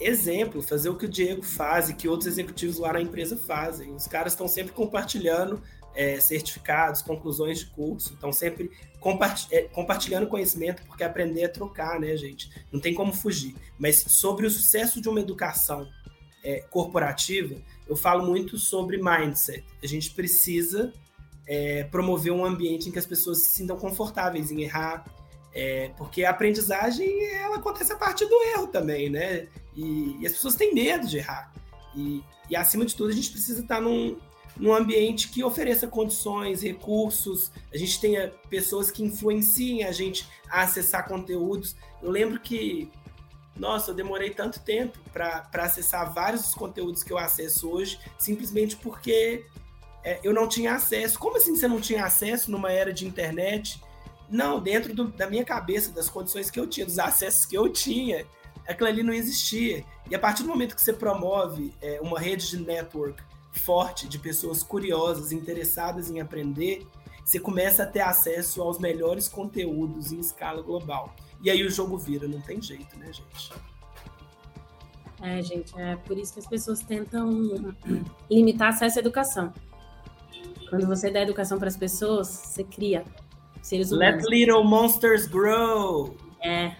Exemplo, 0.00 0.62
fazer 0.62 0.88
o 0.88 0.96
que 0.96 1.06
o 1.06 1.08
Diego 1.08 1.42
faz 1.42 1.88
e 1.88 1.94
que 1.94 2.08
outros 2.08 2.26
executivos 2.26 2.78
lá 2.78 2.92
na 2.92 3.00
empresa 3.00 3.36
fazem. 3.36 3.94
Os 3.94 4.06
caras 4.06 4.32
estão 4.32 4.46
sempre 4.46 4.72
compartilhando 4.72 5.62
é, 5.94 6.20
certificados, 6.20 7.02
conclusões 7.02 7.60
de 7.60 7.66
curso, 7.66 8.14
estão 8.14 8.32
sempre 8.32 8.70
é, 9.50 9.62
compartilhando 9.62 10.28
conhecimento, 10.28 10.82
porque 10.84 11.02
aprender 11.02 11.42
é 11.42 11.48
trocar, 11.48 11.98
né, 11.98 12.16
gente? 12.16 12.50
Não 12.70 12.80
tem 12.80 12.94
como 12.94 13.12
fugir. 13.12 13.56
Mas 13.76 13.96
sobre 14.06 14.46
o 14.46 14.50
sucesso 14.50 15.00
de 15.00 15.08
uma 15.08 15.20
educação 15.20 15.88
é, 16.44 16.60
corporativa, 16.70 17.56
eu 17.88 17.96
falo 17.96 18.24
muito 18.24 18.58
sobre 18.58 18.98
mindset. 18.98 19.64
A 19.82 19.86
gente 19.86 20.10
precisa 20.12 20.92
é, 21.46 21.84
promover 21.84 22.32
um 22.32 22.44
ambiente 22.44 22.88
em 22.88 22.92
que 22.92 22.98
as 22.98 23.06
pessoas 23.06 23.42
se 23.42 23.56
sintam 23.56 23.76
confortáveis 23.76 24.52
em 24.52 24.62
errar, 24.62 25.04
é, 25.58 25.90
porque 25.96 26.24
a 26.24 26.30
aprendizagem 26.30 27.24
ela 27.34 27.56
acontece 27.56 27.92
a 27.92 27.96
partir 27.96 28.26
do 28.26 28.42
erro 28.54 28.68
também, 28.68 29.10
né? 29.10 29.48
E, 29.74 30.16
e 30.20 30.24
as 30.24 30.34
pessoas 30.34 30.54
têm 30.54 30.72
medo 30.72 31.08
de 31.08 31.18
errar. 31.18 31.52
E, 31.96 32.22
e, 32.48 32.54
acima 32.54 32.86
de 32.86 32.94
tudo, 32.94 33.10
a 33.10 33.12
gente 33.12 33.32
precisa 33.32 33.62
estar 33.62 33.80
num, 33.80 34.16
num 34.56 34.72
ambiente 34.72 35.28
que 35.28 35.42
ofereça 35.42 35.88
condições, 35.88 36.62
recursos, 36.62 37.50
a 37.74 37.76
gente 37.76 38.00
tenha 38.00 38.32
pessoas 38.48 38.88
que 38.88 39.02
influenciem 39.02 39.82
a 39.82 39.90
gente 39.90 40.28
a 40.48 40.62
acessar 40.62 41.08
conteúdos. 41.08 41.74
Eu 42.00 42.12
lembro 42.12 42.38
que, 42.38 42.88
nossa, 43.56 43.90
eu 43.90 43.96
demorei 43.96 44.30
tanto 44.30 44.60
tempo 44.60 44.96
para 45.12 45.44
acessar 45.54 46.14
vários 46.14 46.42
dos 46.42 46.54
conteúdos 46.54 47.02
que 47.02 47.12
eu 47.12 47.18
acesso 47.18 47.68
hoje, 47.68 47.98
simplesmente 48.16 48.76
porque 48.76 49.44
é, 50.04 50.20
eu 50.22 50.32
não 50.32 50.46
tinha 50.46 50.74
acesso. 50.74 51.18
Como 51.18 51.36
assim 51.36 51.56
você 51.56 51.66
não 51.66 51.80
tinha 51.80 52.04
acesso 52.04 52.48
numa 52.48 52.70
era 52.70 52.92
de 52.92 53.04
internet? 53.04 53.82
Não, 54.30 54.60
dentro 54.60 54.94
do, 54.94 55.08
da 55.08 55.28
minha 55.28 55.44
cabeça, 55.44 55.90
das 55.90 56.08
condições 56.08 56.50
que 56.50 56.60
eu 56.60 56.66
tinha, 56.66 56.84
dos 56.84 56.98
acessos 56.98 57.46
que 57.46 57.56
eu 57.56 57.68
tinha, 57.68 58.26
aquilo 58.66 58.88
ali 58.88 59.02
não 59.02 59.12
existia. 59.12 59.84
E 60.10 60.14
a 60.14 60.18
partir 60.18 60.42
do 60.42 60.48
momento 60.48 60.74
que 60.74 60.82
você 60.82 60.92
promove 60.92 61.72
é, 61.80 62.00
uma 62.00 62.18
rede 62.18 62.48
de 62.50 62.58
network 62.58 63.22
forte 63.52 64.06
de 64.06 64.18
pessoas 64.18 64.62
curiosas, 64.62 65.32
interessadas 65.32 66.10
em 66.10 66.20
aprender, 66.20 66.86
você 67.24 67.40
começa 67.40 67.82
a 67.82 67.86
ter 67.86 68.00
acesso 68.00 68.62
aos 68.62 68.78
melhores 68.78 69.28
conteúdos 69.28 70.12
em 70.12 70.18
escala 70.18 70.62
global. 70.62 71.14
E 71.42 71.50
aí 71.50 71.64
o 71.64 71.70
jogo 71.70 71.98
vira, 71.98 72.26
não 72.26 72.40
tem 72.40 72.60
jeito, 72.60 72.98
né, 72.98 73.12
gente? 73.12 73.52
É, 75.20 75.42
gente, 75.42 75.78
é 75.78 75.96
por 75.96 76.16
isso 76.16 76.32
que 76.32 76.38
as 76.38 76.46
pessoas 76.46 76.80
tentam 76.80 77.28
limitar 78.30 78.68
acesso 78.68 78.98
à 78.98 79.00
educação. 79.00 79.52
Quando 80.70 80.86
você 80.86 81.10
dá 81.10 81.22
educação 81.22 81.58
para 81.58 81.68
as 81.68 81.76
pessoas, 81.76 82.28
você 82.28 82.62
cria 82.62 83.04
seres 83.62 83.92
humanos. 83.92 84.24
Let 84.24 84.30
little 84.30 84.64
monsters 84.64 85.26
grow. 85.26 86.16
É, 86.42 86.72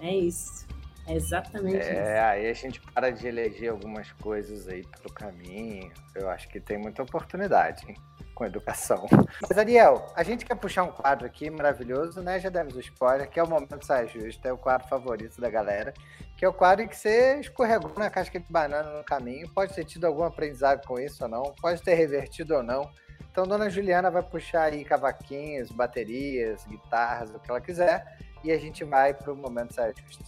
é 0.00 0.14
isso. 0.16 0.62
É 1.06 1.14
exatamente 1.14 1.76
é, 1.76 1.92
isso. 1.92 2.22
aí 2.22 2.50
a 2.50 2.52
gente 2.52 2.80
para 2.80 3.10
de 3.10 3.26
eleger 3.26 3.70
algumas 3.70 4.10
coisas 4.12 4.68
aí 4.68 4.84
pelo 4.84 5.12
caminho. 5.12 5.90
Eu 6.14 6.30
acho 6.30 6.48
que 6.48 6.60
tem 6.60 6.78
muita 6.78 7.02
oportunidade 7.02 7.84
hein, 7.88 7.96
com 8.34 8.44
educação. 8.44 9.06
Mas, 9.42 9.58
Ariel, 9.58 10.06
a 10.14 10.22
gente 10.22 10.44
quer 10.44 10.54
puxar 10.54 10.84
um 10.84 10.92
quadro 10.92 11.26
aqui 11.26 11.50
maravilhoso, 11.50 12.20
né? 12.22 12.38
Já 12.38 12.50
demos 12.50 12.76
o 12.76 12.80
spoiler, 12.80 13.28
que 13.28 13.40
é 13.40 13.42
o 13.42 13.48
Momento 13.48 13.84
Sai 13.84 14.06
Justo, 14.06 14.46
é 14.46 14.52
o 14.52 14.58
quadro 14.58 14.86
favorito 14.88 15.40
da 15.40 15.50
galera, 15.50 15.92
que 16.36 16.44
é 16.44 16.48
o 16.48 16.52
quadro 16.52 16.84
em 16.84 16.88
que 16.88 16.96
você 16.96 17.40
escorregou 17.40 17.92
na 17.96 18.08
casca 18.08 18.38
de 18.38 18.50
banana 18.50 18.96
no 18.96 19.04
caminho. 19.04 19.48
Pode 19.52 19.74
ter 19.74 19.84
tido 19.84 20.04
algum 20.04 20.22
aprendizado 20.22 20.86
com 20.86 21.00
isso 21.00 21.24
ou 21.24 21.28
não, 21.28 21.42
pode 21.60 21.82
ter 21.82 21.94
revertido 21.94 22.54
ou 22.54 22.62
não. 22.62 22.88
Então, 23.32 23.46
Dona 23.46 23.70
Juliana 23.70 24.10
vai 24.10 24.22
puxar 24.22 24.64
aí 24.64 24.84
cavaquinhos, 24.84 25.70
baterias, 25.70 26.66
guitarras, 26.66 27.30
o 27.30 27.38
que 27.40 27.50
ela 27.50 27.62
quiser, 27.62 28.18
e 28.44 28.52
a 28.52 28.58
gente 28.58 28.84
vai 28.84 29.14
para 29.14 29.32
o 29.32 29.36
Momento 29.36 29.72
Sai 29.72 29.94
Justo. 30.06 30.22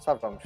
Só 0.00 0.14
vamos. 0.14 0.42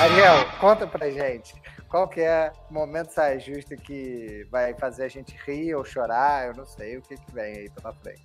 Ariel, 0.00 0.46
conta 0.60 0.86
pra 0.86 1.10
gente. 1.10 1.54
Qual 1.88 2.06
que 2.06 2.20
é 2.20 2.52
o 2.70 2.74
momento 2.74 3.10
saia 3.10 3.38
justo 3.38 3.76
que 3.76 4.46
vai 4.50 4.72
fazer 4.74 5.04
a 5.04 5.08
gente 5.08 5.36
rir 5.44 5.74
ou 5.74 5.84
chorar? 5.84 6.46
Eu 6.46 6.54
não 6.54 6.64
sei 6.64 6.96
o 6.96 7.02
que, 7.02 7.16
que 7.16 7.32
vem 7.32 7.58
aí 7.58 7.70
pela 7.70 7.92
frente. 7.92 8.24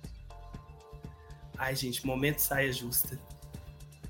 Ai, 1.58 1.74
gente, 1.74 2.06
momento 2.06 2.38
saia 2.38 2.72
justa. 2.72 3.18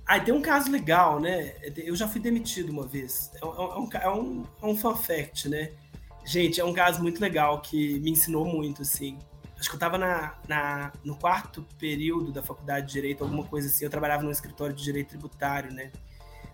Ai, 0.07 0.23
tem 0.23 0.33
um 0.33 0.43
caso 0.43 0.71
legal, 0.71 1.19
né? 1.19 1.55
Eu 1.77 1.97
já 1.97 2.07
fui 2.07 2.21
demitido 2.21 2.71
uma 2.71 2.87
vez. 2.87 3.33
É 3.41 3.45
um, 3.45 3.89
é 3.93 4.11
um, 4.11 4.47
é 4.63 4.67
um 4.67 4.73
é 4.73 4.77
fun 4.77 4.95
fact, 4.95 5.49
né? 5.49 5.73
Gente, 6.27 6.61
é 6.61 6.65
um 6.65 6.73
caso 6.73 7.01
muito 7.01 7.21
legal 7.21 7.61
que 7.61 7.99
me 8.01 8.11
ensinou 8.11 8.45
muito, 8.45 8.83
assim 8.83 9.17
acho 9.59 9.69
que 9.69 9.75
eu 9.75 9.79
estava 9.79 9.99
na, 9.99 10.35
na, 10.47 10.93
no 11.03 11.17
quarto 11.17 11.67
período 11.79 12.31
da 12.31 12.43
faculdade 12.43 12.87
de 12.87 12.93
Direito, 12.93 13.25
alguma 13.25 13.45
coisa 13.45 13.69
assim. 13.69 13.85
Eu 13.85 13.91
trabalhava 13.91 14.23
no 14.23 14.31
escritório 14.31 14.75
de 14.75 14.83
Direito 14.83 15.11
Tributário, 15.11 15.73
né? 15.73 15.91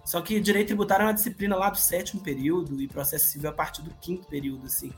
Só 0.05 0.20
que 0.20 0.41
Direito 0.41 0.68
Tributário 0.68 1.05
é 1.05 1.07
uma 1.07 1.14
disciplina 1.14 1.57
lá 1.57 1.70
do 1.70 1.79
sétimo 1.79 2.23
período 2.23 2.81
e 2.81 2.89
Processo 2.89 3.27
Civil 3.27 3.51
a 3.51 3.53
partir 3.53 3.83
do 3.83 3.91
quinto 3.95 4.27
período, 4.27 4.66
assim. 4.66 4.93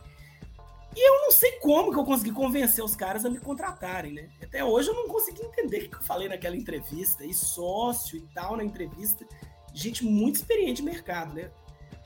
E 0.96 1.08
eu 1.08 1.22
não 1.22 1.32
sei 1.32 1.52
como 1.52 1.92
que 1.92 1.98
eu 1.98 2.04
consegui 2.04 2.30
convencer 2.30 2.84
os 2.84 2.94
caras 2.94 3.24
a 3.24 3.30
me 3.30 3.38
contratarem, 3.38 4.12
né? 4.12 4.28
Até 4.42 4.62
hoje 4.64 4.88
eu 4.88 4.94
não 4.94 5.08
consegui 5.08 5.42
entender 5.42 5.86
o 5.86 5.90
que 5.90 5.96
eu 5.96 6.02
falei 6.02 6.28
naquela 6.28 6.56
entrevista, 6.56 7.24
e 7.24 7.34
sócio 7.34 8.16
e 8.16 8.20
tal 8.32 8.56
na 8.56 8.64
entrevista. 8.64 9.26
Gente 9.72 10.04
muito 10.04 10.36
experiente 10.36 10.82
de 10.82 10.82
mercado, 10.82 11.34
né? 11.34 11.50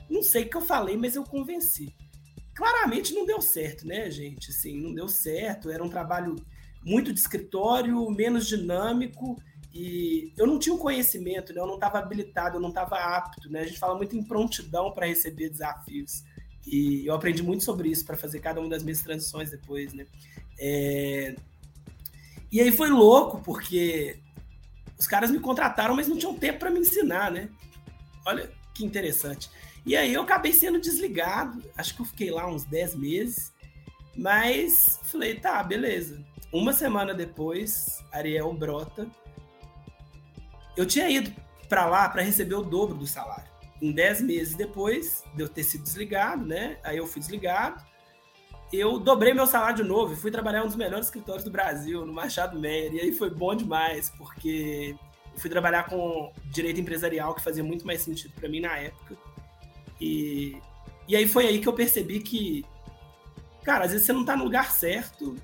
Não 0.09 0.23
sei 0.23 0.45
o 0.45 0.49
que 0.49 0.57
eu 0.57 0.61
falei, 0.61 0.97
mas 0.97 1.15
eu 1.15 1.23
convenci 1.23 1.93
claramente 2.59 3.13
não 3.13 3.25
deu 3.25 3.41
certo, 3.41 3.87
né, 3.87 4.11
gente? 4.11 4.51
Assim, 4.51 4.77
não 4.81 4.93
deu 4.93 5.07
certo. 5.07 5.71
Era 5.71 5.81
um 5.81 5.89
trabalho 5.89 6.35
muito 6.83 7.13
de 7.13 7.19
escritório, 7.19 8.11
menos 8.11 8.45
dinâmico 8.45 9.41
e 9.73 10.33
eu 10.37 10.45
não 10.45 10.59
tinha 10.59 10.75
o 10.75 10.79
conhecimento, 10.79 11.53
né? 11.53 11.61
Eu 11.61 11.67
não 11.67 11.75
estava 11.75 11.99
habilitado, 11.99 12.57
eu 12.57 12.61
não 12.61 12.67
estava 12.67 12.97
apto, 12.97 13.49
né? 13.49 13.61
A 13.61 13.65
gente 13.65 13.79
fala 13.79 13.95
muito 13.95 14.13
em 14.13 14.23
prontidão 14.23 14.91
para 14.91 15.05
receber 15.05 15.49
desafios 15.49 16.21
e 16.67 17.05
eu 17.05 17.15
aprendi 17.15 17.41
muito 17.41 17.63
sobre 17.63 17.87
isso 17.87 18.05
para 18.05 18.17
fazer 18.17 18.39
cada 18.39 18.59
uma 18.59 18.69
das 18.69 18.83
minhas 18.83 19.01
transições 19.01 19.51
depois, 19.51 19.93
né? 19.93 20.05
É... 20.59 21.35
E 22.51 22.59
aí 22.59 22.73
foi 22.73 22.89
louco 22.89 23.41
porque 23.41 24.19
os 24.97 25.07
caras 25.07 25.31
me 25.31 25.39
contrataram, 25.39 25.95
mas 25.95 26.09
não 26.09 26.17
tinham 26.17 26.33
tempo 26.33 26.59
para 26.59 26.71
me 26.71 26.81
ensinar, 26.81 27.31
né? 27.31 27.47
Olha 28.25 28.51
que 28.73 28.83
interessante. 28.83 29.49
E 29.89 29.97
aí 29.97 30.13
eu 30.13 30.21
acabei 30.21 30.53
sendo 30.53 30.79
desligado, 30.79 31.63
acho 31.75 31.95
que 31.95 32.01
eu 32.03 32.05
fiquei 32.05 32.29
lá 32.29 32.45
uns 32.45 32.63
10 32.63 32.93
meses, 32.93 33.51
mas 34.15 34.99
falei, 35.05 35.33
tá, 35.33 35.63
beleza. 35.63 36.23
Uma 36.53 36.73
semana 36.73 37.11
depois, 37.11 37.97
Ariel 38.11 38.53
brota. 38.53 39.07
Eu 40.77 40.85
tinha 40.85 41.09
ido 41.09 41.33
para 41.67 41.87
lá 41.87 42.07
para 42.07 42.21
receber 42.21 42.53
o 42.53 42.61
dobro 42.61 42.95
do 42.95 43.07
salário. 43.07 43.49
Em 43.81 43.91
10 43.91 44.21
meses 44.21 44.53
depois 44.53 45.23
de 45.33 45.41
eu 45.41 45.49
ter 45.49 45.63
sido 45.63 45.85
desligado, 45.85 46.45
né? 46.45 46.77
Aí 46.83 46.97
eu 46.97 47.07
fui 47.07 47.19
desligado. 47.19 47.83
Eu 48.71 48.99
dobrei 48.99 49.33
meu 49.33 49.47
salário 49.47 49.77
de 49.77 49.83
novo 49.83 50.13
e 50.13 50.15
fui 50.15 50.29
trabalhar 50.29 50.59
em 50.59 50.65
um 50.65 50.67
dos 50.67 50.75
melhores 50.75 51.07
escritórios 51.07 51.43
do 51.43 51.49
Brasil, 51.49 52.05
no 52.05 52.13
Machado 52.13 52.59
Meyer. 52.59 52.93
E 52.93 52.99
aí 52.99 53.11
foi 53.11 53.31
bom 53.31 53.55
demais, 53.55 54.11
porque 54.11 54.95
eu 55.33 55.39
fui 55.39 55.49
trabalhar 55.49 55.87
com 55.89 56.31
direito 56.51 56.79
empresarial, 56.79 57.33
que 57.33 57.41
fazia 57.41 57.63
muito 57.63 57.87
mais 57.87 58.03
sentido 58.03 58.35
para 58.35 58.47
mim 58.47 58.59
na 58.59 58.77
época. 58.77 59.17
E, 59.99 60.57
e 61.07 61.15
aí 61.15 61.27
foi 61.27 61.47
aí 61.47 61.59
que 61.59 61.67
eu 61.67 61.73
percebi 61.73 62.19
que, 62.19 62.65
cara, 63.63 63.85
às 63.85 63.91
vezes 63.91 64.05
você 64.05 64.13
não 64.13 64.25
tá 64.25 64.35
no 64.35 64.43
lugar 64.43 64.71
certo, 64.71 65.35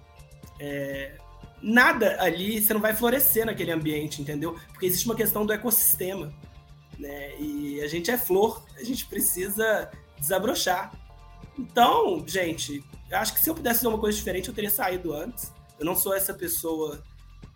é, 0.60 1.18
nada 1.62 2.22
ali, 2.22 2.62
você 2.62 2.74
não 2.74 2.82
vai 2.82 2.94
florescer 2.94 3.46
naquele 3.46 3.72
ambiente, 3.72 4.22
entendeu? 4.22 4.58
Porque 4.72 4.86
existe 4.86 5.06
uma 5.06 5.16
questão 5.16 5.46
do 5.46 5.54
ecossistema, 5.54 6.34
né? 6.98 7.36
E 7.40 7.82
a 7.82 7.88
gente 7.88 8.12
é 8.12 8.18
flor, 8.18 8.64
a 8.78 8.84
gente 8.84 9.06
precisa 9.06 9.92
desabrochar. 10.20 10.92
Então, 11.58 12.24
gente, 12.28 12.84
acho 13.12 13.34
que 13.34 13.40
se 13.40 13.50
eu 13.50 13.56
pudesse 13.56 13.80
fazer 13.80 13.88
uma 13.88 14.00
coisa 14.00 14.18
diferente, 14.18 14.50
eu 14.50 14.54
teria 14.54 14.70
saído 14.70 15.14
antes. 15.14 15.52
Eu 15.80 15.86
não 15.86 15.96
sou 15.96 16.14
essa 16.14 16.34
pessoa 16.34 17.04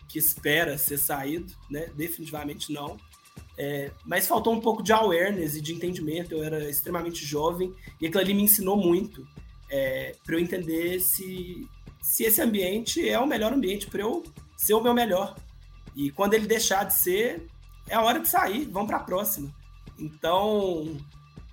que 0.07 0.17
espera 0.17 0.77
ser 0.77 0.97
saído, 0.97 1.53
né? 1.69 1.89
Definitivamente 1.95 2.73
não. 2.73 2.97
É, 3.61 3.91
mas 4.05 4.25
faltou 4.25 4.53
um 4.53 4.61
pouco 4.61 4.81
de 4.81 4.93
awareness 4.93 5.53
e 5.53 5.61
de 5.61 5.73
entendimento. 5.73 6.33
Eu 6.33 6.41
era 6.45 6.69
extremamente 6.69 7.25
jovem 7.25 7.75
e 7.99 8.07
aquilo 8.07 8.21
ali 8.21 8.33
me 8.33 8.43
ensinou 8.43 8.77
muito 8.77 9.27
é, 9.69 10.15
para 10.25 10.35
eu 10.35 10.39
entender 10.39 11.01
se, 11.01 11.67
se 12.01 12.23
esse 12.23 12.41
ambiente 12.41 13.07
é 13.07 13.19
o 13.19 13.27
melhor 13.27 13.51
ambiente 13.51 13.87
para 13.87 13.99
eu 13.99 14.23
ser 14.55 14.75
o 14.75 14.81
meu 14.81 14.93
melhor. 14.93 15.35
E 15.93 16.09
quando 16.09 16.35
ele 16.35 16.47
deixar 16.47 16.85
de 16.85 16.93
ser, 16.93 17.47
é 17.89 17.95
a 17.95 18.01
hora 18.01 18.21
de 18.21 18.29
sair, 18.29 18.63
vamos 18.63 18.87
para 18.87 18.97
a 18.97 19.03
próxima. 19.03 19.53
Então, 19.99 20.95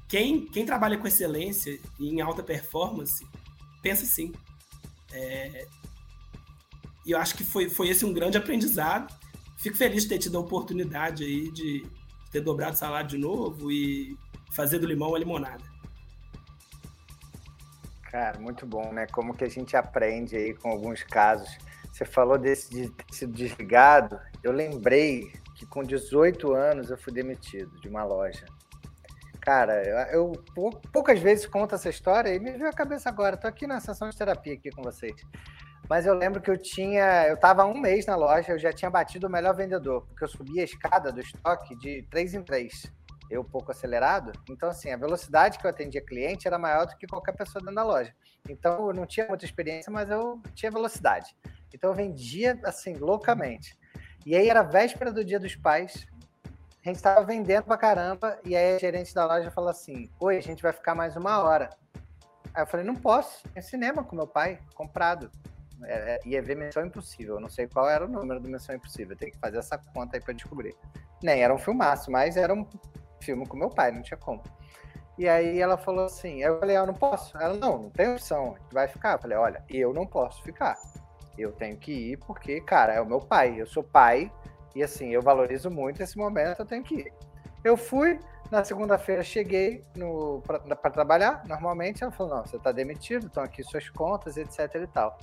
quem, 0.09 0.47
quem 0.47 0.65
trabalha 0.65 0.99
com 0.99 1.09
excelência 1.09 1.77
e 1.99 2.09
em 2.09 2.21
alta 2.21 2.41
performance, 2.41 3.27
pensa 3.83 4.05
assim. 4.05 4.33
É, 5.13 5.67
e 7.05 7.11
eu 7.11 7.19
acho 7.19 7.35
que 7.35 7.43
foi, 7.43 7.69
foi 7.69 7.89
esse 7.89 8.05
um 8.05 8.13
grande 8.13 8.39
aprendizado 8.39 9.13
fico 9.67 9.77
feliz 9.77 10.05
de 10.05 10.11
ter 10.11 10.19
tido 10.19 10.37
a 10.37 10.41
oportunidade 10.41 11.25
aí 11.25 11.51
de 11.51 11.85
ter 12.37 12.41
dobrado 12.43 12.75
o 12.75 12.77
salário 12.77 13.09
de 13.09 13.17
novo 13.17 13.73
e 13.73 14.17
fazer 14.53 14.79
do 14.79 14.87
limão 14.87 15.15
a 15.15 15.19
limonada. 15.19 15.65
Cara, 18.11 18.39
muito 18.39 18.67
bom, 18.67 18.93
né? 18.93 19.07
Como 19.07 19.35
que 19.35 19.45
a 19.45 19.49
gente 19.49 19.77
aprende 19.77 20.37
aí 20.37 20.55
com 20.55 20.71
alguns 20.71 21.03
casos. 21.03 21.49
Você 21.91 22.05
falou 22.05 22.37
desse 22.39 22.71
de 22.71 22.89
ter 22.91 23.15
sido 23.15 23.33
desligado. 23.33 24.19
Eu 24.43 24.53
lembrei 24.53 25.33
que 25.55 25.65
com 25.67 25.83
18 25.83 26.53
anos 26.53 26.91
eu 26.91 26.99
fui 26.99 27.13
demitido 27.13 27.81
de 27.81 27.89
uma 27.89 28.05
loja. 28.05 28.45
Cara, 29.41 29.83
eu, 30.11 30.33
eu 30.35 30.45
poucas 30.93 31.19
vezes 31.21 31.47
conto 31.47 31.75
essa 31.75 31.89
história 31.89 32.35
e 32.35 32.39
me 32.39 32.53
veio 32.53 32.69
a 32.69 32.73
cabeça 32.73 33.09
agora. 33.09 33.37
Tô 33.37 33.47
aqui 33.47 33.67
na 33.67 33.81
sessão 33.81 34.11
de 34.11 34.17
terapia 34.17 34.55
aqui 34.55 34.71
com 34.71 34.83
vocês. 34.83 35.15
Mas 35.89 36.05
eu 36.05 36.15
lembro 36.15 36.41
que 36.41 36.51
eu 36.51 36.59
tinha. 36.59 37.27
Eu 37.29 37.35
estava 37.35 37.65
um 37.65 37.79
mês 37.79 38.07
na 38.07 38.17
loja, 38.17 38.53
eu 38.53 38.59
já 38.59 38.73
tinha 38.73 38.91
batido 38.91 39.27
o 39.27 39.31
melhor 39.31 39.55
vendedor, 39.55 40.05
porque 40.07 40.25
eu 40.25 40.29
subia 40.29 40.63
a 40.63 40.65
escada 40.65 41.13
do 41.13 41.21
estoque 41.21 41.77
de 41.77 42.03
três 42.11 42.35
em 42.35 42.43
três. 42.43 42.93
Eu 43.31 43.45
pouco 43.45 43.71
acelerado. 43.71 44.33
Então, 44.51 44.69
assim, 44.69 44.91
a 44.93 44.97
velocidade 44.97 45.59
que 45.59 45.67
eu 45.67 45.71
atendia 45.71 46.01
cliente 46.01 46.47
era 46.47 46.59
maior 46.59 46.87
do 46.87 46.97
que 46.97 47.07
qualquer 47.07 47.33
pessoa 47.33 47.61
dentro 47.61 47.75
da 47.75 47.85
loja. 47.85 48.13
Então, 48.49 48.89
eu 48.89 48.95
não 48.95 49.07
tinha 49.07 49.27
muita 49.27 49.45
experiência, 49.45 49.91
mas 49.91 50.09
eu 50.11 50.41
tinha 50.55 50.71
velocidade. 50.71 51.37
Então, 51.73 51.91
eu 51.91 51.95
vendia, 51.95 52.59
assim, 52.65 52.95
loucamente. 52.95 53.77
E 54.25 54.37
aí, 54.37 54.49
era 54.49 54.63
véspera 54.63 55.13
do 55.13 55.25
dia 55.25 55.41
dos 55.41 55.57
pais. 55.57 56.07
A 56.85 56.89
gente 56.89 56.97
estava 56.97 57.25
vendendo 57.25 57.65
pra 57.65 57.77
caramba. 57.77 58.39
E 58.45 58.57
aí, 58.57 58.77
a 58.77 58.79
gerente 58.79 59.13
da 59.13 59.27
loja 59.27 59.51
falou 59.51 59.71
assim: 59.71 60.09
Oi, 60.21 60.37
a 60.37 60.43
gente 60.43 60.63
vai 60.63 60.73
ficar 60.73 60.95
mais 60.95 61.17
uma 61.17 61.43
hora. 61.43 61.71
Aí 62.55 62.63
eu 62.63 62.67
falei: 62.67 62.87
Não 62.87 62.95
posso. 62.95 63.45
É 63.57 63.61
cinema 63.61 64.05
com 64.05 64.15
meu 64.15 64.27
pai, 64.27 64.61
comprado 64.75 65.31
é, 65.83 66.15
é, 66.15 66.21
ia 66.25 66.43
ver 66.43 66.57
Missão 66.57 66.85
Impossível. 66.85 67.35
Eu 67.37 67.41
não 67.41 67.49
sei 67.49 67.67
qual 67.67 67.89
era 67.89 68.05
o 68.05 68.09
número 68.09 68.41
do 68.41 68.49
Missão 68.49 68.75
Impossível. 68.75 69.17
Tem 69.17 69.31
que 69.31 69.39
fazer 69.39 69.59
essa 69.59 69.79
conta 69.79 70.17
aí 70.17 70.23
pra 70.23 70.33
descobrir. 70.33 70.75
Nem 71.23 71.43
era 71.43 71.55
um 71.55 71.59
filmaço, 71.59 72.11
mas 72.11 72.37
era 72.37 72.53
um 72.53 72.67
filme 73.21 73.47
com 73.47 73.57
meu 73.57 73.71
pai, 73.71 73.91
não 73.93 74.03
tinha 74.03 74.19
como. 74.19 74.43
E 75.19 75.29
aí 75.29 75.61
ela 75.61 75.79
falou 75.79 76.05
assim, 76.05 76.43
eu 76.43 76.59
falei, 76.59 76.77
eu 76.77 76.87
não 76.87 76.95
posso. 76.95 77.37
Ela, 77.39 77.55
não, 77.55 77.85
não 77.85 77.91
tem 77.91 78.13
opção, 78.13 78.55
vai 78.71 78.87
ficar. 78.87 79.13
Eu 79.13 79.19
falei, 79.19 79.37
olha, 79.37 79.65
eu 79.69 79.93
não 79.93 80.07
posso 80.07 80.43
ficar. 80.43 80.77
Eu 81.39 81.53
tenho 81.53 81.77
que 81.77 81.93
ir 82.13 82.19
porque, 82.19 82.61
cara, 82.61 82.93
é 82.93 83.01
o 83.01 83.07
meu 83.07 83.21
pai. 83.21 83.61
Eu 83.61 83.67
sou 83.67 83.83
pai 83.83 84.31
e 84.75 84.83
assim, 84.83 85.09
eu 85.09 85.23
valorizo 85.23 85.71
muito 85.71 86.03
esse 86.03 86.19
momento, 86.19 86.61
eu 86.61 86.67
tenho 86.67 86.83
que 86.83 86.97
ir. 86.97 87.13
Eu 87.65 87.77
fui, 87.77 88.21
na 88.51 88.63
segunda-feira 88.63 89.23
cheguei 89.23 89.83
para 90.79 90.91
trabalhar, 90.91 91.43
normalmente. 91.47 92.03
Ela 92.03 92.13
falou, 92.13 92.37
não, 92.37 92.47
você 92.47 92.57
está 92.57 92.71
demitido, 92.71 93.27
estão 93.27 93.43
aqui 93.43 93.63
suas 93.65 93.89
contas, 93.89 94.37
etc 94.37 94.75
e 94.75 94.87
tal. 94.87 95.19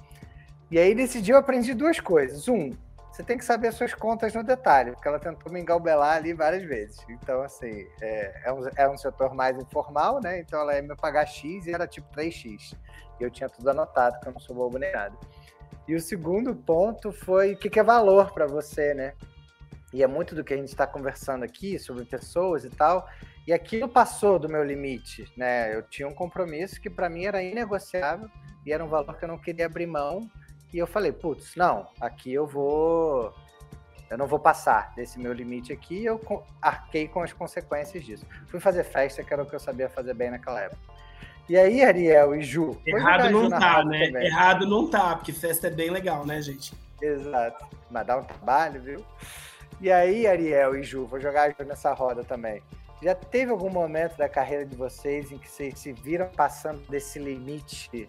E 0.72 0.80
aí, 0.80 0.96
nesse 0.96 1.22
dia, 1.22 1.36
eu 1.36 1.40
aprendi 1.40 1.74
duas 1.74 2.00
coisas. 2.00 2.48
Um, 2.48 2.72
você 3.14 3.22
tem 3.22 3.38
que 3.38 3.46
saber 3.46 3.68
as 3.68 3.76
suas 3.76 3.94
contas 3.94 4.34
no 4.34 4.44
detalhe, 4.44 4.92
porque 4.92 5.08
ela 5.08 5.20
tentou 5.20 5.52
me 5.54 5.62
engalbelar 5.62 6.18
ali 6.18 6.34
várias 6.34 6.64
vezes. 6.64 6.98
Então, 7.08 7.44
assim, 7.44 7.88
é, 8.02 8.42
é, 8.46 8.52
um, 8.52 8.68
é 8.76 8.90
um 8.90 8.98
setor 8.98 9.36
mais 9.36 9.56
informal, 9.56 10.20
né? 10.20 10.40
Então 10.40 10.60
ela 10.60 10.76
ia 10.76 10.82
me 10.82 10.96
pagar 10.96 11.28
X 11.28 11.68
e 11.68 11.72
era 11.72 11.86
tipo 11.86 12.08
3X. 12.16 12.76
E 13.20 13.24
eu 13.24 13.30
tinha 13.30 13.48
tudo 13.48 13.70
anotado, 13.70 14.20
que 14.20 14.28
eu 14.28 14.34
não 14.34 14.40
sou 14.40 14.56
bobo 14.56 14.80
nem 14.80 14.92
nada. 14.92 15.16
E 15.88 15.94
o 15.94 16.02
segundo 16.02 16.56
ponto 16.56 17.12
foi 17.12 17.54
o 17.54 17.58
que, 17.58 17.70
que 17.70 17.80
é 17.80 17.84
valor 17.84 18.34
para 18.34 18.48
você, 18.48 18.96
né? 18.96 19.14
E 19.94 20.02
é 20.02 20.08
muito 20.08 20.34
do 20.34 20.44
que 20.44 20.56
a 20.56 20.58
gente 20.58 20.70
está 20.70 20.88
conversando 20.88 21.44
aqui 21.44 21.78
sobre 21.78 22.06
pessoas 22.06 22.66
e 22.66 22.70
tal. 22.72 23.08
E 23.46 23.54
aquilo 23.54 23.88
passou 23.88 24.40
do 24.40 24.50
meu 24.50 24.64
limite, 24.64 25.32
né? 25.38 25.76
Eu 25.76 25.84
tinha 25.84 26.08
um 26.08 26.16
compromisso 26.16 26.82
que 26.82 26.90
para 26.90 27.10
mim 27.10 27.26
era 27.26 27.44
inegociável 27.44 28.28
e 28.66 28.74
era 28.74 28.84
um 28.84 28.88
valor 28.88 29.16
que 29.20 29.24
eu 29.24 29.30
não 29.30 29.38
queria 29.38 29.68
abrir 29.68 29.86
mão 29.86 30.28
e 30.74 30.80
eu 30.80 30.88
falei, 30.88 31.12
putz, 31.12 31.56
não, 31.56 31.88
aqui 32.02 32.34
eu 32.34 32.48
vou. 32.48 33.34
Eu 34.10 34.18
não 34.18 34.28
vou 34.28 34.40
passar 34.40 34.94
desse 34.96 35.20
meu 35.20 35.32
limite 35.32 35.72
aqui 35.72 36.00
e 36.00 36.06
eu 36.06 36.20
arquei 36.62 37.08
com 37.08 37.22
as 37.22 37.32
consequências 37.32 38.04
disso. 38.04 38.26
Fui 38.48 38.60
fazer 38.60 38.84
festa, 38.84 39.24
que 39.24 39.34
era 39.34 39.44
o 39.44 39.46
que 39.46 39.56
eu 39.56 39.60
sabia 39.60 39.90
fazer 39.90 40.14
bem 40.14 40.32
naquela 40.32 40.62
época. 40.62 40.82
E 41.48 41.58
aí, 41.58 41.84
Ariel 41.84 42.36
e 42.36 42.42
Ju. 42.42 42.80
Errado 42.86 43.30
não 43.30 43.50
tá, 43.50 43.84
né? 43.84 44.08
Também. 44.08 44.26
Errado 44.26 44.66
não 44.66 44.90
tá, 44.90 45.16
porque 45.16 45.34
festa 45.34 45.68
é 45.68 45.70
bem 45.70 45.90
legal, 45.90 46.26
né, 46.26 46.42
gente? 46.42 46.74
Exato. 47.02 47.66
Mas 47.90 48.08
dá 48.08 48.18
um 48.18 48.24
trabalho, 48.24 48.82
viu? 48.82 49.06
E 49.82 49.92
aí, 49.92 50.26
Ariel 50.26 50.76
e 50.76 50.84
Ju, 50.84 51.06
vou 51.06 51.20
jogar 51.20 51.54
nessa 51.66 51.94
roda 51.94 52.24
também. 52.24 52.64
Já 53.02 53.14
teve 53.14 53.52
algum 53.52 53.70
momento 53.70 54.16
da 54.16 54.30
carreira 54.30 54.66
de 54.66 54.76
vocês 54.76 55.32
em 55.32 55.38
que 55.38 55.50
vocês 55.50 55.78
se 55.78 55.92
viram 55.92 56.30
passando 56.30 56.80
desse 56.90 57.20
limite 57.20 58.08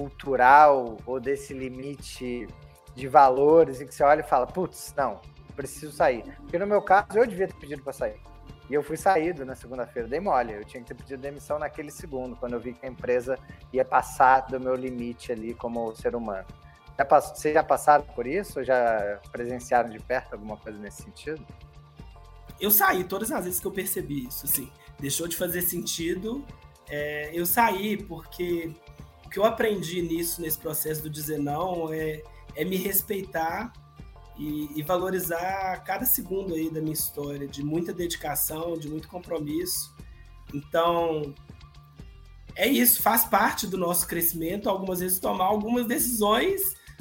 cultural 0.00 0.96
ou 1.04 1.20
desse 1.20 1.52
limite 1.52 2.48
de 2.94 3.06
valores 3.06 3.82
em 3.82 3.86
que 3.86 3.94
você 3.94 4.02
olha 4.02 4.20
e 4.20 4.24
fala, 4.24 4.46
putz, 4.46 4.94
não, 4.96 5.20
preciso 5.54 5.92
sair. 5.92 6.24
Porque 6.38 6.58
no 6.58 6.66
meu 6.66 6.80
caso, 6.80 7.06
eu 7.14 7.26
devia 7.26 7.46
ter 7.46 7.56
pedido 7.56 7.82
para 7.82 7.92
sair. 7.92 8.18
E 8.70 8.72
eu 8.74 8.82
fui 8.82 8.96
saído 8.96 9.44
na 9.44 9.54
segunda-feira, 9.54 10.08
dei 10.08 10.20
mole. 10.20 10.54
Eu 10.54 10.64
tinha 10.64 10.82
que 10.82 10.88
ter 10.88 10.94
pedido 10.94 11.20
demissão 11.20 11.58
naquele 11.58 11.90
segundo, 11.90 12.34
quando 12.34 12.54
eu 12.54 12.60
vi 12.60 12.72
que 12.72 12.86
a 12.86 12.88
empresa 12.88 13.38
ia 13.72 13.84
passar 13.84 14.46
do 14.46 14.58
meu 14.58 14.74
limite 14.74 15.32
ali 15.32 15.52
como 15.52 15.94
ser 15.94 16.16
humano. 16.16 16.46
Já 16.96 17.04
pass... 17.04 17.32
Vocês 17.36 17.52
já 17.52 17.62
passaram 17.62 18.04
por 18.04 18.26
isso? 18.26 18.64
Já 18.64 19.20
presenciaram 19.30 19.90
de 19.90 19.98
perto 19.98 20.32
alguma 20.32 20.56
coisa 20.56 20.78
nesse 20.78 21.02
sentido? 21.02 21.44
Eu 22.58 22.70
saí 22.70 23.04
todas 23.04 23.30
as 23.30 23.44
vezes 23.44 23.60
que 23.60 23.66
eu 23.66 23.72
percebi 23.72 24.26
isso, 24.26 24.46
assim. 24.46 24.70
Deixou 24.98 25.28
de 25.28 25.36
fazer 25.36 25.60
sentido. 25.60 26.44
É, 26.88 27.30
eu 27.34 27.44
saí 27.44 27.96
porque 27.96 28.72
que 29.30 29.38
eu 29.38 29.44
aprendi 29.44 30.02
nisso, 30.02 30.42
nesse 30.42 30.58
processo 30.58 31.02
do 31.02 31.10
dizer 31.10 31.38
não, 31.38 31.92
é, 31.92 32.22
é 32.56 32.64
me 32.64 32.76
respeitar 32.76 33.72
e, 34.36 34.70
e, 34.74 34.82
valorizar 34.82 35.84
cada 35.84 36.04
segundo 36.04 36.54
aí 36.54 36.70
da 36.70 36.80
minha 36.80 36.94
história, 36.94 37.46
de 37.46 37.62
muita 37.62 37.92
dedicação, 37.92 38.76
de 38.78 38.88
muito 38.88 39.06
compromisso. 39.06 39.94
Então, 40.54 41.34
é 42.56 42.66
isso, 42.66 43.02
faz 43.02 43.24
parte 43.24 43.66
do 43.66 43.76
nosso 43.76 44.06
crescimento, 44.06 44.68
algumas 44.68 45.00
vezes 45.00 45.18
tomar 45.18 45.44
algumas 45.44 45.86
decisões 45.86 46.60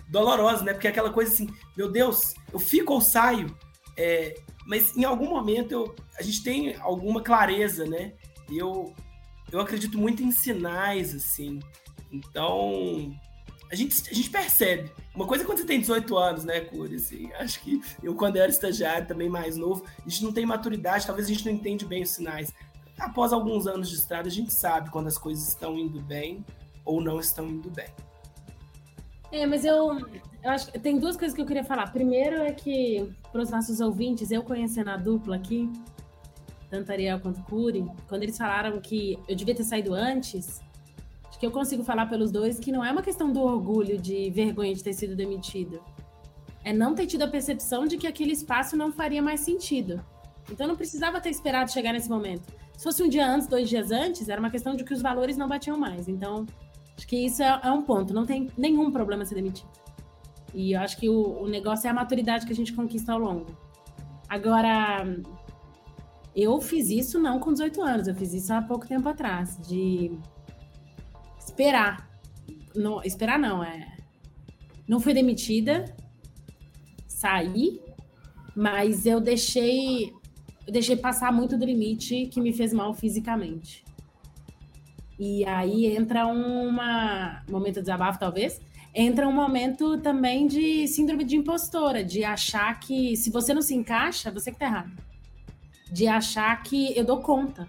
dolorosas, 0.10 0.64
né? 0.64 0.74
Porque 0.74 0.88
é 0.88 0.90
aquela 0.90 1.12
coisa 1.12 1.32
assim, 1.32 1.50
meu 1.78 1.90
Deus, 1.92 2.34
eu 2.52 2.60
fico 2.60 2.94
ou 2.94 3.02
saio, 3.02 3.56
é, 3.96 4.36
mas 4.66 4.96
em 4.96 5.04
algum 5.04 5.30
momento 5.30 5.72
eu, 5.72 5.96
a 6.18 6.22
gente 6.22 6.44
tem 6.44 6.76
alguma 6.76 7.22
clareza, 7.22 7.86
né? 7.86 8.14
Eu, 8.50 8.94
eu 9.52 9.60
acredito 9.60 9.98
muito 9.98 10.24
em 10.24 10.32
sinais, 10.32 11.14
assim, 11.16 11.60
então, 12.12 13.14
a 13.72 13.76
gente, 13.76 14.10
a 14.10 14.14
gente 14.14 14.30
percebe. 14.30 14.92
Uma 15.16 15.28
coisa 15.28 15.44
é 15.44 15.46
quando 15.46 15.60
você 15.60 15.66
tem 15.66 15.80
18 15.80 16.18
anos, 16.18 16.44
né, 16.44 16.62
Curi? 16.62 16.96
Assim, 16.96 17.32
acho 17.34 17.60
que 17.62 17.82
eu, 18.02 18.16
quando 18.16 18.38
era 18.38 18.50
estagiário, 18.50 19.08
também 19.08 19.30
mais 19.30 19.56
novo, 19.56 19.86
a 20.06 20.10
gente 20.10 20.24
não 20.24 20.34
tem 20.34 20.46
maturidade, 20.46 21.06
talvez 21.06 21.28
a 21.28 21.32
gente 21.32 21.46
não 21.46 21.54
entende 21.54 21.86
bem 21.86 22.02
os 22.02 22.10
sinais. 22.10 22.54
Após 22.98 23.32
alguns 23.32 23.68
anos 23.68 23.90
de 23.90 23.96
estrada, 23.96 24.28
a 24.28 24.32
gente 24.32 24.52
sabe 24.52 24.90
quando 24.90 25.08
as 25.08 25.18
coisas 25.18 25.48
estão 25.48 25.78
indo 25.78 26.02
bem 26.02 26.44
ou 26.84 27.02
não 27.02 27.20
estão 27.20 27.48
indo 27.48 27.70
bem. 27.70 27.88
É, 29.32 29.46
mas 29.46 29.64
eu, 29.64 30.00
eu 30.44 30.50
acho 30.50 30.72
que 30.72 30.80
tem 30.80 30.98
duas 30.98 31.16
coisas 31.16 31.36
que 31.36 31.42
eu 31.42 31.46
queria 31.46 31.64
falar. 31.64 31.92
Primeiro 31.92 32.38
é 32.38 32.52
que, 32.52 33.14
para 33.32 33.42
os 33.42 33.52
nossos 33.52 33.80
ouvintes, 33.80 34.32
eu 34.32 34.42
conhecendo 34.42 34.90
a 34.90 34.98
dupla 34.98 35.36
aqui, 35.36 35.72
tanto 36.70 36.92
Ariel 36.92 37.20
quanto 37.20 37.42
Curi, 37.44 37.86
quando 38.08 38.24
eles 38.24 38.38
falaram 38.38 38.80
que 38.82 39.20
eu 39.28 39.36
devia 39.36 39.54
ter 39.54 39.64
saído 39.64 39.94
antes, 39.94 40.62
que 41.40 41.46
eu 41.46 41.52
consigo 41.52 41.84
falar 41.84 42.08
pelos 42.08 42.32
dois 42.32 42.60
que 42.60 42.72
não 42.72 42.84
é 42.84 42.92
uma 42.92 43.02
questão 43.02 43.32
do 43.32 43.42
orgulho, 43.42 43.98
de 43.98 44.30
vergonha 44.30 44.74
de 44.76 44.84
ter 44.84 44.94
sido 44.94 45.16
demitido. 45.16 45.82
É 46.64 46.74
não 46.74 46.94
ter 46.94 47.08
tido 47.08 47.24
a 47.24 47.28
percepção 47.28 47.86
de 47.86 47.98
que 47.98 48.06
aquele 48.06 48.34
espaço 48.34 48.76
não 48.76 48.92
faria 48.92 49.22
mais 49.22 49.40
sentido. 49.40 50.04
Então 50.52 50.68
não 50.68 50.76
precisava 50.76 51.22
ter 51.22 51.30
esperado 51.30 51.72
chegar 51.72 51.94
nesse 51.94 52.10
momento. 52.10 52.44
Se 52.76 52.84
fosse 52.84 53.02
um 53.02 53.08
dia 53.08 53.26
antes, 53.26 53.48
dois 53.48 53.70
dias 53.70 53.90
antes, 53.92 54.28
era 54.28 54.40
uma 54.40 54.50
questão 54.50 54.76
de 54.76 54.84
que 54.84 54.94
os 54.94 55.02
valores 55.02 55.38
não 55.38 55.48
batiam 55.48 55.78
mais. 55.78 56.10
Então, 56.10 56.46
acho 56.98 57.08
que 57.08 57.26
isso 57.26 57.42
é, 57.42 57.62
é 57.64 57.72
um 57.72 57.84
ponto. 57.84 58.14
Não 58.14 58.26
tem 58.26 58.50
nenhum 58.58 58.92
problema 58.92 59.24
ser 59.24 59.36
demitido. 59.36 59.70
E 60.54 60.74
eu 60.74 60.82
acho 60.82 60.98
que 60.98 61.10
o, 61.10 61.44
o 61.44 61.48
negócio 61.48 61.88
é 61.88 61.90
a 61.90 61.94
maturidade 61.94 62.46
que 62.46 62.52
a 62.52 62.56
gente 62.56 62.74
conquista 62.74 63.14
ao 63.14 63.20
longo. 63.20 63.46
Agora, 64.28 65.06
eu 66.36 66.60
fiz 66.60 66.90
isso 66.90 67.20
não 67.20 67.40
com 67.40 67.52
18 67.52 67.82
anos, 67.82 68.08
eu 68.08 68.16
fiz 68.16 68.34
isso 68.34 68.54
há 68.54 68.62
pouco 68.62 68.88
tempo 68.88 69.08
atrás, 69.08 69.58
de 69.68 70.12
esperar. 71.50 72.10
Não, 72.76 73.04
esperar 73.04 73.40
não, 73.40 73.64
é. 73.64 73.98
Não 74.88 75.00
fui 75.00 75.14
demitida, 75.14 75.86
saí, 77.08 77.82
mas 78.56 79.06
eu 79.06 79.20
deixei. 79.20 80.12
Eu 80.66 80.74
deixei 80.74 80.96
passar 80.96 81.32
muito 81.34 81.58
do 81.58 81.66
limite 81.66 82.28
que 82.28 82.40
me 82.40 82.54
fez 82.54 82.72
mal 82.72 82.94
fisicamente. 82.94 83.84
E 85.20 85.44
aí 85.46 85.86
entra 85.88 86.28
uma. 86.28 87.44
Momento 87.50 87.76
de 87.76 87.82
desabafo, 87.82 88.20
talvez. 88.20 88.62
Entra 88.94 89.28
um 89.28 89.34
momento 89.34 90.00
também 90.00 90.48
de 90.48 90.88
síndrome 90.88 91.24
de 91.24 91.36
impostora, 91.36 92.04
de 92.04 92.24
achar 92.24 92.80
que 92.80 93.16
se 93.16 93.30
você 93.30 93.54
não 93.54 93.62
se 93.62 93.76
encaixa, 93.76 94.32
você 94.32 94.52
que 94.52 94.58
tá 94.58 94.66
errado. 94.66 94.92
De 95.92 96.08
achar 96.08 96.62
que 96.64 96.98
eu 96.98 97.04
dou 97.04 97.20
conta 97.22 97.68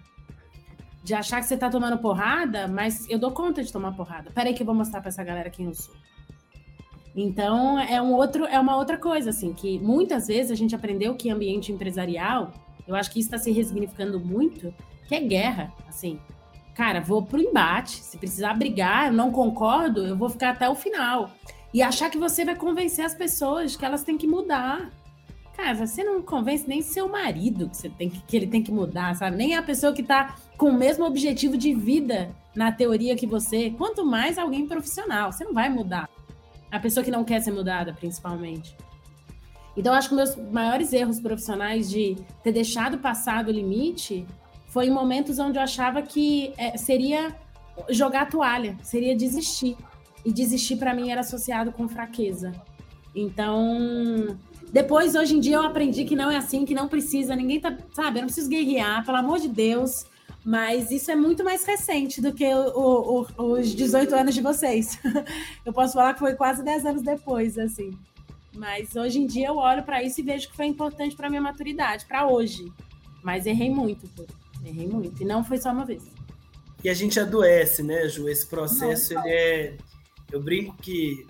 de 1.02 1.14
achar 1.14 1.40
que 1.40 1.46
você 1.46 1.56
tá 1.56 1.70
tomando 1.70 1.98
porrada, 1.98 2.68
mas 2.68 3.08
eu 3.08 3.18
dou 3.18 3.32
conta 3.32 3.62
de 3.62 3.72
tomar 3.72 3.92
porrada. 3.92 4.30
Peraí 4.30 4.54
que 4.54 4.62
eu 4.62 4.66
vou 4.66 4.74
mostrar 4.74 5.00
para 5.00 5.08
essa 5.08 5.24
galera 5.24 5.50
quem 5.50 5.66
eu 5.66 5.74
sou. 5.74 5.94
Então, 7.14 7.78
é 7.78 8.00
um 8.00 8.12
outro, 8.12 8.44
é 8.44 8.58
uma 8.60 8.76
outra 8.76 8.96
coisa, 8.96 9.30
assim, 9.30 9.52
que 9.52 9.78
muitas 9.78 10.28
vezes 10.28 10.52
a 10.52 10.54
gente 10.54 10.74
aprendeu 10.74 11.14
que 11.14 11.30
ambiente 11.30 11.72
empresarial, 11.72 12.52
eu 12.86 12.94
acho 12.94 13.10
que 13.10 13.18
isso 13.18 13.28
está 13.28 13.38
se 13.38 13.50
ressignificando 13.50 14.20
muito, 14.20 14.72
que 15.08 15.14
é 15.14 15.20
guerra, 15.20 15.72
assim. 15.88 16.20
Cara, 16.74 17.00
vou 17.00 17.22
pro 17.22 17.40
embate, 17.40 17.96
se 17.96 18.16
precisar 18.16 18.54
brigar, 18.54 19.08
eu 19.08 19.12
não 19.12 19.32
concordo, 19.32 20.06
eu 20.06 20.16
vou 20.16 20.28
ficar 20.28 20.50
até 20.50 20.68
o 20.68 20.74
final. 20.74 21.30
E 21.74 21.82
achar 21.82 22.10
que 22.10 22.18
você 22.18 22.44
vai 22.44 22.54
convencer 22.54 23.04
as 23.04 23.14
pessoas 23.14 23.76
que 23.76 23.84
elas 23.84 24.02
têm 24.02 24.16
que 24.16 24.26
mudar. 24.26 24.90
Cara, 25.60 25.74
você 25.74 26.02
não 26.02 26.22
convence 26.22 26.66
nem 26.66 26.80
seu 26.80 27.06
marido 27.06 27.68
que, 27.68 27.76
você 27.76 27.90
tem 27.90 28.08
que, 28.08 28.18
que 28.22 28.34
ele 28.34 28.46
tem 28.46 28.62
que 28.62 28.72
mudar, 28.72 29.14
sabe? 29.14 29.36
Nem 29.36 29.54
a 29.54 29.62
pessoa 29.62 29.92
que 29.92 30.02
tá 30.02 30.36
com 30.56 30.70
o 30.70 30.72
mesmo 30.72 31.04
objetivo 31.04 31.54
de 31.54 31.74
vida 31.74 32.34
na 32.56 32.72
teoria 32.72 33.14
que 33.14 33.26
você, 33.26 33.68
quanto 33.68 34.02
mais 34.02 34.38
alguém 34.38 34.66
profissional, 34.66 35.30
você 35.30 35.44
não 35.44 35.52
vai 35.52 35.68
mudar. 35.68 36.08
A 36.72 36.80
pessoa 36.80 37.04
que 37.04 37.10
não 37.10 37.24
quer 37.24 37.42
ser 37.42 37.50
mudada, 37.50 37.92
principalmente. 37.92 38.74
Então, 39.76 39.92
acho 39.92 40.08
que 40.08 40.14
meus 40.14 40.34
maiores 40.34 40.94
erros 40.94 41.20
profissionais 41.20 41.90
de 41.90 42.16
ter 42.42 42.52
deixado 42.52 42.96
passar 42.96 43.44
do 43.44 43.52
limite 43.52 44.26
foi 44.68 44.86
em 44.86 44.90
momentos 44.90 45.38
onde 45.38 45.58
eu 45.58 45.62
achava 45.62 46.00
que 46.00 46.54
é, 46.56 46.78
seria 46.78 47.36
jogar 47.90 48.22
a 48.22 48.26
toalha, 48.26 48.78
seria 48.82 49.14
desistir. 49.14 49.76
E 50.24 50.32
desistir 50.32 50.76
para 50.76 50.94
mim 50.94 51.10
era 51.10 51.20
associado 51.20 51.70
com 51.70 51.86
fraqueza. 51.86 52.50
Então, 53.14 54.38
depois, 54.72 55.14
hoje 55.14 55.36
em 55.36 55.40
dia, 55.40 55.56
eu 55.56 55.62
aprendi 55.62 56.04
que 56.04 56.14
não 56.14 56.30
é 56.30 56.36
assim, 56.36 56.64
que 56.64 56.74
não 56.74 56.88
precisa, 56.88 57.34
ninguém 57.34 57.60
tá, 57.60 57.76
sabe, 57.92 58.18
eu 58.18 58.22
não 58.22 58.26
preciso 58.28 58.48
guerrear, 58.48 59.04
pelo 59.04 59.16
amor 59.16 59.38
de 59.38 59.48
Deus. 59.48 60.06
Mas 60.44 60.90
isso 60.90 61.10
é 61.10 61.16
muito 61.16 61.44
mais 61.44 61.64
recente 61.64 62.20
do 62.20 62.32
que 62.32 62.46
o, 62.46 63.26
o, 63.36 63.52
os 63.52 63.74
18 63.74 64.14
anos 64.14 64.34
de 64.34 64.40
vocês. 64.40 64.98
eu 65.66 65.72
posso 65.72 65.92
falar 65.92 66.14
que 66.14 66.20
foi 66.20 66.34
quase 66.34 66.64
10 66.64 66.86
anos 66.86 67.02
depois, 67.02 67.58
assim. 67.58 67.90
Mas 68.54 68.96
hoje 68.96 69.20
em 69.20 69.26
dia 69.26 69.48
eu 69.48 69.56
olho 69.56 69.82
para 69.82 70.02
isso 70.02 70.20
e 70.20 70.24
vejo 70.24 70.48
que 70.48 70.56
foi 70.56 70.66
importante 70.66 71.14
para 71.14 71.28
minha 71.28 71.42
maturidade, 71.42 72.06
para 72.06 72.26
hoje. 72.26 72.72
Mas 73.22 73.44
errei 73.44 73.70
muito, 73.70 74.08
pô. 74.08 74.24
errei 74.64 74.88
muito. 74.88 75.22
E 75.22 75.26
não 75.26 75.44
foi 75.44 75.58
só 75.58 75.72
uma 75.72 75.84
vez. 75.84 76.02
E 76.82 76.88
a 76.88 76.94
gente 76.94 77.20
adoece, 77.20 77.82
né, 77.82 78.08
Ju? 78.08 78.28
Esse 78.28 78.46
processo, 78.46 79.12
ele 79.12 79.28
é. 79.28 79.76
Eu 80.32 80.42
brinco 80.42 80.74
que 80.78 81.26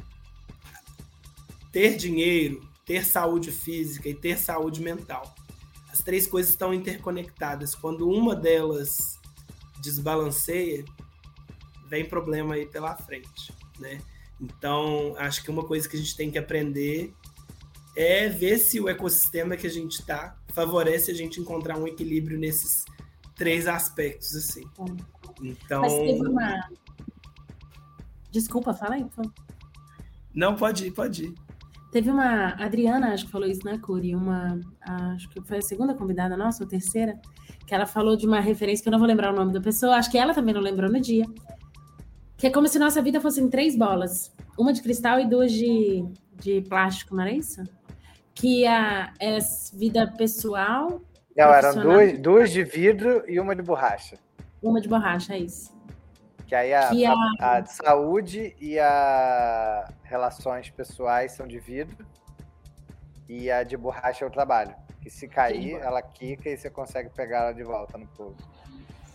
ter 1.72 1.96
dinheiro, 1.96 2.62
ter 2.90 3.06
saúde 3.06 3.52
física 3.52 4.08
e 4.08 4.14
ter 4.14 4.36
saúde 4.36 4.82
mental 4.82 5.32
as 5.92 6.00
três 6.00 6.26
coisas 6.26 6.50
estão 6.50 6.74
interconectadas. 6.74 7.72
Quando 7.72 8.08
uma 8.08 8.34
delas 8.34 9.16
desbalanceia, 9.80 10.84
vem 11.88 12.04
problema 12.04 12.54
aí 12.54 12.66
pela 12.66 12.96
frente, 12.96 13.52
né? 13.78 14.00
Então, 14.40 15.14
acho 15.18 15.42
que 15.44 15.50
uma 15.50 15.64
coisa 15.64 15.88
que 15.88 15.96
a 15.96 15.98
gente 16.00 16.16
tem 16.16 16.30
que 16.30 16.38
aprender 16.38 17.14
é 17.96 18.28
ver 18.28 18.58
se 18.58 18.80
o 18.80 18.88
ecossistema 18.88 19.56
que 19.56 19.66
a 19.66 19.70
gente 19.70 20.00
está 20.00 20.36
favorece 20.52 21.12
a 21.12 21.14
gente 21.14 21.40
encontrar 21.40 21.78
um 21.78 21.86
equilíbrio 21.86 22.38
nesses 22.38 22.84
três 23.36 23.68
aspectos, 23.68 24.34
assim. 24.34 24.64
Então. 25.40 25.82
Mas 25.82 25.92
teve 25.92 26.26
uma... 26.26 26.70
Desculpa, 28.30 28.74
fala 28.74 28.94
aí. 28.94 29.06
Não, 30.34 30.54
pode 30.56 30.86
ir, 30.86 30.92
pode 30.92 31.24
ir. 31.26 31.49
Teve 31.90 32.08
uma. 32.10 32.54
Adriana, 32.54 33.12
acho 33.12 33.26
que 33.26 33.32
falou 33.32 33.48
isso, 33.48 33.64
né, 33.64 33.78
Curi? 33.78 34.14
Uma. 34.14 34.60
Acho 34.80 35.28
que 35.28 35.40
foi 35.42 35.58
a 35.58 35.62
segunda 35.62 35.94
convidada 35.94 36.36
nossa, 36.36 36.62
ou 36.62 36.68
terceira, 36.68 37.20
que 37.66 37.74
ela 37.74 37.84
falou 37.84 38.16
de 38.16 38.26
uma 38.26 38.40
referência 38.40 38.82
que 38.82 38.88
eu 38.88 38.92
não 38.92 38.98
vou 38.98 39.08
lembrar 39.08 39.32
o 39.32 39.36
nome 39.36 39.52
da 39.52 39.60
pessoa, 39.60 39.96
acho 39.96 40.10
que 40.10 40.18
ela 40.18 40.32
também 40.32 40.54
não 40.54 40.60
lembrou 40.60 40.90
no 40.90 41.00
dia. 41.00 41.24
Que 42.36 42.46
é 42.46 42.50
como 42.50 42.68
se 42.68 42.78
nossa 42.78 43.02
vida 43.02 43.20
fossem 43.20 43.48
três 43.48 43.76
bolas: 43.76 44.32
uma 44.56 44.72
de 44.72 44.82
cristal 44.82 45.18
e 45.18 45.26
duas 45.26 45.52
de, 45.52 46.04
de 46.40 46.62
plástico, 46.62 47.14
não 47.14 47.22
era 47.22 47.32
isso? 47.32 47.64
Que 48.34 48.66
a, 48.66 49.12
é 49.18 49.38
vida 49.74 50.06
pessoal. 50.16 51.02
Não, 51.36 51.52
eram 51.52 51.82
duas, 51.82 52.18
duas 52.18 52.50
de 52.50 52.62
vidro 52.62 53.24
e 53.26 53.40
uma 53.40 53.54
de 53.56 53.62
borracha. 53.62 54.16
Uma 54.62 54.80
de 54.80 54.88
borracha, 54.88 55.34
é 55.34 55.40
isso. 55.40 55.72
Que 56.50 56.56
aí 56.56 56.74
a, 56.74 56.88
que 56.88 57.06
a... 57.06 57.14
a, 57.38 57.58
a 57.58 57.64
saúde 57.64 58.56
e 58.60 58.76
a 58.76 59.88
relações 60.02 60.68
pessoais 60.68 61.30
são 61.30 61.46
de 61.46 61.60
vidro 61.60 62.04
e 63.28 63.48
a 63.48 63.62
de 63.62 63.76
borracha 63.76 64.24
é 64.24 64.26
o 64.28 64.30
trabalho. 64.32 64.74
Que 65.00 65.08
se 65.08 65.28
cair, 65.28 65.76
Sim. 65.76 65.80
ela 65.80 66.02
quica 66.02 66.50
e 66.50 66.56
você 66.56 66.68
consegue 66.68 67.08
pegar 67.10 67.42
ela 67.42 67.52
de 67.52 67.62
volta 67.62 67.96
no 67.96 68.04
povo. 68.08 68.34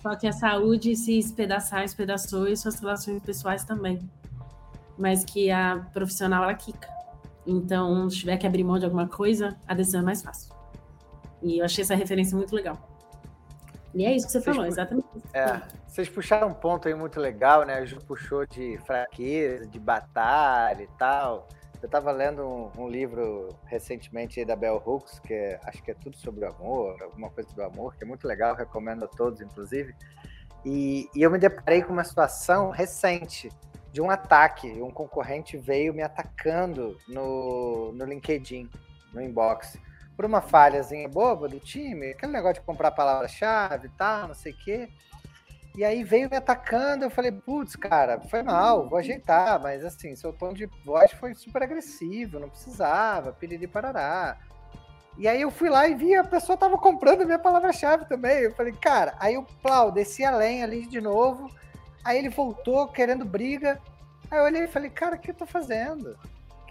Só 0.01 0.15
que 0.15 0.25
a 0.25 0.31
saúde 0.31 0.95
se 0.95 1.19
espedaçar, 1.19 1.83
espedaçou 1.83 2.47
e 2.47 2.55
suas 2.55 2.79
relações 2.79 3.21
pessoais 3.21 3.65
também. 3.65 3.99
Mas 4.97 5.25
que 5.25 5.51
a 5.51 5.85
profissional, 5.91 6.41
ela 6.43 6.53
quica. 6.53 6.87
Então, 7.45 8.09
se 8.09 8.19
tiver 8.19 8.37
que 8.37 8.47
abrir 8.47 8.63
mão 8.63 8.79
de 8.79 8.85
alguma 8.85 9.09
coisa, 9.09 9.57
a 9.67 9.73
decisão 9.73 9.99
é 9.99 10.03
mais 10.05 10.21
fácil. 10.21 10.55
E 11.43 11.57
eu 11.57 11.65
achei 11.65 11.81
essa 11.81 11.95
referência 11.95 12.37
muito 12.37 12.55
legal. 12.55 12.94
E 13.95 14.05
é 14.05 14.13
isso 14.13 14.25
que 14.27 14.33
você 14.33 14.41
Vocês 14.41 14.55
falou, 14.55 14.67
exatamente. 14.67 15.07
É. 15.33 15.61
Vocês 15.87 16.09
puxaram 16.09 16.49
um 16.49 16.53
ponto 16.53 16.87
aí 16.87 16.93
muito 16.93 17.17
legal, 17.17 17.65
né? 17.65 17.75
A 17.75 17.85
Ju 17.85 17.97
puxou 18.01 18.45
de 18.45 18.77
fraqueza, 18.85 19.65
de 19.65 19.79
batalha 19.79 20.83
e 20.83 20.89
tal. 20.99 21.47
Eu 21.81 21.85
estava 21.85 22.11
lendo 22.11 22.43
um, 22.43 22.71
um, 22.77 22.89
livro 22.89 23.55
recentemente 23.65 24.43
da 24.43 24.55
Bell 24.55 24.81
Hooks, 24.85 25.19
que 25.19 25.33
é, 25.33 25.59
acho 25.63 25.81
que 25.81 25.91
é 25.91 25.93
tudo 25.93 26.17
sobre 26.17 26.43
o 26.43 26.49
amor, 26.49 27.01
alguma 27.01 27.29
coisa 27.29 27.49
do 27.53 27.63
amor, 27.63 27.95
que 27.95 28.03
é 28.03 28.07
muito 28.07 28.27
legal, 28.27 28.53
recomendo 28.53 29.05
a 29.05 29.07
todos, 29.07 29.39
inclusive. 29.39 29.95
E, 30.65 31.07
e 31.15 31.21
eu 31.21 31.31
me 31.31 31.37
deparei 31.37 31.81
com 31.81 31.93
uma 31.93 32.03
situação 32.03 32.71
recente 32.71 33.49
de 33.93 34.01
um 34.01 34.09
ataque. 34.09 34.67
Um 34.81 34.91
concorrente 34.91 35.57
veio 35.57 35.93
me 35.93 36.01
atacando 36.01 36.97
no, 37.07 37.93
no 37.93 38.03
LinkedIn, 38.03 38.69
no 39.13 39.21
inbox, 39.21 39.79
por 40.15 40.25
uma 40.25 40.41
falhazinha 40.41 41.07
boba 41.07 41.47
do 41.47 41.59
time, 41.59 42.11
aquele 42.11 42.31
negócio 42.31 42.55
de 42.55 42.65
comprar 42.65 42.91
palavra-chave 42.91 43.87
e 43.87 43.91
tal, 43.91 44.29
não 44.29 44.35
sei 44.35 44.53
o 44.53 44.57
quê. 44.57 44.89
E 45.75 45.83
aí 45.83 46.03
veio 46.03 46.29
me 46.29 46.37
atacando, 46.37 47.03
eu 47.03 47.09
falei, 47.09 47.33
putz, 47.33 47.75
cara, 47.75 48.21
foi 48.21 48.41
mal, 48.41 48.87
vou 48.87 48.97
ajeitar, 48.97 49.61
mas 49.61 49.83
assim, 49.83 50.15
seu 50.15 50.31
tom 50.31 50.53
de 50.53 50.67
voz 50.85 51.11
foi 51.11 51.33
super 51.33 51.63
agressivo, 51.63 52.39
não 52.39 52.49
precisava, 52.49 53.33
piriri 53.33 53.67
parará. 53.67 54.37
E 55.17 55.27
aí 55.27 55.41
eu 55.41 55.51
fui 55.51 55.69
lá 55.69 55.87
e 55.87 55.93
vi 55.93 56.15
a 56.15 56.23
pessoa 56.23 56.57
tava 56.57 56.77
comprando 56.77 57.25
minha 57.25 57.39
palavra-chave 57.39 58.05
também. 58.05 58.39
Eu 58.39 58.53
falei, 58.53 58.73
cara, 58.73 59.15
aí 59.19 59.37
o 59.37 59.43
Plau 59.61 59.91
desci 59.91 60.23
a 60.23 60.31
lenha 60.31 60.63
ali 60.63 60.85
de 60.85 61.01
novo, 61.01 61.49
aí 62.03 62.17
ele 62.17 62.29
voltou 62.29 62.87
querendo 62.87 63.25
briga. 63.25 63.81
Aí 64.31 64.39
eu 64.39 64.45
olhei 64.45 64.63
e 64.63 64.67
falei, 64.67 64.89
cara, 64.89 65.15
o 65.15 65.19
que 65.19 65.31
eu 65.31 65.35
tô 65.35 65.45
fazendo? 65.45 66.17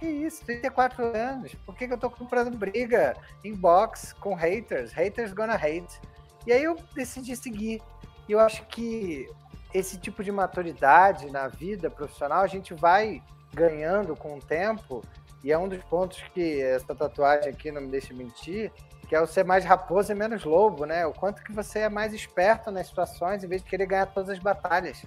Que 0.04 0.10
isso, 0.10 0.44
34 0.44 1.16
anos, 1.16 1.54
por 1.64 1.74
que, 1.74 1.86
que 1.88 1.94
eu 1.94 1.96
tô 1.96 2.10
comprando 2.10 2.54
briga 2.54 3.16
em 3.42 3.54
box 3.54 4.12
com 4.12 4.34
haters? 4.34 4.92
Haters 4.92 5.32
gonna 5.32 5.54
hate. 5.54 5.98
E 6.46 6.52
aí 6.52 6.62
eu 6.62 6.76
decidi 6.94 7.34
seguir. 7.34 7.80
E 8.28 8.32
eu 8.32 8.38
acho 8.38 8.66
que 8.66 9.26
esse 9.72 9.96
tipo 9.96 10.22
de 10.22 10.30
maturidade 10.30 11.30
na 11.30 11.48
vida 11.48 11.88
profissional 11.88 12.42
a 12.42 12.46
gente 12.46 12.74
vai 12.74 13.22
ganhando 13.54 14.14
com 14.14 14.36
o 14.36 14.40
tempo. 14.40 15.02
E 15.42 15.50
é 15.50 15.56
um 15.58 15.68
dos 15.68 15.82
pontos 15.84 16.22
que 16.34 16.60
essa 16.60 16.94
tatuagem 16.94 17.48
aqui 17.48 17.72
não 17.72 17.80
me 17.80 17.88
deixa 17.88 18.12
mentir, 18.12 18.70
que 19.08 19.16
é 19.16 19.20
o 19.22 19.26
ser 19.26 19.44
mais 19.46 19.64
raposa 19.64 20.12
e 20.12 20.14
menos 20.14 20.44
lobo, 20.44 20.84
né? 20.84 21.06
O 21.06 21.14
quanto 21.14 21.42
que 21.42 21.50
você 21.50 21.78
é 21.78 21.88
mais 21.88 22.12
esperto 22.12 22.70
nas 22.70 22.88
situações 22.88 23.42
em 23.42 23.48
vez 23.48 23.62
de 23.62 23.70
querer 23.70 23.86
ganhar 23.86 24.06
todas 24.12 24.28
as 24.28 24.38
batalhas. 24.38 25.02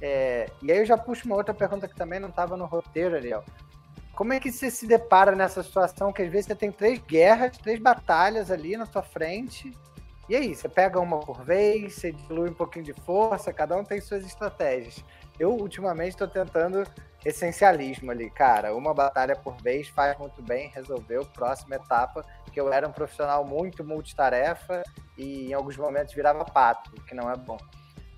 É, 0.00 0.46
e 0.62 0.72
aí 0.72 0.78
eu 0.78 0.86
já 0.86 0.96
puxo 0.96 1.26
uma 1.26 1.36
outra 1.36 1.52
pergunta 1.52 1.86
que 1.86 1.94
também 1.94 2.18
não 2.18 2.30
estava 2.30 2.56
no 2.56 2.64
roteiro, 2.64 3.14
Ariel. 3.14 3.44
Como 4.18 4.32
é 4.32 4.40
que 4.40 4.50
você 4.50 4.68
se 4.68 4.84
depara 4.84 5.36
nessa 5.36 5.62
situação 5.62 6.12
que 6.12 6.22
às 6.22 6.28
vezes 6.28 6.46
você 6.46 6.56
tem 6.56 6.72
três 6.72 6.98
guerras, 6.98 7.56
três 7.56 7.78
batalhas 7.78 8.50
ali 8.50 8.76
na 8.76 8.84
sua 8.84 9.00
frente 9.02 9.72
e 10.28 10.36
aí, 10.36 10.54
você 10.54 10.68
pega 10.68 11.00
uma 11.00 11.20
por 11.20 11.42
vez, 11.42 11.94
você 11.94 12.12
dilui 12.12 12.50
um 12.50 12.54
pouquinho 12.54 12.84
de 12.84 12.92
força, 12.92 13.50
cada 13.50 13.74
um 13.74 13.82
tem 13.82 13.98
suas 13.98 14.26
estratégias. 14.26 15.02
Eu, 15.40 15.52
ultimamente, 15.54 16.10
estou 16.10 16.28
tentando 16.28 16.84
essencialismo 17.24 18.10
ali, 18.10 18.28
cara. 18.28 18.76
Uma 18.76 18.92
batalha 18.92 19.34
por 19.34 19.56
vez 19.62 19.88
faz 19.88 20.18
muito 20.18 20.42
bem, 20.42 20.68
resolveu. 20.68 21.24
Próxima 21.24 21.76
etapa, 21.76 22.26
que 22.52 22.60
eu 22.60 22.70
era 22.70 22.86
um 22.86 22.92
profissional 22.92 23.42
muito 23.42 23.82
multitarefa 23.82 24.82
e 25.16 25.46
em 25.48 25.54
alguns 25.54 25.78
momentos 25.78 26.12
virava 26.12 26.44
pato, 26.44 26.90
que 27.04 27.14
não 27.14 27.30
é 27.30 27.36
bom. 27.36 27.56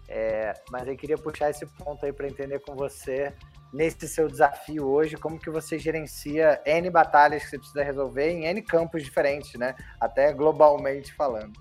É, 0.09 0.53
mas 0.69 0.89
eu 0.89 0.97
queria 0.97 1.17
puxar 1.17 1.51
esse 1.51 1.65
ponto 1.65 2.05
aí 2.05 2.13
para 2.13 2.27
entender 2.27 2.59
com 2.59 2.75
você 2.75 3.33
nesse 3.73 4.09
seu 4.09 4.29
desafio 4.29 4.87
hoje, 4.87 5.17
como 5.17 5.39
que 5.39 5.51
você 5.51 5.79
gerencia 5.79 6.61
N 6.67 6.91
batalhas 6.91 7.45
que 7.45 7.51
você 7.51 7.59
precisa 7.59 7.83
resolver 7.83 8.31
em 8.31 8.47
N 8.47 8.63
campos 8.63 9.03
diferentes, 9.03 9.55
né? 9.55 9.75
Até 10.01 10.33
globalmente 10.33 11.13
falando. 11.15 11.53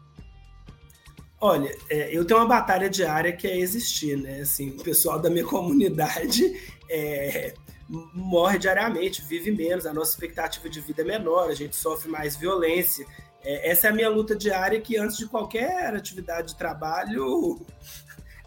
Olha, 1.42 1.74
é, 1.90 2.16
eu 2.16 2.26
tenho 2.26 2.40
uma 2.40 2.48
batalha 2.48 2.90
diária 2.90 3.32
que 3.32 3.48
é 3.48 3.58
existir, 3.58 4.18
né? 4.18 4.42
Assim, 4.42 4.72
o 4.72 4.84
pessoal 4.84 5.20
da 5.20 5.30
minha 5.30 5.46
comunidade 5.48 6.44
é, 6.90 7.54
morre 7.88 8.58
diariamente, 8.58 9.22
vive 9.22 9.52
menos, 9.52 9.86
a 9.86 9.94
nossa 9.94 10.12
expectativa 10.12 10.70
de 10.70 10.82
vida 10.82 11.02
é 11.02 11.06
menor, 11.06 11.50
a 11.50 11.56
gente 11.56 11.76
sofre 11.76 12.10
mais 12.10 12.36
violência. 12.36 13.06
É, 13.42 13.72
essa 13.72 13.88
é 13.88 13.90
a 13.90 13.94
minha 13.94 14.10
luta 14.10 14.36
diária 14.36 14.82
que 14.82 14.98
antes 14.98 15.18
de 15.18 15.28
qualquer 15.28 15.96
atividade 15.96 16.50
de 16.50 16.58
trabalho, 16.58 17.66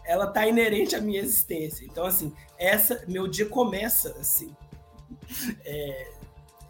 ela 0.05 0.27
tá 0.27 0.47
inerente 0.47 0.95
à 0.95 1.01
minha 1.01 1.21
existência. 1.21 1.85
Então, 1.85 2.05
assim, 2.05 2.33
essa 2.57 3.03
meu 3.07 3.27
dia 3.27 3.45
começa 3.45 4.09
assim. 4.19 4.55
É, 5.63 6.11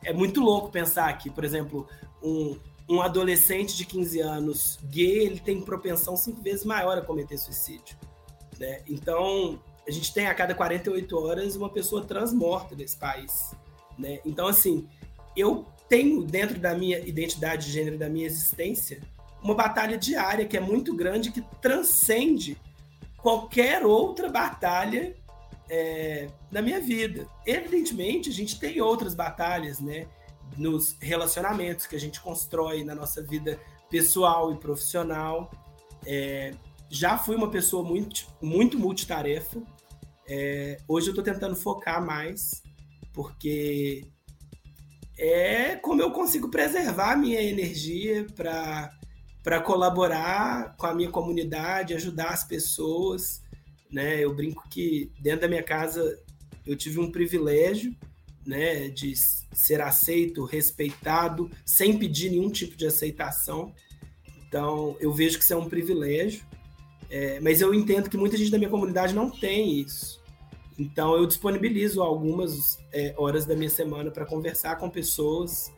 é 0.05 0.13
muito 0.13 0.41
louco 0.41 0.69
pensar 0.69 1.11
que, 1.17 1.29
por 1.29 1.43
exemplo, 1.43 1.87
um, 2.21 2.57
um 2.89 3.01
adolescente 3.01 3.75
de 3.75 3.85
15 3.85 4.19
anos 4.19 4.79
gay, 4.83 5.25
ele 5.25 5.39
tem 5.39 5.61
propensão 5.61 6.15
cinco 6.15 6.41
vezes 6.41 6.65
maior 6.65 6.97
a 6.97 7.01
cometer 7.01 7.37
suicídio. 7.37 7.97
Né? 8.59 8.81
Então, 8.87 9.59
a 9.87 9.91
gente 9.91 10.13
tem 10.13 10.27
a 10.27 10.33
cada 10.33 10.53
48 10.53 11.17
horas 11.17 11.55
uma 11.55 11.69
pessoa 11.69 12.03
trans 12.03 12.33
morta 12.33 12.75
nesse 12.75 12.97
país. 12.97 13.53
Né? 13.97 14.19
Então, 14.25 14.47
assim, 14.47 14.87
eu 15.35 15.65
tenho 15.89 16.23
dentro 16.23 16.59
da 16.59 16.73
minha 16.75 16.99
identidade 16.99 17.65
de 17.65 17.71
gênero, 17.71 17.97
da 17.97 18.09
minha 18.09 18.25
existência, 18.25 19.01
uma 19.41 19.53
batalha 19.53 19.97
diária 19.97 20.45
que 20.45 20.55
é 20.55 20.59
muito 20.59 20.95
grande, 20.95 21.31
que 21.31 21.41
transcende 21.61 22.57
qualquer 23.23 23.83
outra 23.83 24.29
batalha 24.29 25.15
é, 25.67 26.29
na 26.51 26.61
minha 26.61 26.79
vida. 26.79 27.25
Evidentemente, 27.47 28.29
a 28.29 28.33
gente 28.33 28.59
tem 28.59 28.79
outras 28.79 29.15
batalhas, 29.15 29.79
né? 29.79 30.05
nos 30.57 30.95
relacionamentos 30.99 31.85
que 31.85 31.95
a 31.95 31.99
gente 31.99 32.19
constrói 32.21 32.83
na 32.83 32.93
nossa 32.93 33.21
vida 33.21 33.59
pessoal 33.89 34.53
e 34.53 34.57
profissional. 34.57 35.51
É, 36.05 36.53
já 36.89 37.17
fui 37.17 37.35
uma 37.35 37.49
pessoa 37.49 37.83
muito, 37.83 38.27
muito 38.41 38.77
multitarefa. 38.77 39.61
É, 40.27 40.77
hoje 40.87 41.07
eu 41.07 41.11
estou 41.11 41.23
tentando 41.23 41.55
focar 41.55 42.05
mais, 42.05 42.61
porque 43.13 44.05
é 45.17 45.75
como 45.75 46.01
eu 46.01 46.11
consigo 46.11 46.49
preservar 46.49 47.13
a 47.13 47.17
minha 47.17 47.41
energia 47.41 48.25
para 48.35 48.91
colaborar 49.61 50.75
com 50.77 50.85
a 50.85 50.93
minha 50.95 51.09
comunidade, 51.09 51.93
ajudar 51.93 52.29
as 52.29 52.43
pessoas. 52.43 53.43
Né? 53.91 54.23
Eu 54.23 54.33
brinco 54.33 54.67
que 54.69 55.11
dentro 55.19 55.41
da 55.41 55.47
minha 55.47 55.63
casa 55.63 56.19
eu 56.65 56.75
tive 56.75 56.99
um 56.99 57.11
privilégio 57.11 57.93
né, 58.45 58.89
de 58.89 59.13
ser 59.15 59.81
aceito, 59.81 60.45
respeitado, 60.45 61.49
sem 61.65 61.97
pedir 61.97 62.29
nenhum 62.29 62.49
tipo 62.49 62.75
de 62.75 62.85
aceitação. 62.85 63.73
Então, 64.47 64.95
eu 64.99 65.11
vejo 65.11 65.37
que 65.37 65.43
isso 65.43 65.53
é 65.53 65.57
um 65.57 65.69
privilégio, 65.69 66.45
é, 67.09 67.39
mas 67.39 67.61
eu 67.61 67.73
entendo 67.73 68.09
que 68.09 68.17
muita 68.17 68.37
gente 68.37 68.51
da 68.51 68.57
minha 68.57 68.69
comunidade 68.69 69.13
não 69.13 69.29
tem 69.29 69.79
isso. 69.79 70.21
Então, 70.77 71.15
eu 71.15 71.25
disponibilizo 71.25 72.01
algumas 72.01 72.79
é, 72.91 73.13
horas 73.17 73.45
da 73.45 73.55
minha 73.55 73.69
semana 73.69 74.09
para 74.09 74.25
conversar 74.25 74.77
com 74.77 74.89
pessoas, 74.89 75.71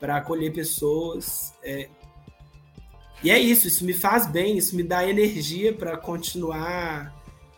para 0.00 0.16
acolher 0.16 0.52
pessoas. 0.52 1.52
É, 1.62 1.88
e 3.22 3.30
é 3.30 3.38
isso, 3.38 3.66
isso 3.66 3.84
me 3.84 3.92
faz 3.92 4.26
bem, 4.26 4.56
isso 4.56 4.76
me 4.76 4.82
dá 4.82 5.06
energia 5.06 5.72
para 5.72 5.96
continuar 5.96 7.12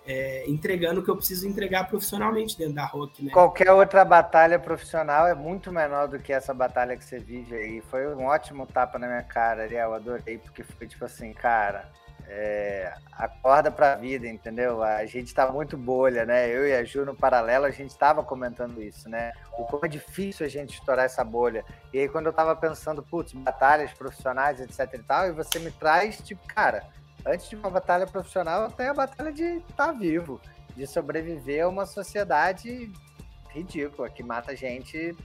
é, 0.06 0.44
entregando 0.48 1.00
o 1.00 1.04
que 1.04 1.10
eu 1.10 1.16
preciso 1.16 1.46
entregar 1.46 1.84
profissionalmente 1.88 2.58
dentro 2.58 2.74
da 2.74 2.84
Rock, 2.84 3.24
né? 3.24 3.30
Qualquer 3.30 3.70
outra 3.70 4.04
batalha 4.04 4.58
profissional 4.58 5.26
é 5.26 5.34
muito 5.34 5.70
menor 5.70 6.08
do 6.08 6.18
que 6.18 6.32
essa 6.32 6.52
batalha 6.52 6.96
que 6.96 7.04
você 7.04 7.18
vive 7.18 7.54
aí. 7.54 7.80
Foi 7.82 8.12
um 8.14 8.24
ótimo 8.24 8.66
tapa 8.66 8.98
na 8.98 9.06
minha 9.06 9.22
cara, 9.22 9.62
Ariel. 9.62 9.94
Adorei, 9.94 10.38
porque 10.38 10.64
foi 10.64 10.86
tipo 10.86 11.04
assim, 11.04 11.32
cara, 11.32 11.88
é, 12.32 12.94
acorda 13.12 13.72
pra 13.72 13.96
vida, 13.96 14.26
entendeu? 14.28 14.84
A 14.84 15.04
gente 15.04 15.34
tá 15.34 15.50
muito 15.50 15.76
bolha, 15.76 16.24
né? 16.24 16.48
Eu 16.48 16.66
e 16.66 16.72
a 16.72 16.84
Ju 16.84 17.04
no 17.04 17.14
paralelo, 17.14 17.64
a 17.64 17.70
gente 17.70 17.96
tava 17.98 18.22
comentando 18.22 18.80
isso, 18.80 19.08
né? 19.08 19.32
O 19.58 19.64
como 19.64 19.84
é 19.84 19.88
difícil 19.88 20.46
a 20.46 20.48
gente 20.48 20.78
estourar 20.78 21.06
essa 21.06 21.24
bolha. 21.24 21.64
E 21.92 21.98
aí, 21.98 22.08
quando 22.08 22.26
eu 22.26 22.32
tava 22.32 22.54
pensando, 22.54 23.02
putz, 23.02 23.32
batalhas 23.32 23.92
profissionais, 23.92 24.60
etc 24.60 24.94
e 24.94 25.02
tal, 25.02 25.26
e 25.26 25.32
você 25.32 25.58
me 25.58 25.72
traz, 25.72 26.18
tipo, 26.18 26.46
cara, 26.46 26.84
antes 27.26 27.48
de 27.48 27.56
uma 27.56 27.68
batalha 27.68 28.06
profissional, 28.06 28.70
tem 28.70 28.86
a 28.86 28.94
batalha 28.94 29.32
de 29.32 29.56
estar 29.56 29.86
tá 29.86 29.92
vivo, 29.92 30.40
de 30.76 30.86
sobreviver 30.86 31.64
a 31.64 31.68
uma 31.68 31.84
sociedade 31.84 32.92
ridícula, 33.48 34.08
que 34.08 34.22
mata 34.22 34.54
gente 34.54 35.16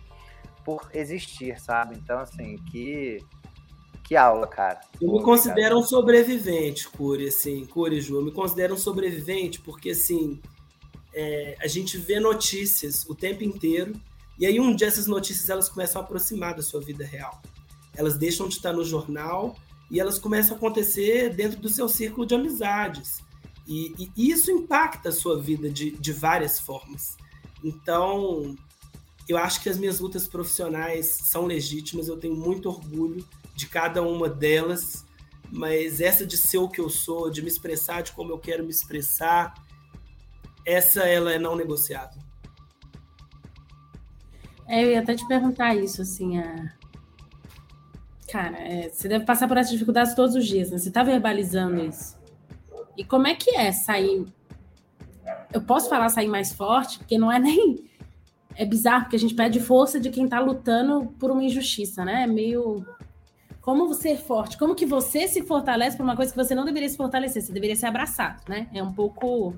por 0.64 0.90
existir, 0.92 1.60
sabe? 1.62 1.96
Então, 1.98 2.18
assim, 2.18 2.58
que 2.72 3.24
que 4.06 4.16
aula, 4.16 4.46
cara. 4.46 4.80
Eu 5.02 5.12
me 5.12 5.24
considero 5.24 5.80
um 5.80 5.84
sobrevivente, 5.84 6.88
Curi, 6.88 7.28
assim, 7.28 7.66
Curi, 7.66 8.00
Ju, 8.00 8.18
eu 8.18 8.24
me 8.24 8.32
considero 8.32 8.76
um 8.76 8.78
sobrevivente 8.78 9.60
porque, 9.60 9.90
assim, 9.90 10.40
é, 11.14 11.58
a 11.60 11.66
gente 11.66 11.98
vê 11.98 12.20
notícias 12.20 13.04
o 13.10 13.16
tempo 13.16 13.44
inteiro 13.44 14.00
e 14.38 14.46
aí 14.46 14.60
um 14.60 14.76
dia 14.76 14.88
essas 14.88 15.08
notícias 15.08 15.50
elas 15.50 15.68
começam 15.68 16.00
a 16.00 16.06
aproximar 16.06 16.54
da 16.54 16.62
sua 16.62 16.82
vida 16.82 17.04
real. 17.04 17.42
Elas 17.96 18.16
deixam 18.16 18.48
de 18.48 18.56
estar 18.56 18.74
no 18.74 18.84
jornal 18.84 19.56
e 19.90 20.00
elas 20.00 20.20
começam 20.20 20.54
a 20.54 20.58
acontecer 20.58 21.34
dentro 21.34 21.60
do 21.60 21.70
seu 21.70 21.90
círculo 21.90 22.28
de 22.28 22.36
amizades. 22.36 23.24
E, 23.68 24.12
e 24.16 24.30
isso 24.30 24.52
impacta 24.52 25.10
a 25.10 25.12
sua 25.12 25.42
vida 25.42 25.68
de, 25.68 25.92
de 25.92 26.14
várias 26.14 26.60
formas. 26.60 27.18
Então, 27.64 28.56
eu 29.28 29.38
acho 29.40 29.64
que 29.64 29.70
as 29.70 29.80
minhas 29.80 30.00
lutas 30.00 30.28
profissionais 30.28 31.18
são 31.24 31.48
legítimas, 31.48 32.08
eu 32.08 32.18
tenho 32.18 32.36
muito 32.36 32.70
orgulho 32.70 33.26
de 33.56 33.68
cada 33.68 34.02
uma 34.04 34.30
delas, 34.30 35.06
mas 35.52 36.02
essa 36.02 36.26
de 36.26 36.38
ser 36.38 36.58
o 36.58 36.70
que 36.70 36.82
eu 36.82 36.90
sou, 36.90 37.30
de 37.30 37.42
me 37.42 37.48
expressar 37.48 38.02
de 38.02 38.12
como 38.12 38.32
eu 38.32 38.38
quero 38.38 38.64
me 38.64 38.70
expressar, 38.70 39.54
essa 40.66 41.04
ela 41.04 41.32
é 41.32 41.40
não 41.40 41.56
negociável. 41.56 42.22
É, 44.68 44.84
eu 44.84 44.92
ia 44.92 45.00
até 45.00 45.14
te 45.16 45.26
perguntar 45.28 45.76
isso, 45.76 46.02
assim, 46.02 46.40
a... 46.40 46.74
cara, 48.32 48.58
é, 48.58 48.90
você 48.90 49.08
deve 49.08 49.24
passar 49.24 49.48
por 49.48 49.58
essas 49.58 49.72
dificuldades 49.72 50.16
todos 50.16 50.36
os 50.36 50.46
dias, 50.46 50.72
né? 50.72 50.78
Você 50.78 50.90
está 50.90 51.04
verbalizando 51.04 51.86
isso. 51.86 52.18
E 52.98 53.04
como 53.04 53.28
é 53.28 53.36
que 53.36 53.56
é 53.56 53.72
sair? 53.72 54.26
Eu 55.54 55.62
posso 55.62 55.88
falar 55.88 56.10
sair 56.10 56.28
mais 56.28 56.52
forte, 56.52 56.98
porque 56.98 57.18
não 57.18 57.32
é 57.32 57.40
nem 57.40 57.86
é 58.56 58.66
bizarro, 58.66 59.04
porque 59.04 59.18
a 59.18 59.20
gente 59.20 59.36
pede 59.36 59.60
força 59.60 60.00
de 60.00 60.10
quem 60.10 60.26
está 60.26 60.40
lutando 60.40 61.14
por 61.20 61.30
uma 61.30 61.44
injustiça, 61.44 62.04
né? 62.06 62.24
É 62.24 62.28
meio 62.28 62.86
como 63.66 63.92
ser 63.96 64.18
forte, 64.18 64.60
como 64.60 64.76
que 64.76 64.86
você 64.86 65.28
se 65.28 65.42
fortalece 65.42 65.98
por 65.98 66.04
uma 66.04 66.16
coisa 66.16 66.32
que 66.32 66.38
você 66.38 66.54
não 66.54 66.64
deveria 66.64 66.88
se 66.88 66.96
fortalecer, 66.96 67.42
você 67.42 67.52
deveria 67.52 67.76
ser 67.76 67.88
abraçado, 67.88 68.44
né? 68.48 68.70
É 68.72 68.84
um 68.84 68.94
pouco 68.94 69.56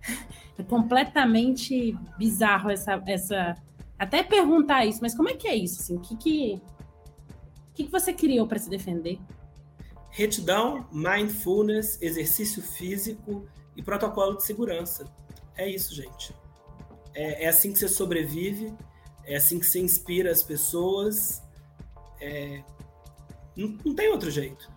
é 0.58 0.62
completamente 0.62 1.94
bizarro 2.16 2.70
essa 2.70 3.02
essa 3.06 3.54
até 3.98 4.22
perguntar 4.22 4.86
isso, 4.86 5.00
mas 5.02 5.14
como 5.14 5.28
é 5.28 5.34
que 5.34 5.46
é 5.46 5.54
isso 5.54 5.82
assim? 5.82 5.96
O 5.96 6.00
que 6.00 6.16
que 6.16 6.62
que, 7.74 7.84
que 7.84 7.92
você 7.92 8.14
criou 8.14 8.46
para 8.46 8.58
se 8.58 8.70
defender? 8.70 9.18
Retidão, 10.08 10.88
mindfulness, 10.90 12.00
exercício 12.00 12.62
físico 12.62 13.46
e 13.76 13.82
protocolo 13.82 14.36
de 14.36 14.44
segurança. 14.44 15.04
É 15.54 15.68
isso, 15.68 15.94
gente. 15.94 16.34
É, 17.12 17.44
é 17.44 17.48
assim 17.48 17.74
que 17.74 17.78
você 17.78 17.88
sobrevive, 17.88 18.72
é 19.26 19.36
assim 19.36 19.58
que 19.58 19.66
você 19.66 19.80
inspira 19.80 20.30
as 20.30 20.42
pessoas. 20.42 21.42
É, 22.18 22.62
não, 23.56 23.76
não 23.84 23.94
tem 23.94 24.08
outro 24.10 24.30
jeito. 24.30 24.72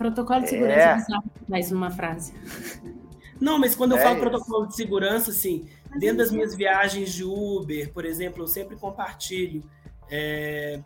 Protocolo 0.00 0.40
de 0.40 0.48
segurança 0.48 1.06
é. 1.12 1.50
mais 1.50 1.70
uma 1.70 1.90
frase. 1.90 2.32
Não, 3.40 3.58
mas 3.58 3.74
quando 3.74 3.92
eu 3.92 3.98
é 3.98 4.02
falo 4.02 4.16
isso. 4.16 4.28
protocolo 4.28 4.66
de 4.66 4.76
segurança, 4.76 5.30
assim, 5.30 5.66
mas 5.90 6.00
dentro 6.00 6.18
das 6.18 6.30
minhas 6.30 6.54
viagens 6.54 7.12
de 7.12 7.24
Uber, 7.24 7.92
por 7.92 8.04
exemplo, 8.04 8.42
eu 8.42 8.46
sempre 8.46 8.76
compartilho 8.76 9.62
é, 10.10 10.80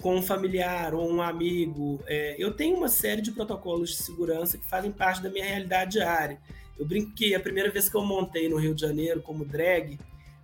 com 0.00 0.16
um 0.16 0.22
familiar 0.22 0.94
ou 0.94 1.10
um 1.10 1.22
amigo. 1.22 2.00
É, 2.06 2.36
eu 2.38 2.54
tenho 2.54 2.76
uma 2.76 2.88
série 2.88 3.22
de 3.22 3.32
protocolos 3.32 3.90
de 3.90 3.96
segurança 3.96 4.58
que 4.58 4.68
fazem 4.68 4.92
parte 4.92 5.22
da 5.22 5.30
minha 5.30 5.44
realidade 5.44 5.92
diária. 5.92 6.38
Eu 6.78 6.86
brinco 6.86 7.14
que 7.14 7.34
a 7.34 7.40
primeira 7.40 7.70
vez 7.70 7.88
que 7.88 7.96
eu 7.96 8.04
montei 8.04 8.48
no 8.48 8.56
Rio 8.56 8.74
de 8.74 8.80
Janeiro 8.80 9.22
como 9.22 9.44
drag 9.44 9.98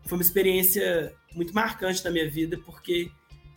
foi 0.05 0.19
uma 0.19 0.23
experiência 0.23 1.13
muito 1.35 1.55
marcante 1.55 2.05
na 2.05 2.11
minha 2.11 2.29
vida, 2.29 2.59
porque 2.65 3.11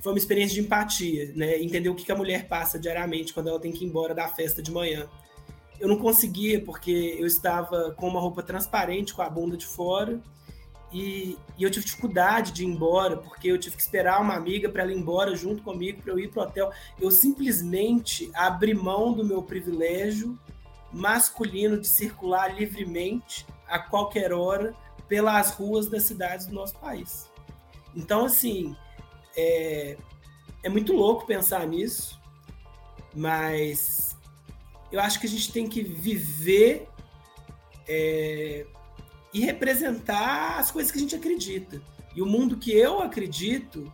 foi 0.04 0.12
uma 0.12 0.18
experiência 0.18 0.54
de 0.54 0.60
empatia, 0.60 1.32
né? 1.34 1.58
Entender 1.60 1.88
o 1.88 1.96
que 1.96 2.12
a 2.12 2.16
mulher 2.16 2.50
passa 2.50 2.78
diariamente 2.78 3.34
quando 3.34 3.48
ela 3.48 3.60
tem 3.60 3.72
que 3.72 3.86
ir 3.86 3.88
embora 3.88 4.14
da 4.14 4.28
festa 4.28 4.62
de 4.62 4.70
manhã. 4.70 5.08
Eu 5.80 5.88
não 5.88 5.98
conseguia 5.98 6.60
porque 6.60 7.16
eu 7.18 7.26
estava 7.26 7.92
com 7.92 8.10
uma 8.10 8.20
roupa 8.20 8.44
transparente, 8.44 9.14
com 9.14 9.22
a 9.22 9.30
bunda 9.30 9.56
de 9.56 9.66
fora, 9.66 10.22
e, 10.92 11.38
e 11.58 11.64
eu 11.64 11.72
tive 11.72 11.86
dificuldade 11.86 12.52
de 12.52 12.64
ir 12.64 12.68
embora 12.68 13.16
porque 13.16 13.48
eu 13.48 13.58
tive 13.58 13.78
que 13.78 13.82
esperar 13.82 14.22
uma 14.22 14.36
amiga 14.36 14.68
para 14.68 14.84
ela 14.84 14.92
ir 14.92 14.98
embora 14.98 15.38
junto 15.38 15.64
comigo 15.64 16.02
para 16.02 16.12
eu 16.12 16.20
ir 16.20 16.30
pro 16.30 16.42
hotel. 16.42 16.70
Eu 17.00 17.10
simplesmente 17.10 18.30
abri 18.34 18.74
mão 18.74 19.14
do 19.14 19.24
meu 19.24 19.42
privilégio 19.42 20.38
masculino 20.92 21.80
de 21.80 21.88
circular 21.88 22.54
livremente 22.54 23.46
a 23.66 23.80
qualquer 23.80 24.34
hora 24.34 24.76
pelas 25.08 25.52
ruas 25.52 25.88
das 25.88 26.04
cidades 26.04 26.46
do 26.46 26.54
nosso 26.54 26.78
país. 26.78 27.32
Então, 27.96 28.26
assim, 28.26 28.76
é, 29.36 29.98
é 30.64 30.70
muito 30.70 30.94
louco 30.94 31.26
pensar 31.26 31.68
nisso, 31.68 32.20
mas 33.14 34.18
eu 34.92 35.00
acho 35.00 35.20
que 35.20 35.28
a 35.28 35.30
gente 35.30 35.52
tem 35.52 35.68
que 35.68 35.82
viver 35.82 36.88
é, 37.88 38.66
e 39.34 39.42
representar 39.42 40.60
as 40.60 40.72
coisas 40.72 40.92
que 40.92 40.98
a 40.98 41.02
gente 41.02 41.16
acredita. 41.16 41.82
E 42.16 42.22
o 42.22 42.26
mundo 42.26 42.58
que 42.58 42.72
eu 42.72 43.02
acredito, 43.02 43.92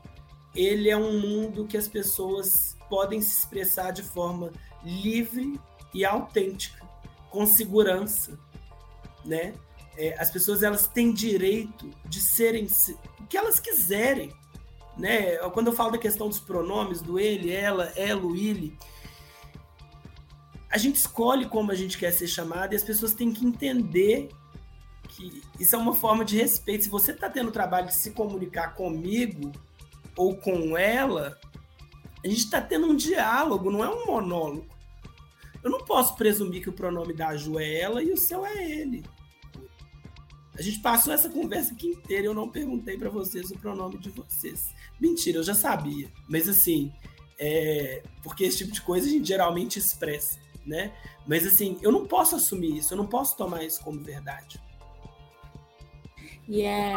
ele 0.54 0.90
é 0.90 0.98
um 0.98 1.20
mundo 1.20 1.66
que 1.66 1.78
as 1.78 1.88
pessoas 1.88 2.78
podem 2.90 3.22
se 3.22 3.40
expressar 3.40 3.92
de 3.92 4.04
forma 4.04 4.52
livre 4.84 5.60
e 5.94 6.04
autêntica, 6.04 6.86
com 7.30 7.46
segurança, 7.46 8.38
né? 9.24 9.54
É, 9.98 10.20
as 10.20 10.32
pessoas 10.32 10.64
elas 10.64 10.88
têm 10.88 11.14
direito 11.14 11.90
de 12.06 12.22
serem 12.22 12.68
o 13.20 13.26
que 13.28 13.38
elas 13.38 13.60
quiserem 13.60 14.32
né? 15.00 15.38
Quando 15.54 15.68
eu 15.68 15.74
falo 15.74 15.92
da 15.92 15.98
questão 15.98 16.28
dos 16.28 16.40
pronomes, 16.40 17.02
do 17.02 17.18
ele, 17.18 17.52
ela, 17.52 17.86
ela, 17.96 18.38
ele, 18.38 18.78
a 20.70 20.78
gente 20.78 20.98
escolhe 20.98 21.48
como 21.48 21.72
a 21.72 21.76
gente 21.76 21.98
quer 21.98 22.12
ser 22.12 22.28
chamado 22.28 22.74
e 22.74 22.76
as 22.76 22.84
pessoas 22.84 23.14
têm 23.14 23.32
que 23.32 23.46
entender 23.46 24.30
que 25.08 25.42
isso 25.60 25.76
é 25.76 25.80
uma 25.80 25.96
forma 25.96 26.24
de 26.24 26.38
respeito. 26.38 26.84
Se 26.84 26.90
você 26.90 27.12
está 27.12 27.30
tendo 27.30 27.48
o 27.48 27.52
trabalho 27.52 27.88
de 27.88 27.96
se 27.96 28.12
comunicar 28.12 28.76
comigo 28.76 29.52
ou 30.16 30.36
com 30.36 30.78
ela, 30.78 31.40
a 32.24 32.28
gente 32.28 32.40
está 32.40 32.62
tendo 32.62 32.88
um 32.88 32.96
diálogo, 32.96 33.72
não 33.72 33.84
é 33.84 33.90
um 33.90 34.06
monólogo. 34.06 34.68
Eu 35.64 35.72
não 35.72 35.80
posso 35.80 36.16
presumir 36.16 36.62
que 36.62 36.70
o 36.70 36.74
pronome 36.74 37.14
da 37.14 37.36
Ju 37.36 37.58
é 37.58 37.80
ela 37.80 38.04
e 38.04 38.12
o 38.12 38.18
seu 38.18 38.46
é 38.46 38.64
ele. 38.64 39.04
A 40.60 40.62
gente 40.62 40.80
passou 40.80 41.14
essa 41.14 41.30
conversa 41.30 41.74
aqui 41.74 41.88
inteira 41.88 42.24
e 42.24 42.26
eu 42.26 42.34
não 42.34 42.50
perguntei 42.50 42.98
para 42.98 43.10
vocês 43.10 43.50
o 43.50 43.58
pronome 43.58 43.98
de 43.98 44.10
vocês. 44.10 44.76
Mentira, 45.00 45.38
eu 45.38 45.44
já 45.44 45.54
sabia. 45.54 46.12
Mas 46.28 46.50
assim, 46.50 46.92
é... 47.40 48.04
porque 48.22 48.44
esse 48.44 48.58
tipo 48.58 48.74
de 48.74 48.82
coisa 48.82 49.08
a 49.08 49.10
gente 49.10 49.26
geralmente 49.26 49.80
expressa, 49.80 50.38
né? 50.66 50.92
Mas 51.26 51.48
assim, 51.48 51.78
eu 51.82 51.94
não 51.94 52.06
posso 52.06 52.36
assumir 52.36 52.78
isso, 52.78 52.94
eu 52.94 52.98
não 52.98 53.08
posso 53.08 53.38
tomar 53.38 53.64
isso 53.64 53.82
como 53.82 54.02
verdade. 54.02 54.60
E 56.46 56.64
é, 56.64 56.92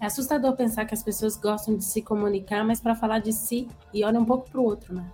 é 0.00 0.06
assustador 0.06 0.56
pensar 0.56 0.84
que 0.84 0.94
as 0.94 1.02
pessoas 1.02 1.36
gostam 1.36 1.76
de 1.76 1.84
se 1.84 2.02
comunicar, 2.02 2.64
mas 2.64 2.80
para 2.80 2.96
falar 2.96 3.20
de 3.20 3.32
si 3.32 3.68
e 3.92 4.02
olha 4.02 4.18
um 4.18 4.24
pouco 4.24 4.50
para 4.50 4.60
o 4.60 4.64
outro, 4.64 4.92
né? 4.92 5.08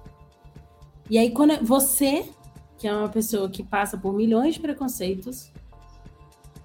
E 1.11 1.19
aí, 1.19 1.31
quando 1.31 1.63
você, 1.63 2.27
que 2.79 2.89
é 2.89 2.95
uma 2.95 3.11
pessoa 3.11 3.51
que 3.51 3.63
passa 3.63 3.99
por 3.99 4.15
milhões 4.15 4.55
de 4.55 4.61
preconceitos, 4.61 5.53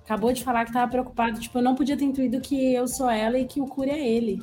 acabou 0.05 0.31
de 0.31 0.43
falar 0.43 0.63
que 0.63 0.69
estava 0.69 0.89
preocupado, 0.89 1.39
tipo, 1.39 1.57
eu 1.57 1.63
não 1.63 1.75
podia 1.75 1.97
ter 1.97 2.05
intuído 2.05 2.39
que 2.39 2.73
eu 2.73 2.87
sou 2.87 3.09
ela 3.09 3.37
e 3.37 3.45
que 3.45 3.59
o 3.59 3.65
Curi 3.65 3.89
é 3.89 4.07
ele. 4.07 4.41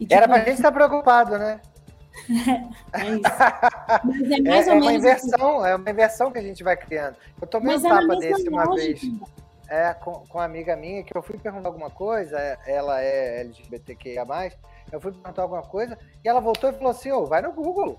E, 0.00 0.04
tipo, 0.04 0.14
Era 0.14 0.26
pra 0.26 0.38
gente 0.38 0.54
estar 0.54 0.72
preocupado, 0.72 1.38
né? 1.38 1.60
é 2.94 3.08
isso. 3.08 3.22
Mas 4.04 4.30
é 4.30 4.40
mais 4.40 4.66
é, 4.66 4.70
ou 4.70 4.76
é 4.76 4.80
menos. 4.80 4.86
Uma 4.86 4.92
inversão, 4.94 5.60
assim. 5.60 5.68
É 5.68 5.76
uma 5.76 5.90
inversão 5.90 6.32
que 6.32 6.38
a 6.38 6.42
gente 6.42 6.64
vai 6.64 6.76
criando. 6.76 7.16
Eu 7.40 7.46
tomei 7.46 7.74
Mas 7.74 7.84
um 7.84 7.86
é 7.86 7.90
tapa 7.90 8.16
desse 8.16 8.48
uma 8.48 8.64
lógica. 8.64 9.00
vez. 9.00 9.20
É, 9.68 9.94
com, 9.94 10.12
com 10.26 10.38
uma 10.38 10.44
amiga 10.44 10.76
minha, 10.76 11.02
que 11.02 11.16
eu 11.16 11.22
fui 11.22 11.38
perguntar 11.38 11.68
alguma 11.68 11.88
coisa, 11.88 12.36
ela 12.66 13.00
é 13.00 13.40
LGBTQIA, 13.40 14.26
eu 14.90 15.00
fui 15.00 15.12
perguntar 15.12 15.42
alguma 15.42 15.62
coisa, 15.62 15.98
e 16.22 16.28
ela 16.28 16.40
voltou 16.40 16.68
e 16.68 16.74
falou 16.74 16.90
assim: 16.90 17.10
ô, 17.10 17.20
oh, 17.22 17.26
vai 17.26 17.40
no 17.40 17.52
Google. 17.52 17.98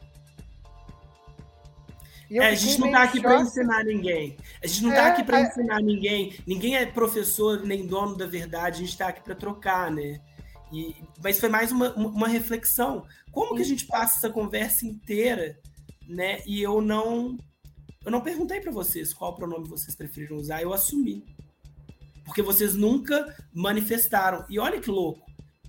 É, 2.40 2.48
a 2.48 2.56
gente 2.56 2.80
não 2.80 2.88
está 2.88 3.04
aqui 3.04 3.22
para 3.22 3.42
ensinar 3.42 3.84
ninguém. 3.84 4.38
A 4.62 4.68
gente 4.68 4.84
não 4.84 4.90
está 4.90 5.08
é, 5.08 5.12
aqui 5.12 5.24
para 5.24 5.40
é... 5.40 5.44
ensinar 5.44 5.82
ninguém. 5.82 6.36
Ninguém 6.48 6.76
é 6.76 6.86
professor 6.86 7.64
nem 7.64 7.86
dono 7.86 8.16
da 8.16 8.26
verdade. 8.26 8.78
A 8.78 8.80
gente 8.80 8.90
está 8.90 9.08
aqui 9.08 9.22
para 9.22 9.36
trocar, 9.36 9.92
né? 9.92 10.20
E, 10.72 10.96
mas 11.24 11.40
foi 11.40 11.50
mais 11.50 11.72
uma, 11.72 11.94
uma 11.94 12.28
reflexão. 12.28 13.06
Como 13.32 13.56
que 13.56 13.62
a 13.62 13.66
gente 13.66 13.86
passa 13.86 14.18
essa 14.18 14.30
conversa 14.30 14.86
inteira, 14.86 15.60
né? 16.08 16.42
E 16.46 16.62
eu 16.62 16.82
não 16.82 17.38
eu 18.06 18.12
não 18.12 18.22
perguntei 18.22 18.60
para 18.60 18.72
vocês 18.72 19.14
qual 19.14 19.36
pronome 19.36 19.68
vocês 19.68 19.96
preferiram 19.96 20.38
usar, 20.38 20.62
eu 20.62 20.74
assumi. 20.74 21.24
Porque 22.26 22.42
vocês 22.42 22.76
nunca 22.76 23.36
manifestaram. 23.54 24.46
E 24.50 24.60
olha 24.60 24.80
que 24.80 24.90
louco. 24.90 25.22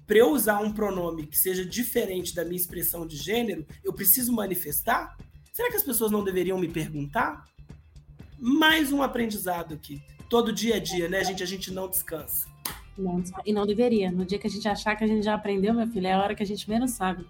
Para 0.06 0.18
eu 0.18 0.30
usar 0.30 0.60
um 0.60 0.72
pronome 0.72 1.26
que 1.26 1.38
seja 1.38 1.64
diferente 1.64 2.34
da 2.34 2.44
minha 2.44 2.56
expressão 2.56 3.06
de 3.06 3.16
gênero, 3.16 3.66
eu 3.82 3.92
preciso 3.92 4.32
manifestar? 4.32 5.16
Será 5.54 5.70
que 5.70 5.76
as 5.76 5.84
pessoas 5.84 6.10
não 6.10 6.24
deveriam 6.24 6.58
me 6.58 6.66
perguntar? 6.66 7.44
Mais 8.40 8.92
um 8.92 9.00
aprendizado 9.04 9.72
aqui. 9.72 10.02
Todo 10.28 10.52
dia 10.52 10.74
a 10.74 10.78
dia, 10.80 11.08
né, 11.08 11.22
gente? 11.22 11.44
A 11.44 11.46
gente 11.46 11.72
não 11.72 11.88
descansa. 11.88 12.48
Não, 12.98 13.22
e 13.46 13.52
não 13.52 13.64
deveria. 13.64 14.10
No 14.10 14.24
dia 14.24 14.36
que 14.36 14.48
a 14.48 14.50
gente 14.50 14.66
achar 14.66 14.96
que 14.96 15.04
a 15.04 15.06
gente 15.06 15.22
já 15.22 15.32
aprendeu, 15.32 15.72
meu 15.72 15.86
filho, 15.86 16.08
é 16.08 16.12
a 16.12 16.20
hora 16.20 16.34
que 16.34 16.42
a 16.42 16.46
gente 16.46 16.68
menos 16.68 16.90
sabe 16.90 17.24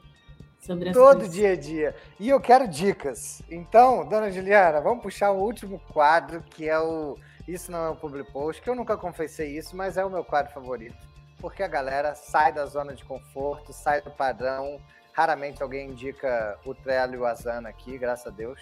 sobre 0.59 0.89
as 0.89 0.97
Todo 0.97 1.16
coisas. 1.16 1.35
dia 1.35 1.53
a 1.53 1.57
dia. 1.57 1.95
E 2.18 2.31
eu 2.31 2.41
quero 2.41 2.66
dicas. 2.66 3.43
Então, 3.51 4.09
dona 4.09 4.31
Juliana, 4.31 4.81
vamos 4.81 5.03
puxar 5.03 5.31
o 5.31 5.45
último 5.45 5.79
quadro, 5.93 6.43
que 6.43 6.66
é 6.66 6.81
o 6.81 7.18
Isso 7.47 7.70
Não 7.70 7.85
é 7.85 7.91
um 7.91 7.97
Public 7.97 8.33
Post, 8.33 8.62
que 8.62 8.70
eu 8.70 8.75
nunca 8.75 8.97
confessei 8.97 9.55
isso, 9.55 9.77
mas 9.77 9.99
é 9.99 10.05
o 10.05 10.09
meu 10.09 10.25
quadro 10.25 10.51
favorito. 10.51 10.97
Porque 11.37 11.62
a 11.62 11.68
galera 11.68 12.14
sai 12.14 12.55
da 12.55 12.64
zona 12.64 12.95
de 12.95 13.05
conforto, 13.05 13.70
sai 13.70 14.01
do 14.01 14.11
padrão. 14.11 14.81
Raramente 15.15 15.62
alguém 15.62 15.91
indica 15.91 16.59
o 16.65 16.75
Trello 16.75 17.15
e 17.15 17.19
o 17.19 17.25
Asana 17.25 17.69
aqui, 17.69 17.97
graças 17.97 18.27
a 18.27 18.31
Deus. 18.31 18.61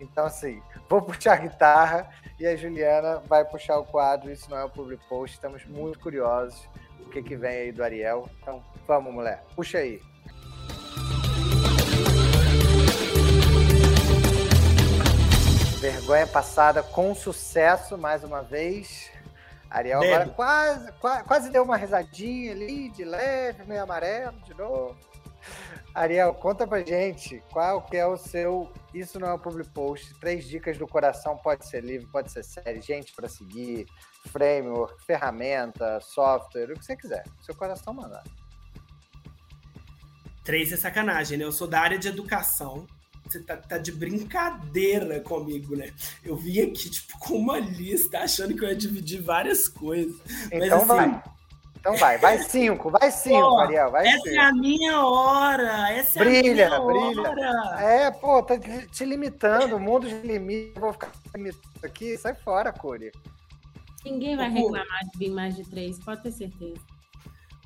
Então, 0.00 0.24
assim, 0.24 0.62
vou 0.88 1.02
puxar 1.02 1.34
a 1.34 1.36
guitarra 1.36 2.08
e 2.38 2.46
a 2.46 2.56
Juliana 2.56 3.18
vai 3.26 3.44
puxar 3.44 3.76
o 3.78 3.84
quadro. 3.84 4.32
Isso 4.32 4.50
não 4.50 4.56
é 4.56 4.64
um 4.64 4.70
public 4.70 5.06
post. 5.10 5.36
Estamos 5.36 5.62
muito 5.66 5.98
curiosos 5.98 6.66
o 7.00 7.10
que, 7.10 7.22
que 7.22 7.36
vem 7.36 7.50
aí 7.50 7.72
do 7.72 7.84
Ariel. 7.84 8.30
Então, 8.40 8.64
vamos, 8.86 9.12
mulher. 9.12 9.44
Puxa 9.54 9.76
aí. 9.76 10.00
Vergonha 15.80 16.26
passada 16.26 16.82
com 16.82 17.14
sucesso, 17.14 17.98
mais 17.98 18.24
uma 18.24 18.42
vez. 18.42 19.10
Ariel 19.68 20.02
agora 20.02 20.26
quase, 20.30 20.92
quase, 20.92 21.24
quase 21.24 21.50
deu 21.50 21.62
uma 21.62 21.76
risadinha 21.76 22.52
ali, 22.52 22.88
de 22.88 23.04
leve, 23.04 23.64
meio 23.64 23.82
amarelo, 23.82 24.40
de 24.40 24.54
novo. 24.54 24.96
Ariel, 25.94 26.34
conta 26.34 26.66
pra 26.66 26.84
gente 26.84 27.42
qual 27.52 27.82
que 27.82 27.96
é 27.96 28.06
o 28.06 28.16
seu. 28.16 28.72
Isso 28.94 29.18
não 29.18 29.28
é 29.28 29.34
um 29.34 29.38
public 29.38 29.70
post. 29.70 30.14
Três 30.20 30.44
dicas 30.46 30.78
do 30.78 30.86
coração, 30.86 31.36
pode 31.36 31.68
ser 31.68 31.84
livro, 31.84 32.08
pode 32.10 32.30
ser 32.30 32.44
série, 32.44 32.80
gente 32.80 33.12
para 33.12 33.28
seguir, 33.28 33.86
framework, 34.28 35.04
ferramenta, 35.04 36.00
software, 36.00 36.70
o 36.70 36.78
que 36.78 36.84
você 36.84 36.96
quiser. 36.96 37.24
Seu 37.42 37.54
coração 37.54 37.92
mandar. 37.92 38.22
Três 40.44 40.72
é 40.72 40.76
sacanagem, 40.76 41.38
né? 41.38 41.44
Eu 41.44 41.52
sou 41.52 41.66
da 41.66 41.80
área 41.80 41.98
de 41.98 42.08
educação 42.08 42.86
você 43.30 43.40
tá, 43.40 43.56
tá, 43.56 43.78
de 43.78 43.92
brincadeira 43.92 45.20
comigo, 45.20 45.76
né? 45.76 45.92
Eu 46.24 46.36
vim 46.36 46.60
aqui, 46.60 46.90
tipo, 46.90 47.18
com 47.20 47.36
uma 47.36 47.58
lista, 47.58 48.18
achando 48.18 48.56
que 48.56 48.64
eu 48.64 48.68
ia 48.68 48.74
dividir 48.74 49.22
várias 49.22 49.68
coisas. 49.68 50.16
Então 50.46 50.58
Mas, 50.58 50.72
assim, 50.72 50.86
vai. 50.86 51.22
Então 51.80 51.96
vai, 51.96 52.18
vai 52.18 52.38
cinco, 52.44 52.90
vai 52.90 53.10
cinco, 53.10 53.40
pô, 53.40 53.58
Ariel, 53.58 53.90
vai 53.90 54.06
Essa 54.06 54.18
cinco. 54.18 54.34
é 54.34 54.38
a 54.38 54.52
minha 54.52 55.04
hora, 55.04 55.90
essa 55.92 56.18
brilha, 56.20 56.62
é 56.62 56.66
a 56.66 56.80
minha 56.80 57.10
brilha. 57.10 57.30
hora. 57.30 57.80
É, 57.80 58.10
pô, 58.10 58.42
tá 58.42 58.54
te 58.58 59.04
limitando, 59.04 59.76
o 59.76 59.80
mundo 59.80 60.06
de 60.06 60.14
limite, 60.20 60.72
eu 60.76 60.80
vou 60.80 60.92
ficar 60.92 61.10
limitando 61.34 61.64
aqui, 61.82 62.16
sai 62.16 62.34
fora, 62.34 62.72
Curi. 62.72 63.10
Ninguém 64.04 64.36
vai 64.36 64.48
reclamar 64.48 65.04
de 65.12 65.18
vir 65.18 65.30
mais 65.30 65.56
de 65.56 65.68
três, 65.68 65.98
pode 65.98 66.22
ter 66.22 66.32
certeza. 66.32 66.80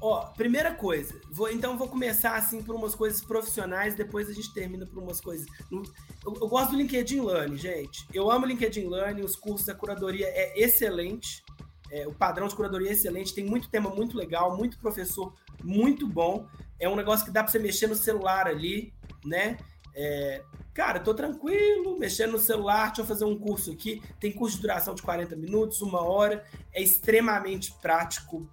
Ó, 0.01 0.27
primeira 0.33 0.75
coisa, 0.75 1.19
vou, 1.31 1.51
então 1.51 1.79
vou 1.79 1.89
começar 1.89 2.37
assim 2.37 2.63
por 2.63 2.75
umas 2.75 2.95
coisas 2.95 3.23
profissionais, 3.23 3.95
depois 3.95 4.29
a 4.29 4.33
gente 4.33 4.53
termina 4.53 4.85
por 4.85 5.03
umas 5.03 5.21
coisas. 5.21 5.47
Eu, 5.71 5.83
eu, 6.27 6.49
gosto 6.49 6.73
do 6.73 6.77
LinkedIn 6.77 7.21
Learning, 7.21 7.57
gente. 7.57 8.07
Eu 8.13 8.31
amo 8.31 8.45
o 8.45 8.49
LinkedIn 8.49 8.89
Learning, 8.89 9.23
os 9.23 9.37
cursos 9.37 9.67
da 9.67 9.75
curadoria 9.75 10.27
é 10.27 10.61
excelente. 10.61 11.44
É, 11.91 12.07
o 12.07 12.13
padrão 12.13 12.49
de 12.49 12.55
curadoria 12.55 12.89
é 12.89 12.93
excelente, 12.93 13.35
tem 13.35 13.45
muito 13.45 13.69
tema 13.69 13.91
muito 13.91 14.17
legal, 14.17 14.57
muito 14.57 14.79
professor 14.79 15.35
muito 15.63 16.07
bom. 16.07 16.47
É 16.79 16.89
um 16.89 16.97
negócio 16.97 17.25
que 17.25 17.31
dá 17.31 17.43
para 17.43 17.53
você 17.53 17.59
mexer 17.59 17.87
no 17.87 17.95
celular 17.95 18.47
ali, 18.47 18.93
né? 19.25 19.59
É, 19.95 20.43
cara, 20.73 20.99
tô 20.99 21.15
tranquilo, 21.15 21.99
mexendo 21.99 22.33
no 22.33 22.39
celular, 22.39 22.87
deixa 22.87 23.03
eu 23.03 23.07
fazer 23.07 23.25
um 23.25 23.39
curso 23.39 23.71
aqui. 23.71 24.03
Tem 24.19 24.33
curso 24.33 24.57
de 24.57 24.63
duração 24.63 24.95
de 24.95 25.03
40 25.03 25.37
minutos, 25.37 25.81
uma 25.83 26.03
hora, 26.03 26.45
é 26.73 26.83
extremamente 26.83 27.73
prático, 27.81 28.49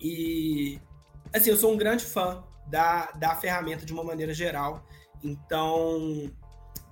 e, 0.00 0.78
assim, 1.32 1.50
eu 1.50 1.56
sou 1.56 1.72
um 1.72 1.76
grande 1.76 2.04
fã 2.04 2.42
da, 2.66 3.10
da 3.12 3.34
ferramenta 3.36 3.84
de 3.84 3.92
uma 3.92 4.04
maneira 4.04 4.34
geral. 4.34 4.84
Então, 5.22 6.30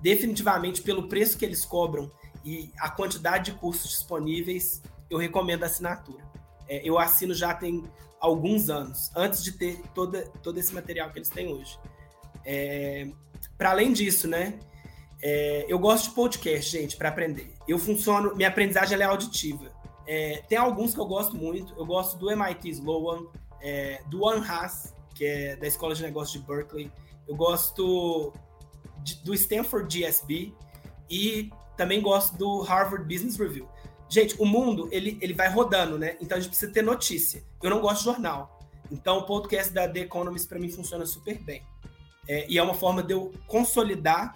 definitivamente, 0.01 0.81
pelo 0.81 1.07
preço 1.07 1.37
que 1.37 1.45
eles 1.45 1.65
cobram 1.65 2.11
e 2.43 2.71
a 2.79 2.89
quantidade 2.89 3.51
de 3.51 3.57
cursos 3.57 3.89
disponíveis, 3.89 4.81
eu 5.09 5.17
recomendo 5.17 5.63
a 5.63 5.65
assinatura. 5.67 6.23
É, 6.67 6.81
eu 6.87 6.97
assino 6.97 7.33
já 7.33 7.53
tem 7.53 7.83
alguns 8.19 8.69
anos, 8.69 9.11
antes 9.15 9.43
de 9.43 9.51
ter 9.51 9.81
toda, 9.93 10.23
todo 10.41 10.57
esse 10.57 10.73
material 10.73 11.11
que 11.11 11.19
eles 11.19 11.29
têm 11.29 11.47
hoje. 11.47 11.77
É, 12.43 13.07
para 13.57 13.71
além 13.71 13.93
disso, 13.93 14.27
né? 14.27 14.59
É, 15.21 15.65
eu 15.67 15.79
gosto 15.79 16.09
de 16.09 16.15
podcast, 16.15 16.71
gente, 16.71 16.97
para 16.97 17.09
aprender. 17.09 17.53
Eu 17.67 17.79
funciono, 17.79 18.35
minha 18.35 18.49
aprendizagem 18.49 18.99
é 18.99 19.03
auditiva. 19.03 19.71
É, 20.07 20.43
tem 20.47 20.57
alguns 20.57 20.93
que 20.93 20.99
eu 20.99 21.05
gosto 21.05 21.35
muito. 21.35 21.73
Eu 21.77 21.85
gosto 21.85 22.17
do 22.17 22.29
MIT 22.29 22.69
Sloan, 22.69 23.25
é, 23.61 24.01
do 24.07 24.23
One 24.23 24.45
Haas, 24.45 24.93
que 25.13 25.25
é 25.25 25.55
da 25.55 25.67
Escola 25.67 25.95
de 25.95 26.03
Negócios 26.03 26.39
de 26.39 26.47
Berkeley. 26.47 26.91
Eu 27.27 27.35
gosto 27.35 28.33
de, 29.03 29.15
do 29.23 29.33
Stanford 29.33 29.87
GSB 29.87 30.53
e 31.09 31.49
também 31.75 32.01
gosto 32.01 32.37
do 32.37 32.61
Harvard 32.61 33.05
Business 33.11 33.37
Review. 33.37 33.67
Gente, 34.09 34.35
o 34.39 34.45
mundo 34.45 34.87
ele, 34.91 35.17
ele 35.21 35.33
vai 35.33 35.49
rodando, 35.49 35.97
né? 35.97 36.15
Então 36.21 36.37
a 36.37 36.39
gente 36.39 36.49
precisa 36.49 36.71
ter 36.71 36.81
notícia. 36.81 37.43
Eu 37.61 37.69
não 37.69 37.81
gosto 37.81 37.99
de 37.99 38.05
jornal. 38.05 38.59
Então 38.91 39.19
o 39.19 39.23
podcast 39.23 39.73
da 39.73 39.87
The 39.87 40.01
Economist 40.01 40.47
para 40.47 40.59
mim 40.59 40.69
funciona 40.69 41.05
super 41.05 41.37
bem. 41.39 41.63
É, 42.27 42.45
e 42.49 42.57
é 42.57 42.63
uma 42.63 42.73
forma 42.73 43.03
de 43.03 43.13
eu 43.13 43.33
consolidar 43.47 44.33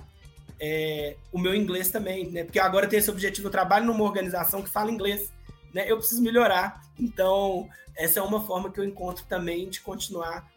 é, 0.60 1.16
o 1.32 1.40
meu 1.40 1.56
inglês 1.56 1.90
também, 1.90 2.30
né? 2.30 2.44
Porque 2.44 2.60
agora 2.60 2.86
eu 2.86 2.90
tenho 2.90 3.00
esse 3.00 3.10
objetivo, 3.10 3.48
eu 3.48 3.52
trabalho 3.52 3.86
numa 3.86 4.04
organização 4.04 4.62
que 4.62 4.70
fala 4.70 4.92
inglês 4.92 5.32
né, 5.74 5.86
eu 5.88 5.98
preciso 5.98 6.22
melhorar. 6.22 6.82
Então, 7.00 7.70
essa 7.96 8.20
é 8.20 8.24
uma 8.24 8.42
forma 8.42 8.72
que 8.72 8.80
eu 8.80 8.84
encontro 8.84 9.26
também 9.26 9.70
de 9.70 9.82
continuar 9.82 10.50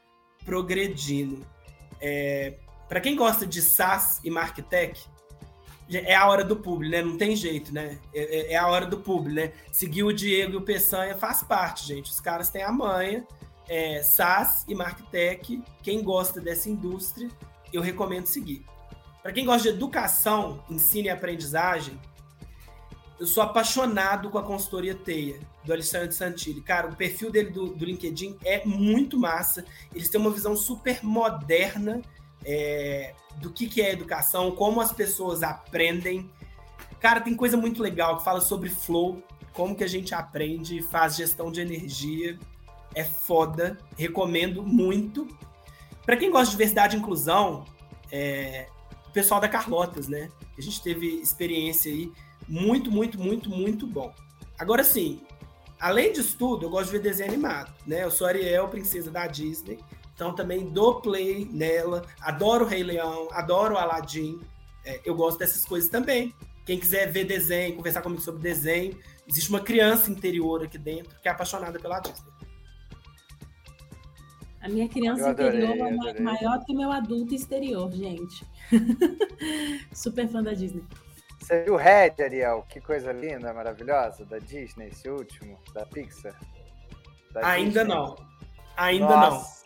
progredindo. 0.45 1.47
É, 2.01 2.55
Para 2.89 3.01
quem 3.01 3.15
gosta 3.15 3.47
de 3.47 3.63
SaaS 3.63 4.21
e 4.25 4.31
Marketech, 4.31 5.07
é 5.99 6.15
a 6.15 6.27
hora 6.27 6.45
do 6.45 6.57
público, 6.57 6.91
né? 6.93 7.03
Não 7.03 7.17
tem 7.17 7.35
jeito, 7.37 7.73
né? 7.73 7.99
É, 8.15 8.23
é, 8.23 8.53
é, 8.53 8.57
a 8.57 8.67
hora 8.67 8.87
do 8.87 8.99
público, 8.99 9.35
né? 9.35 9.53
Seguir 9.71 10.03
o 10.03 10.13
Diego 10.13 10.55
e 10.55 10.57
o 10.57 10.63
Peçanha 10.63 11.17
faz 11.17 11.43
parte, 11.43 11.87
gente. 11.87 12.11
Os 12.11 12.21
caras 12.21 12.49
têm 12.49 12.63
a 12.63 12.73
manha. 12.73 13.27
É, 13.69 14.03
SaaS 14.03 14.65
e 14.69 14.75
Marketech, 14.75 15.63
quem 15.83 16.03
gosta 16.03 16.41
dessa 16.41 16.69
indústria, 16.69 17.31
eu 17.73 17.81
recomendo 17.81 18.27
seguir. 18.27 18.65
Para 19.23 19.33
quem 19.33 19.47
gosta 19.47 19.71
de 19.71 19.77
educação, 19.77 20.63
ensino 20.69 21.07
e 21.07 21.11
aprendizagem, 21.11 21.99
eu 23.21 23.27
sou 23.27 23.43
apaixonado 23.43 24.31
com 24.31 24.39
a 24.39 24.43
consultoria 24.43 24.97
Teia, 24.97 25.39
do 25.65 25.73
Alexandre 25.73 26.13
Santilli. 26.13 26.61
Cara, 26.61 26.89
o 26.89 26.97
perfil 26.97 27.31
dele 27.31 27.51
do, 27.51 27.69
do 27.69 27.85
LinkedIn 27.85 28.37
é 28.45 28.65
muito 28.65 29.17
massa. 29.17 29.65
Eles 29.95 30.09
têm 30.09 30.21
uma 30.21 30.31
visão 30.31 30.57
super 30.57 31.05
moderna 31.05 32.03
é, 32.45 33.15
do 33.37 33.51
que, 33.51 33.67
que 33.67 33.81
é 33.81 33.93
educação, 33.93 34.53
como 34.53 34.81
as 34.81 34.93
pessoas 34.93 35.43
aprendem. 35.43 36.31
Cara, 37.01 37.21
tem 37.21 37.35
coisa 37.35 37.57
muito 37.57 37.83
legal 37.83 38.19
que 38.19 38.25
fala 38.25 38.41
sobre 38.41 38.69
flow, 38.69 39.23
como 39.53 39.75
que 39.75 39.85
a 39.85 39.89
gente 39.89 40.15
aprende 40.15 40.83
faz 40.83 41.17
gestão 41.17 41.51
de 41.51 41.61
energia. 41.61 42.39
É 42.95 43.05
foda, 43.05 43.79
recomendo 43.97 44.63
muito. 44.63 45.27
Para 46.05 46.17
quem 46.17 46.31
gosta 46.31 46.47
de 46.47 46.51
diversidade 46.53 46.97
e 46.97 46.99
inclusão, 46.99 47.65
é, 48.11 48.69
o 49.09 49.13
pessoal 49.13 49.41
da 49.41 49.49
Carlotas, 49.49 50.09
né? 50.09 50.29
A 50.57 50.61
gente 50.61 50.83
teve 50.83 51.07
experiência 51.07 51.91
aí 51.91 52.13
muito, 52.49 52.91
muito, 52.91 53.19
muito, 53.19 53.49
muito 53.49 53.87
bom. 53.87 54.13
Agora 54.59 54.85
sim, 54.85 55.21
além 55.81 56.13
disso 56.13 56.37
tudo, 56.39 56.67
eu 56.67 56.71
gosto 56.71 56.87
de 56.87 56.93
ver 56.93 57.03
desenho 57.03 57.31
animado, 57.31 57.73
né? 57.87 58.05
Eu 58.05 58.11
sou 58.11 58.27
Ariel, 58.27 58.69
princesa 58.69 59.11
da 59.11 59.27
Disney, 59.27 59.79
então 60.15 60.35
também 60.35 60.69
dou 60.71 61.01
play 61.01 61.49
nela, 61.51 62.03
adoro 62.21 62.65
o 62.65 62.69
Rei 62.69 62.83
Leão, 62.83 63.29
adoro 63.33 63.75
o 63.75 63.79
Aladdin, 63.79 64.41
é, 64.85 65.01
eu 65.05 65.15
gosto 65.15 65.39
dessas 65.39 65.65
coisas 65.65 65.89
também. 65.89 66.35
Quem 66.65 66.79
quiser 66.79 67.11
ver 67.11 67.25
desenho, 67.25 67.77
conversar 67.77 68.03
comigo 68.03 68.21
sobre 68.21 68.41
desenho, 68.43 68.97
existe 69.27 69.51
uma 69.51 69.61
criança 69.61 70.11
interior 70.11 70.63
aqui 70.63 70.79
dentro 70.79 71.19
que 71.21 71.29
é 71.29 71.31
apaixonada 71.31 71.79
pela 71.79 71.99
Disney. 72.01 72.31
A 74.61 74.69
minha 74.69 74.89
criança 74.89 75.31
adorei, 75.31 75.65
interior 75.65 76.17
é 76.17 76.21
maior 76.21 76.65
que 76.65 76.73
o 76.73 76.77
meu 76.77 76.93
adulto 76.93 77.35
exterior, 77.35 77.91
gente. 77.91 78.47
Super 79.93 80.29
fã 80.29 80.41
da 80.41 80.53
Disney. 80.53 80.85
Você 81.41 81.65
viu 81.65 81.75
o 81.75 81.77
Red, 81.77 82.15
Ariel? 82.23 82.65
Que 82.69 82.81
coisa 82.81 83.11
linda, 83.11 83.53
maravilhosa, 83.53 84.25
da 84.25 84.39
Disney, 84.39 84.87
esse 84.87 85.09
último, 85.11 85.59
da 85.75 85.85
Pixar? 85.85 86.39
Da 87.33 87.45
Ainda 87.45 87.81
Disney. 87.83 87.95
não. 87.97 88.17
Ainda 88.77 89.09
Nossa. 89.09 89.31
não. 89.31 89.62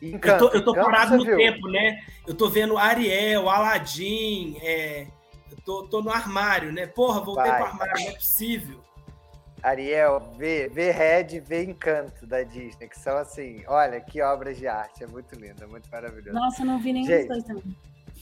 Encanto, 0.00 0.44
eu 0.44 0.50
tô, 0.50 0.56
eu 0.56 0.64
tô 0.64 0.74
parado 0.74 1.16
no 1.16 1.24
viu? 1.24 1.36
tempo, 1.36 1.68
né? 1.68 2.00
Eu 2.26 2.34
tô 2.34 2.48
vendo 2.48 2.78
Ariel, 2.78 3.48
Aladdin, 3.48 4.56
é... 4.62 5.06
eu 5.50 5.56
tô, 5.64 5.82
tô 5.84 6.02
no 6.02 6.10
armário, 6.10 6.72
né? 6.72 6.86
Porra, 6.86 7.20
voltei 7.20 7.50
Vai. 7.50 7.62
pro 7.62 7.66
armário, 7.66 8.04
não 8.04 8.10
é 8.10 8.14
possível. 8.14 8.80
Ariel, 9.62 10.32
vê, 10.36 10.68
vê 10.68 10.90
Red, 10.90 11.40
vê 11.40 11.64
Encanto 11.64 12.26
da 12.26 12.42
Disney, 12.42 12.88
que 12.88 12.98
são 12.98 13.16
assim, 13.16 13.64
olha, 13.66 14.00
que 14.00 14.22
obras 14.22 14.56
de 14.56 14.68
arte, 14.68 15.02
é 15.02 15.06
muito 15.06 15.34
lindo, 15.34 15.62
é 15.62 15.66
muito 15.66 15.90
maravilhoso. 15.90 16.32
Nossa, 16.32 16.62
eu 16.62 16.66
não 16.66 16.78
vi 16.78 16.92
nenhum 16.92 17.06
dos 17.06 17.26
dois 17.26 17.44
também. 17.44 17.76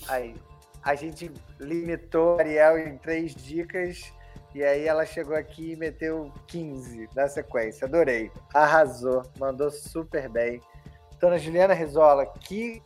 Aí, 0.09 0.35
a 0.83 0.95
gente 0.95 1.31
limitou 1.61 2.39
a 2.39 2.41
Ariel 2.41 2.79
em 2.79 2.97
três 2.97 3.35
dicas, 3.35 4.13
e 4.55 4.65
aí 4.65 4.87
ela 4.87 5.05
chegou 5.05 5.37
aqui 5.37 5.73
e 5.73 5.77
meteu 5.77 6.33
15 6.47 7.11
na 7.15 7.29
sequência, 7.29 7.87
adorei, 7.87 8.31
arrasou, 8.55 9.23
mandou 9.39 9.71
super 9.71 10.29
bem. 10.31 10.63
Dona 11.21 11.39
Juliana 11.39 11.75
Rizola, 11.75 12.27
que 12.27 12.83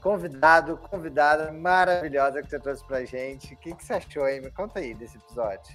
convidado, 0.00 0.76
convidada 0.76 1.50
maravilhosa 1.52 2.42
que 2.42 2.50
você 2.50 2.60
trouxe 2.60 2.84
pra 2.84 3.04
gente. 3.04 3.54
O 3.54 3.56
que, 3.56 3.74
que 3.74 3.84
você 3.84 3.94
achou, 3.94 4.28
hein? 4.28 4.42
Me 4.42 4.50
conta 4.50 4.78
aí 4.78 4.94
desse 4.94 5.16
episódio. 5.16 5.74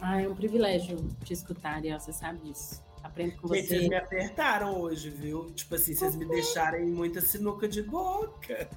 Ah, 0.00 0.20
é 0.20 0.28
um 0.28 0.34
privilégio 0.34 0.98
te 1.24 1.32
escutar, 1.32 1.76
Ariel, 1.76 1.98
você 1.98 2.12
sabe 2.12 2.40
disso. 2.40 2.82
Aprendo 3.02 3.36
com 3.36 3.48
você. 3.48 3.62
Vocês 3.62 3.88
me 3.88 3.96
apertaram 3.96 4.78
hoje, 4.78 5.08
viu? 5.10 5.46
Tipo 5.52 5.74
assim, 5.74 5.94
vocês 5.94 6.14
me 6.14 6.24
deixaram 6.24 6.78
em 6.78 6.90
muita 6.90 7.20
sinuca 7.20 7.66
de 7.66 7.82
boca. 7.82 8.68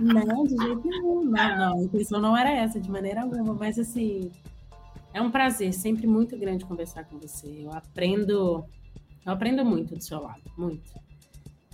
Não, 0.00 0.44
de 0.44 0.56
jeito 0.56 0.86
nenhum. 0.86 1.24
Não, 1.24 1.56
não, 1.56 1.78
a 1.78 1.82
intenção 1.82 2.20
não 2.20 2.36
era 2.36 2.50
essa, 2.50 2.80
de 2.80 2.90
maneira 2.90 3.22
alguma. 3.22 3.54
Mas 3.54 3.78
assim, 3.78 4.30
é 5.12 5.20
um 5.20 5.30
prazer, 5.30 5.72
sempre 5.72 6.06
muito 6.06 6.38
grande 6.38 6.64
conversar 6.64 7.04
com 7.04 7.18
você. 7.18 7.64
Eu 7.64 7.72
aprendo, 7.72 8.64
eu 9.24 9.32
aprendo 9.32 9.64
muito 9.64 9.94
do 9.94 10.02
seu 10.02 10.20
lado, 10.20 10.42
muito. 10.56 11.05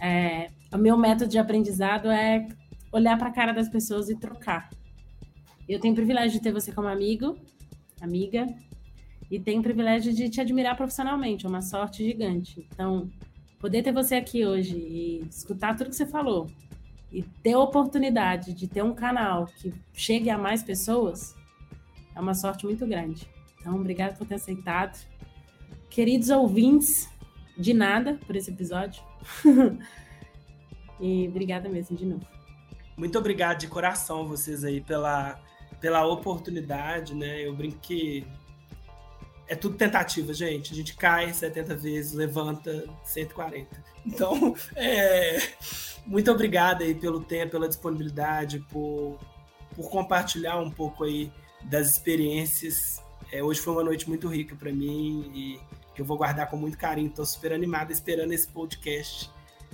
É, 0.02 0.50
o 0.74 0.78
meu 0.78 0.96
método 0.96 1.30
de 1.30 1.38
aprendizado 1.38 2.10
é 2.10 2.48
olhar 2.90 3.16
para 3.16 3.28
a 3.28 3.32
cara 3.32 3.52
das 3.52 3.68
pessoas 3.68 4.10
e 4.10 4.16
trocar. 4.16 4.68
Eu 5.68 5.78
tenho 5.78 5.92
o 5.92 5.96
privilégio 5.96 6.32
de 6.32 6.40
ter 6.40 6.52
você 6.52 6.72
como 6.72 6.88
amigo, 6.88 7.38
amiga, 8.00 8.46
e 9.30 9.38
tenho 9.38 9.60
o 9.60 9.62
privilégio 9.62 10.12
de 10.12 10.28
te 10.28 10.40
admirar 10.40 10.76
profissionalmente, 10.76 11.46
é 11.46 11.48
uma 11.48 11.62
sorte 11.62 12.04
gigante. 12.04 12.66
Então, 12.72 13.08
poder 13.60 13.82
ter 13.84 13.92
você 13.92 14.16
aqui 14.16 14.44
hoje 14.44 14.76
e 14.76 15.20
escutar 15.30 15.76
tudo 15.76 15.90
que 15.90 15.96
você 15.96 16.04
falou 16.04 16.50
e 17.12 17.22
ter 17.22 17.52
a 17.52 17.60
oportunidade 17.60 18.52
de 18.54 18.66
ter 18.66 18.82
um 18.82 18.94
canal 18.94 19.46
que 19.46 19.72
chegue 19.92 20.30
a 20.30 20.36
mais 20.36 20.64
pessoas 20.64 21.34
é 22.14 22.20
uma 22.20 22.34
sorte 22.34 22.66
muito 22.66 22.84
grande. 22.86 23.26
Então, 23.60 23.76
obrigado 23.76 24.18
por 24.18 24.26
ter 24.26 24.34
aceitado. 24.34 24.98
Queridos 25.88 26.28
ouvintes, 26.28 27.08
de 27.56 27.72
nada 27.72 28.18
por 28.26 28.34
esse 28.34 28.50
episódio. 28.50 29.11
e 31.00 31.28
obrigada 31.28 31.68
mesmo 31.68 31.96
de 31.96 32.06
novo. 32.06 32.26
Muito 32.96 33.18
obrigado 33.18 33.58
de 33.58 33.68
coração 33.68 34.26
vocês 34.26 34.64
aí 34.64 34.80
pela, 34.80 35.40
pela 35.80 36.06
oportunidade, 36.06 37.14
né? 37.14 37.46
Eu 37.46 37.54
brinco 37.54 37.78
que 37.78 38.26
é 39.48 39.54
tudo 39.54 39.76
tentativa, 39.76 40.32
gente. 40.32 40.72
A 40.72 40.76
gente 40.76 40.94
cai 40.96 41.32
70 41.32 41.74
vezes, 41.76 42.12
levanta 42.12 42.88
140. 43.04 43.68
Então, 44.06 44.54
é, 44.76 45.38
muito 46.06 46.30
obrigado 46.30 46.82
aí 46.82 46.94
pelo 46.94 47.20
tempo, 47.22 47.52
pela 47.52 47.68
disponibilidade, 47.68 48.60
por, 48.70 49.18
por 49.74 49.90
compartilhar 49.90 50.58
um 50.58 50.70
pouco 50.70 51.04
aí 51.04 51.30
das 51.64 51.88
experiências. 51.88 53.02
É, 53.30 53.42
hoje 53.42 53.60
foi 53.60 53.72
uma 53.72 53.84
noite 53.84 54.08
muito 54.08 54.28
rica 54.28 54.54
para 54.54 54.72
mim 54.72 55.30
e 55.34 55.60
que 55.94 56.00
eu 56.00 56.04
vou 56.04 56.16
guardar 56.16 56.48
com 56.48 56.56
muito 56.56 56.78
carinho. 56.78 57.08
Estou 57.08 57.24
super 57.24 57.52
animado 57.52 57.90
esperando 57.90 58.32
esse 58.32 58.48
podcast. 58.48 59.30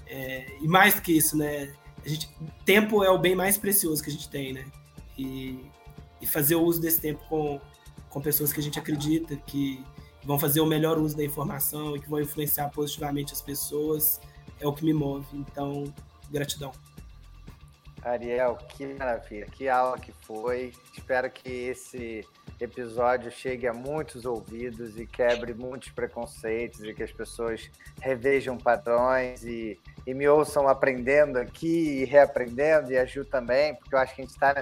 É, 0.06 0.56
e 0.60 0.66
mais 0.66 0.94
do 0.94 1.02
que 1.02 1.12
isso, 1.12 1.36
né? 1.36 1.72
A 2.04 2.08
gente, 2.08 2.28
tempo 2.64 3.04
é 3.04 3.10
o 3.10 3.18
bem 3.18 3.34
mais 3.34 3.58
precioso 3.58 4.02
que 4.02 4.10
a 4.10 4.12
gente 4.12 4.28
tem, 4.28 4.52
né? 4.52 4.64
E, 5.16 5.68
e 6.20 6.26
fazer 6.26 6.54
o 6.54 6.62
uso 6.62 6.80
desse 6.80 7.00
tempo 7.00 7.20
com, 7.28 7.60
com 8.08 8.20
pessoas 8.20 8.52
que 8.52 8.60
a 8.60 8.62
gente 8.62 8.78
acredita 8.78 9.36
que 9.36 9.84
vão 10.24 10.38
fazer 10.38 10.60
o 10.60 10.66
melhor 10.66 10.98
uso 10.98 11.16
da 11.16 11.24
informação 11.24 11.96
e 11.96 12.00
que 12.00 12.08
vão 12.08 12.20
influenciar 12.20 12.70
positivamente 12.70 13.32
as 13.32 13.40
pessoas 13.40 14.20
é 14.60 14.66
o 14.66 14.72
que 14.72 14.84
me 14.84 14.92
move. 14.92 15.26
Então, 15.34 15.92
gratidão. 16.30 16.72
Ariel, 18.02 18.56
que 18.68 18.86
maravilha, 18.94 19.46
que 19.46 19.68
aula 19.68 19.98
que 19.98 20.12
foi. 20.12 20.72
Espero 20.96 21.30
que 21.30 21.48
esse 21.48 22.24
episódio 22.60 23.30
chegue 23.30 23.66
a 23.66 23.72
muitos 23.72 24.24
ouvidos 24.24 24.98
e 24.98 25.06
quebre 25.06 25.54
muitos 25.54 25.90
preconceitos 25.90 26.82
e 26.82 26.92
que 26.92 27.02
as 27.02 27.12
pessoas 27.12 27.70
revejam 28.00 28.58
padrões 28.58 29.44
e, 29.44 29.78
e 30.06 30.14
me 30.14 30.28
ouçam 30.28 30.68
aprendendo 30.68 31.36
aqui 31.38 32.00
e 32.00 32.04
reaprendendo 32.04 32.92
e 32.92 32.98
a 32.98 33.04
Ju 33.04 33.24
também, 33.24 33.74
porque 33.74 33.94
eu 33.94 33.98
acho 33.98 34.14
que 34.14 34.22
a 34.22 34.24
gente 34.24 34.34
está 34.34 34.54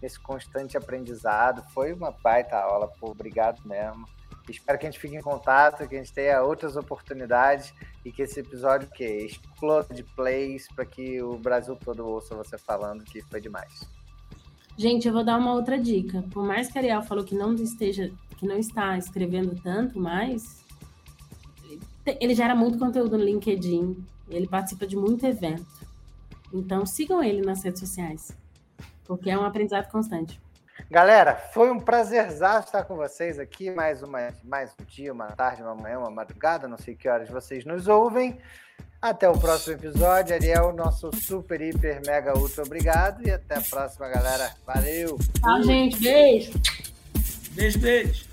nesse 0.00 0.20
constante 0.20 0.76
aprendizado. 0.76 1.62
Foi 1.72 1.92
uma 1.92 2.12
baita 2.12 2.56
aula, 2.56 2.88
pô, 2.88 3.10
obrigado 3.10 3.60
mesmo. 3.66 4.06
Espero 4.48 4.78
que 4.78 4.86
a 4.86 4.90
gente 4.90 5.00
fique 5.00 5.16
em 5.16 5.20
contato, 5.20 5.86
que 5.88 5.94
a 5.94 5.98
gente 5.98 6.12
tenha 6.12 6.42
outras 6.42 6.76
oportunidades 6.76 7.72
e 8.04 8.10
que 8.10 8.22
esse 8.22 8.40
episódio 8.40 8.88
que 8.90 9.04
exploda 9.04 9.94
de 9.94 10.02
plays 10.02 10.66
para 10.74 10.84
que 10.84 11.22
o 11.22 11.38
Brasil 11.38 11.76
todo 11.76 12.06
ouça 12.06 12.34
você 12.34 12.58
falando 12.58 13.04
que 13.04 13.22
foi 13.22 13.40
demais. 13.40 14.01
Gente, 14.76 15.06
eu 15.06 15.12
vou 15.12 15.24
dar 15.24 15.38
uma 15.38 15.52
outra 15.52 15.78
dica. 15.78 16.24
Por 16.30 16.44
mais 16.44 16.68
que 16.68 16.78
a 16.78 16.80
Ariel 16.80 17.02
falou 17.02 17.24
que 17.24 17.34
não 17.34 17.54
esteja, 17.54 18.10
que 18.38 18.46
não 18.46 18.56
está 18.56 18.96
escrevendo 18.96 19.54
tanto 19.62 19.98
mais, 19.98 20.62
ele 22.20 22.34
gera 22.34 22.54
muito 22.54 22.78
conteúdo 22.78 23.16
no 23.16 23.24
LinkedIn, 23.24 24.04
ele 24.28 24.48
participa 24.48 24.86
de 24.86 24.96
muito 24.96 25.26
evento. 25.26 25.66
Então 26.52 26.84
sigam 26.84 27.22
ele 27.22 27.42
nas 27.42 27.62
redes 27.62 27.80
sociais, 27.80 28.36
porque 29.04 29.30
é 29.30 29.38
um 29.38 29.44
aprendizado 29.44 29.90
constante. 29.90 30.40
Galera, 30.90 31.36
foi 31.36 31.70
um 31.70 31.78
prazerzaço 31.78 32.66
estar 32.66 32.84
com 32.84 32.96
vocês 32.96 33.38
aqui. 33.38 33.70
Mais, 33.70 34.02
uma, 34.02 34.28
mais 34.44 34.74
um 34.78 34.84
dia, 34.84 35.12
uma 35.12 35.28
tarde, 35.28 35.62
uma 35.62 35.74
manhã, 35.74 35.98
uma 35.98 36.10
madrugada, 36.10 36.68
não 36.68 36.76
sei 36.76 36.94
que 36.94 37.08
horas 37.08 37.28
vocês 37.28 37.64
nos 37.64 37.88
ouvem. 37.88 38.38
Até 39.02 39.28
o 39.28 39.36
próximo 39.36 39.74
episódio. 39.74 40.32
Ariel, 40.32 40.72
nosso 40.72 41.10
super, 41.20 41.60
hiper, 41.60 42.00
mega, 42.06 42.38
ultra 42.38 42.62
obrigado. 42.62 43.26
E 43.26 43.32
até 43.32 43.56
a 43.56 43.60
próxima, 43.60 44.08
galera. 44.08 44.54
Valeu. 44.64 45.18
Tchau, 45.40 45.62
gente. 45.64 46.00
Beijo. 46.00 46.52
Beijo, 47.50 47.78
beijo. 47.80 48.31